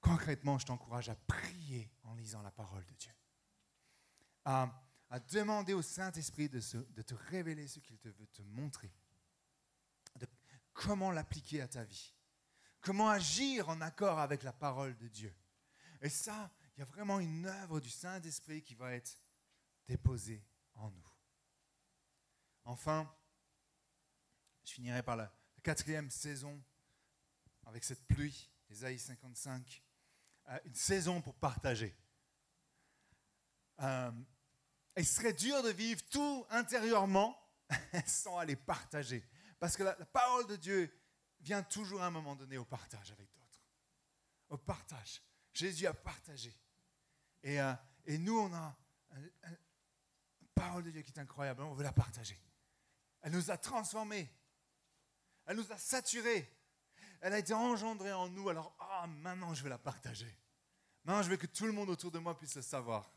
Concrètement, 0.00 0.58
je 0.58 0.66
t'encourage 0.66 1.08
à 1.08 1.14
prier 1.14 1.90
en 2.02 2.14
lisant 2.14 2.42
la 2.42 2.50
parole 2.50 2.84
de 2.84 2.94
Dieu. 2.94 3.12
À, 4.44 4.70
demander 5.30 5.72
au 5.72 5.80
Saint-Esprit 5.80 6.48
de, 6.48 6.60
te 7.02 7.14
révéler 7.14 7.68
ce 7.68 7.78
qu'il 7.78 7.98
te 7.98 8.08
veut 8.08 8.26
te 8.26 8.42
montrer. 8.42 8.92
De 10.16 10.26
comment 10.72 11.10
l'appliquer 11.10 11.62
à 11.62 11.68
ta 11.68 11.84
vie. 11.84 12.12
Comment 12.80 13.08
agir 13.08 13.68
en 13.68 13.80
accord 13.80 14.18
avec 14.18 14.42
la 14.42 14.52
parole 14.52 14.96
de 14.96 15.08
Dieu. 15.08 15.34
Et 16.02 16.10
ça, 16.10 16.50
il 16.76 16.80
y 16.80 16.82
a 16.82 16.86
vraiment 16.86 17.18
une 17.20 17.46
œuvre 17.46 17.80
du 17.80 17.88
Saint-Esprit 17.88 18.62
qui 18.62 18.74
va 18.74 18.92
être 18.92 19.16
déposée 19.86 20.44
en 20.74 20.90
nous. 20.90 21.08
Enfin, 22.64 23.10
je 24.64 24.72
finirai 24.72 25.02
par 25.02 25.16
la, 25.16 25.32
quatrième 25.64 26.10
saison 26.10 26.62
avec 27.64 27.82
cette 27.84 28.06
pluie, 28.06 28.50
Ésaïe 28.68 28.98
55, 28.98 29.82
euh, 30.50 30.58
une 30.66 30.74
saison 30.74 31.22
pour 31.22 31.34
partager. 31.34 31.96
Euh, 33.80 34.12
il 34.96 35.06
serait 35.06 35.32
dur 35.32 35.62
de 35.62 35.70
vivre 35.70 36.02
tout 36.10 36.46
intérieurement 36.50 37.36
sans 38.06 38.38
aller 38.38 38.56
partager. 38.56 39.26
Parce 39.58 39.76
que 39.76 39.82
la, 39.82 39.94
parole 39.94 40.46
de 40.46 40.56
Dieu 40.56 40.94
vient 41.40 41.62
toujours 41.62 42.02
à 42.02 42.06
un 42.06 42.10
moment 42.10 42.36
donné 42.36 42.58
au 42.58 42.66
partage 42.66 43.10
avec 43.10 43.32
d'autres. 43.32 43.62
Au 44.50 44.58
partage. 44.58 45.22
Jésus 45.54 45.86
a 45.86 45.94
partagé. 45.94 46.54
Et, 47.42 47.58
euh, 47.58 47.74
et 48.04 48.18
nous, 48.18 48.38
on 48.38 48.52
a 48.52 48.76
une 49.14 50.48
parole 50.54 50.84
de 50.84 50.90
Dieu 50.90 51.00
qui 51.00 51.12
est 51.12 51.20
incroyable. 51.20 51.62
On 51.62 51.72
veut 51.72 51.84
la 51.84 51.92
partager. 51.92 52.38
Elle 53.22 53.32
nous 53.32 53.50
a 53.50 53.56
transformés. 53.56 54.30
Elle 55.46 55.56
nous 55.56 55.72
a 55.72 55.78
saturés. 55.78 56.50
Elle 57.20 57.32
a 57.32 57.38
été 57.38 57.54
engendrée 57.54 58.12
en 58.12 58.28
nous. 58.28 58.48
Alors, 58.48 58.76
ah, 58.80 59.06
maintenant, 59.06 59.54
je 59.54 59.62
vais 59.62 59.70
la 59.70 59.78
partager. 59.78 60.32
Maintenant, 61.04 61.22
je 61.22 61.30
veux 61.30 61.36
que 61.36 61.46
tout 61.46 61.66
le 61.66 61.72
monde 61.72 61.90
autour 61.90 62.10
de 62.10 62.18
moi 62.18 62.36
puisse 62.36 62.56
le 62.56 62.62
savoir. 62.62 63.10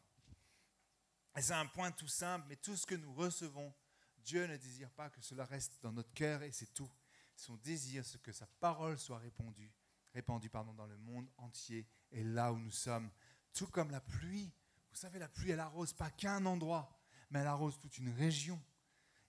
Et 1.36 1.42
c'est 1.42 1.54
un 1.54 1.68
point 1.68 1.92
tout 1.92 2.08
simple, 2.08 2.46
mais 2.50 2.56
tout 2.56 2.76
ce 2.76 2.86
que 2.86 2.96
nous 2.96 3.14
recevons, 3.14 3.74
Dieu 4.18 4.46
ne 4.48 4.58
désire 4.58 4.90
pas 4.92 5.10
que 5.10 5.22
cela 5.22 5.46
reste 5.46 5.80
dans 5.82 5.92
notre 5.92 6.12
cœur 6.14 6.44
et 6.44 6.52
c'est 6.52 6.74
tout. 6.74 6.90
Son 7.36 7.56
désir, 7.58 8.04
c'est 8.04 8.22
que 8.22 8.32
sa 8.32 8.48
parole 8.60 8.98
soit 8.98 9.20
répandue, 9.20 9.72
répandue 10.14 10.50
pardon, 10.50 10.74
dans 10.74 10.88
le 10.88 10.98
monde 10.98 11.30
entier 11.38 11.88
et 12.12 12.24
là 12.24 12.52
où 12.52 12.58
nous 12.58 12.72
sommes. 12.72 13.12
Tout 13.54 13.68
comme 13.68 13.92
la 13.92 14.02
pluie. 14.02 14.52
Vous 14.90 14.98
savez, 14.98 15.20
la 15.20 15.30
pluie, 15.30 15.52
elle 15.52 15.60
arrose 15.60 15.94
pas 15.94 16.10
qu'un 16.10 16.46
endroit, 16.46 17.00
mais 17.30 17.40
elle 17.40 17.48
arrose 17.48 17.78
toute 17.78 17.98
une 18.00 18.10
région. 18.10 18.60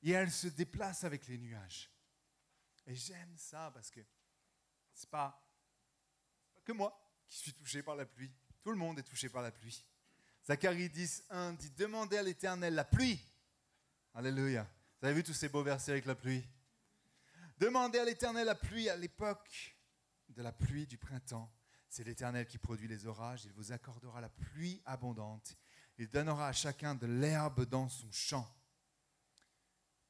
Et 0.02 0.12
elle 0.12 0.32
se 0.32 0.48
déplace 0.48 1.04
avec 1.04 1.28
les 1.28 1.36
nuages. 1.36 1.90
Et 2.88 2.94
j'aime 2.94 3.36
ça 3.36 3.70
parce 3.72 3.90
que 3.90 4.00
ce 4.94 5.04
n'est 5.04 5.10
pas, 5.10 5.46
que 6.64 6.72
moi 6.72 6.98
qui 7.26 7.36
suis 7.36 7.52
touché 7.52 7.82
par 7.82 7.94
la 7.94 8.06
pluie. 8.06 8.32
Tout 8.62 8.70
le 8.70 8.78
monde 8.78 8.98
est 8.98 9.02
touché 9.02 9.28
par 9.28 9.42
la 9.42 9.50
pluie. 9.50 9.84
Zacharie 10.46 10.88
10, 10.88 11.24
1 11.28 11.52
dit 11.52 11.70
Demandez 11.72 12.16
à 12.16 12.22
l'Éternel 12.22 12.74
la 12.74 12.84
pluie. 12.84 13.20
Alléluia. 14.14 14.66
Vous 15.00 15.06
avez 15.06 15.16
vu 15.16 15.22
tous 15.22 15.34
ces 15.34 15.50
beaux 15.50 15.62
versets 15.62 15.92
avec 15.92 16.06
la 16.06 16.14
pluie? 16.14 16.42
Demandez 17.58 17.98
à 17.98 18.06
l'Éternel 18.06 18.46
la 18.46 18.54
pluie 18.54 18.88
à 18.88 18.96
l'époque 18.96 19.76
de 20.30 20.40
la 20.40 20.52
pluie 20.52 20.86
du 20.86 20.96
printemps. 20.96 21.52
C'est 21.90 22.04
l'Éternel 22.04 22.46
qui 22.46 22.56
produit 22.56 22.88
les 22.88 23.06
orages. 23.06 23.44
Il 23.44 23.52
vous 23.52 23.70
accordera 23.70 24.22
la 24.22 24.30
pluie 24.30 24.80
abondante. 24.86 25.58
Il 25.98 26.08
donnera 26.08 26.48
à 26.48 26.52
chacun 26.52 26.94
de 26.94 27.06
l'herbe 27.06 27.66
dans 27.66 27.90
son 27.90 28.10
champ. 28.10 28.48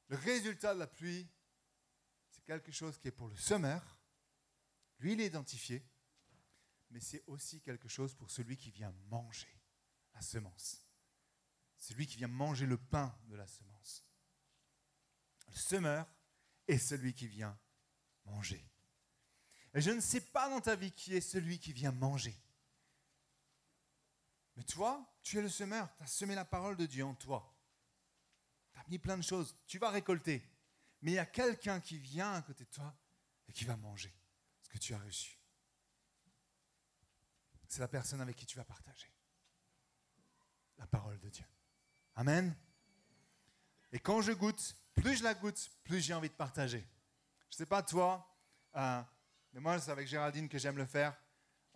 Le 0.07 0.15
résultat 0.15 0.73
de 0.73 0.79
la 0.79 0.87
pluie, 0.87 1.27
quelque 2.49 2.71
chose 2.71 2.97
qui 2.97 3.07
est 3.07 3.11
pour 3.11 3.27
le 3.27 3.35
semeur. 3.35 3.99
Lui, 4.97 5.13
il 5.13 5.21
est 5.21 5.27
identifié. 5.27 5.85
Mais 6.89 6.99
c'est 6.99 7.23
aussi 7.27 7.61
quelque 7.61 7.87
chose 7.87 8.15
pour 8.15 8.31
celui 8.31 8.57
qui 8.57 8.71
vient 8.71 8.91
manger 9.07 9.55
la 10.15 10.21
semence. 10.21 10.83
Celui 11.77 12.07
qui 12.07 12.17
vient 12.17 12.27
manger 12.27 12.65
le 12.65 12.77
pain 12.77 13.15
de 13.27 13.35
la 13.35 13.45
semence. 13.45 14.03
Le 15.47 15.53
semeur 15.53 16.11
est 16.67 16.79
celui 16.79 17.13
qui 17.13 17.27
vient 17.27 17.55
manger. 18.25 18.67
Et 19.75 19.81
je 19.81 19.91
ne 19.91 20.01
sais 20.01 20.21
pas 20.21 20.49
dans 20.49 20.59
ta 20.59 20.75
vie 20.75 20.91
qui 20.91 21.15
est 21.15 21.21
celui 21.21 21.59
qui 21.59 21.71
vient 21.71 21.91
manger. 21.91 22.35
Mais 24.55 24.63
toi, 24.63 25.07
tu 25.21 25.37
es 25.37 25.41
le 25.43 25.49
semeur. 25.49 25.87
Tu 25.97 26.03
as 26.03 26.07
semé 26.07 26.33
la 26.33 26.45
parole 26.45 26.77
de 26.77 26.87
Dieu 26.87 27.05
en 27.05 27.13
toi. 27.13 27.55
Tu 28.73 28.79
as 28.79 28.87
mis 28.87 28.97
plein 28.97 29.17
de 29.17 29.23
choses. 29.23 29.55
Tu 29.67 29.77
vas 29.77 29.91
récolter. 29.91 30.43
Mais 31.01 31.11
il 31.11 31.15
y 31.15 31.19
a 31.19 31.25
quelqu'un 31.25 31.79
qui 31.79 31.97
vient 31.97 32.33
à 32.33 32.41
côté 32.41 32.65
de 32.65 32.69
toi 32.69 32.93
et 33.47 33.53
qui 33.53 33.65
va 33.65 33.75
manger 33.77 34.13
ce 34.61 34.69
que 34.69 34.77
tu 34.77 34.93
as 34.93 34.99
reçu. 34.99 35.39
C'est 37.67 37.81
la 37.81 37.87
personne 37.87 38.19
avec 38.19 38.35
qui 38.35 38.45
tu 38.45 38.57
vas 38.57 38.65
partager 38.65 39.13
la 40.77 40.87
parole 40.87 41.19
de 41.19 41.29
Dieu. 41.29 41.45
Amen. 42.15 42.55
Et 43.91 43.99
quand 43.99 44.21
je 44.21 44.31
goûte, 44.31 44.75
plus 44.95 45.17
je 45.17 45.23
la 45.23 45.33
goûte, 45.33 45.69
plus 45.83 46.01
j'ai 46.01 46.13
envie 46.13 46.29
de 46.29 46.33
partager. 46.33 46.87
Je 47.49 47.55
ne 47.55 47.57
sais 47.57 47.65
pas 47.65 47.83
toi, 47.83 48.27
euh, 48.75 49.01
mais 49.53 49.59
moi 49.59 49.79
c'est 49.79 49.91
avec 49.91 50.07
Géraldine 50.07 50.49
que 50.49 50.57
j'aime 50.57 50.77
le 50.77 50.85
faire. 50.85 51.15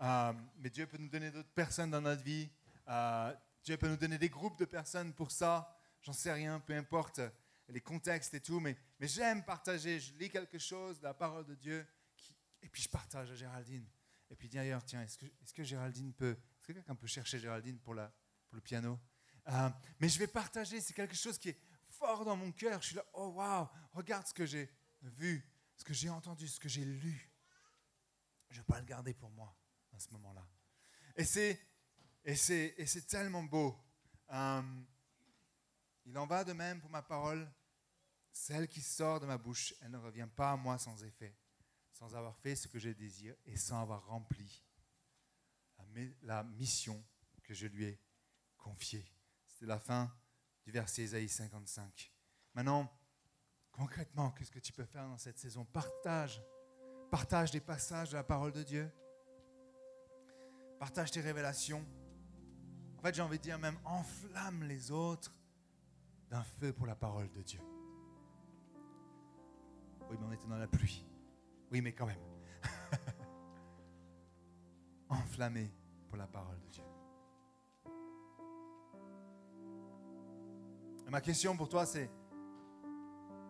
Euh, 0.02 0.34
mais 0.58 0.70
Dieu 0.70 0.88
peut 0.88 0.98
nous 0.98 1.10
donner 1.10 1.32
d'autres 1.32 1.54
personnes 1.54 1.92
dans 1.92 2.02
notre 2.02 2.24
vie. 2.24 2.50
Euh, 2.88 3.34
Dieu 3.64 3.78
peut 3.78 3.88
nous 3.88 3.98
donner 3.98 4.18
des 4.18 4.30
groupes 4.30 4.58
de 4.58 4.66
personnes 4.66 5.14
pour 5.14 5.32
ça. 5.32 5.78
J'en 6.02 6.14
sais 6.14 6.34
rien, 6.34 6.60
peu 6.60 6.76
importe 6.76 7.22
les 7.70 7.82
contextes 7.82 8.34
et 8.34 8.42
tout, 8.42 8.60
mais, 8.60 8.78
mais 9.04 9.10
j'aime 9.10 9.44
partager. 9.44 10.00
Je 10.00 10.14
lis 10.14 10.30
quelque 10.30 10.58
chose 10.58 10.98
de 11.00 11.04
la 11.04 11.14
parole 11.14 11.46
de 11.46 11.56
Dieu 11.56 11.86
et 12.62 12.70
puis 12.70 12.82
je 12.82 12.88
partage 12.88 13.30
à 13.32 13.36
Géraldine. 13.36 13.86
Et 14.30 14.36
puis 14.38 14.48
d'ailleurs, 14.48 14.82
tiens, 14.86 15.02
est-ce 15.02 15.54
que, 15.54 15.62
Géraldine 15.62 16.14
peut, 16.14 16.38
est-ce 16.56 16.68
que 16.68 16.72
quelqu'un 16.72 16.96
peut 16.96 17.08
chercher 17.08 17.38
Géraldine 17.38 17.78
pour, 17.80 17.96
le 17.96 18.62
piano? 18.64 18.98
Euh, 19.50 19.70
Mais 20.00 20.08
je 20.08 20.18
vais 20.18 20.28
partager, 20.28 20.80
c'est 20.80 20.94
quelque 20.94 21.18
chose 21.18 21.38
qui 21.38 21.50
est 21.50 21.60
fort 21.90 22.24
dans 22.24 22.38
mon 22.38 22.54
cœur. 22.54 22.82
Je 22.82 22.88
suis 22.88 22.96
là, 22.96 23.04
oh 23.12 23.34
waouh, 23.36 23.68
regarde 23.92 24.26
ce 24.26 24.34
que 24.34 24.46
j'ai 24.46 24.74
vu, 25.02 25.46
ce 25.76 25.84
que 25.84 25.94
j'ai 25.94 26.10
entendu, 26.10 26.48
ce 26.48 26.62
que 26.62 26.70
j'ai 26.70 26.86
lu. 26.86 27.30
Je 28.52 28.56
ne 28.56 28.62
vais 28.62 28.66
pas 28.66 28.80
le 28.80 28.86
garder 28.86 29.14
pour 29.14 29.32
moi 29.32 29.54
à 29.92 30.00
ce 30.00 30.10
moment-là. 30.12 30.48
Et 31.18 31.26
c'est, 31.26 31.60
et 32.24 32.38
c'est, 32.38 32.74
et 32.78 32.86
c'est 32.86 33.06
tellement 33.06 33.44
beau. 33.44 33.78
Euh, 34.32 34.62
il 36.06 36.18
en 36.18 36.26
va 36.26 36.46
de 36.46 36.54
même 36.54 36.80
pour 36.80 36.90
ma 36.90 37.02
parole. 37.02 37.52
Celle 38.34 38.68
qui 38.68 38.82
sort 38.82 39.20
de 39.20 39.28
ma 39.28 39.38
bouche, 39.38 39.76
elle 39.80 39.92
ne 39.92 39.98
revient 39.98 40.28
pas 40.36 40.52
à 40.52 40.58
moi 40.58 40.80
sans 40.80 41.04
effet, 41.04 41.38
sans 41.92 42.16
avoir 42.16 42.36
fait 42.36 42.56
ce 42.56 42.68
que 42.68 42.80
je 42.80 42.90
désire 42.90 43.36
et 43.46 43.56
sans 43.56 43.80
avoir 43.82 44.06
rempli 44.08 44.64
la 46.24 46.44
mission 46.44 47.02
que 47.44 47.54
je 47.54 47.68
lui 47.68 47.86
ai 47.86 48.02
confiée. 48.58 49.06
C'était 49.46 49.68
la 49.68 49.80
fin 49.80 50.12
du 50.64 50.72
verset 50.72 51.04
Isaïe 51.04 51.30
55. 51.30 52.12
Maintenant, 52.56 52.92
concrètement, 53.72 54.32
qu'est-ce 54.32 54.52
que 54.52 54.60
tu 54.60 54.74
peux 54.74 54.86
faire 54.86 55.08
dans 55.08 55.20
cette 55.20 55.38
saison? 55.38 55.64
Partage. 55.66 56.42
Partage 57.12 57.52
des 57.52 57.60
passages 57.60 58.10
de 58.10 58.16
la 58.16 58.24
parole 58.24 58.52
de 58.52 58.64
Dieu. 58.64 58.92
Partage 60.80 61.12
tes 61.12 61.22
révélations. 61.22 61.86
En 62.98 63.02
fait, 63.04 63.14
j'ai 63.14 63.22
envie 63.22 63.38
de 63.38 63.44
dire 63.44 63.60
même 63.60 63.78
enflamme 63.84 64.64
les 64.64 64.90
autres 64.90 65.32
d'un 66.30 66.44
feu 66.44 66.74
pour 66.74 66.88
la 66.88 66.96
parole 66.96 67.32
de 67.32 67.44
Dieu. 67.44 67.60
Oui, 70.14 70.20
mais 70.22 70.28
on 70.28 70.32
était 70.32 70.48
dans 70.48 70.58
la 70.58 70.68
pluie. 70.68 71.04
Oui, 71.72 71.82
mais 71.82 71.92
quand 71.92 72.06
même. 72.06 72.20
enflammé 75.10 75.74
pour 76.08 76.18
la 76.18 76.28
parole 76.28 76.60
de 76.60 76.68
Dieu. 76.68 76.84
Et 81.08 81.10
ma 81.10 81.20
question 81.20 81.58
pour 81.58 81.68
toi, 81.68 81.88
c'est 81.88 82.12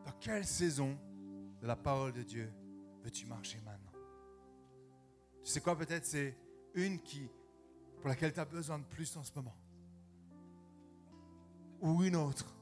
dans 0.05 0.13
quelle 0.21 0.45
saison 0.45 0.97
de 1.61 1.67
la 1.67 1.75
parole 1.75 2.13
de 2.13 2.23
Dieu 2.23 2.49
veux-tu 3.03 3.25
marcher 3.25 3.59
maintenant? 3.59 3.91
Tu 5.43 5.51
sais 5.51 5.59
quoi, 5.59 5.77
peut-être 5.77 6.05
c'est 6.05 6.37
une 6.75 7.01
qui, 7.01 7.29
pour 7.99 8.07
laquelle 8.07 8.31
tu 8.31 8.39
as 8.39 8.45
besoin 8.45 8.79
de 8.79 8.85
plus 8.85 9.17
en 9.17 9.23
ce 9.23 9.33
moment. 9.35 9.57
Ou 11.81 12.03
une 12.03 12.15
autre, 12.15 12.55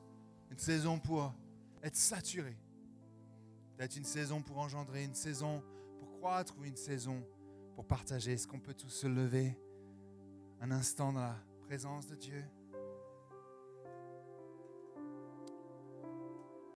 une 0.49 0.57
saison 0.57 0.97
pour 0.97 1.35
être 1.83 1.95
saturé. 1.95 2.57
Peut-être 3.77 3.95
une 3.95 4.05
saison 4.05 4.41
pour 4.41 4.59
engendrer, 4.59 5.03
une 5.03 5.15
saison 5.15 5.63
pour 5.99 6.11
croître 6.11 6.57
ou 6.59 6.63
une 6.63 6.75
saison 6.75 7.25
pour 7.75 7.85
partager. 7.85 8.33
Est-ce 8.33 8.47
qu'on 8.47 8.59
peut 8.59 8.73
tous 8.73 8.89
se 8.89 9.07
lever 9.07 9.57
un 10.59 10.71
instant 10.71 11.13
dans 11.13 11.21
la 11.21 11.37
présence 11.63 12.07
de 12.07 12.15
Dieu? 12.15 12.43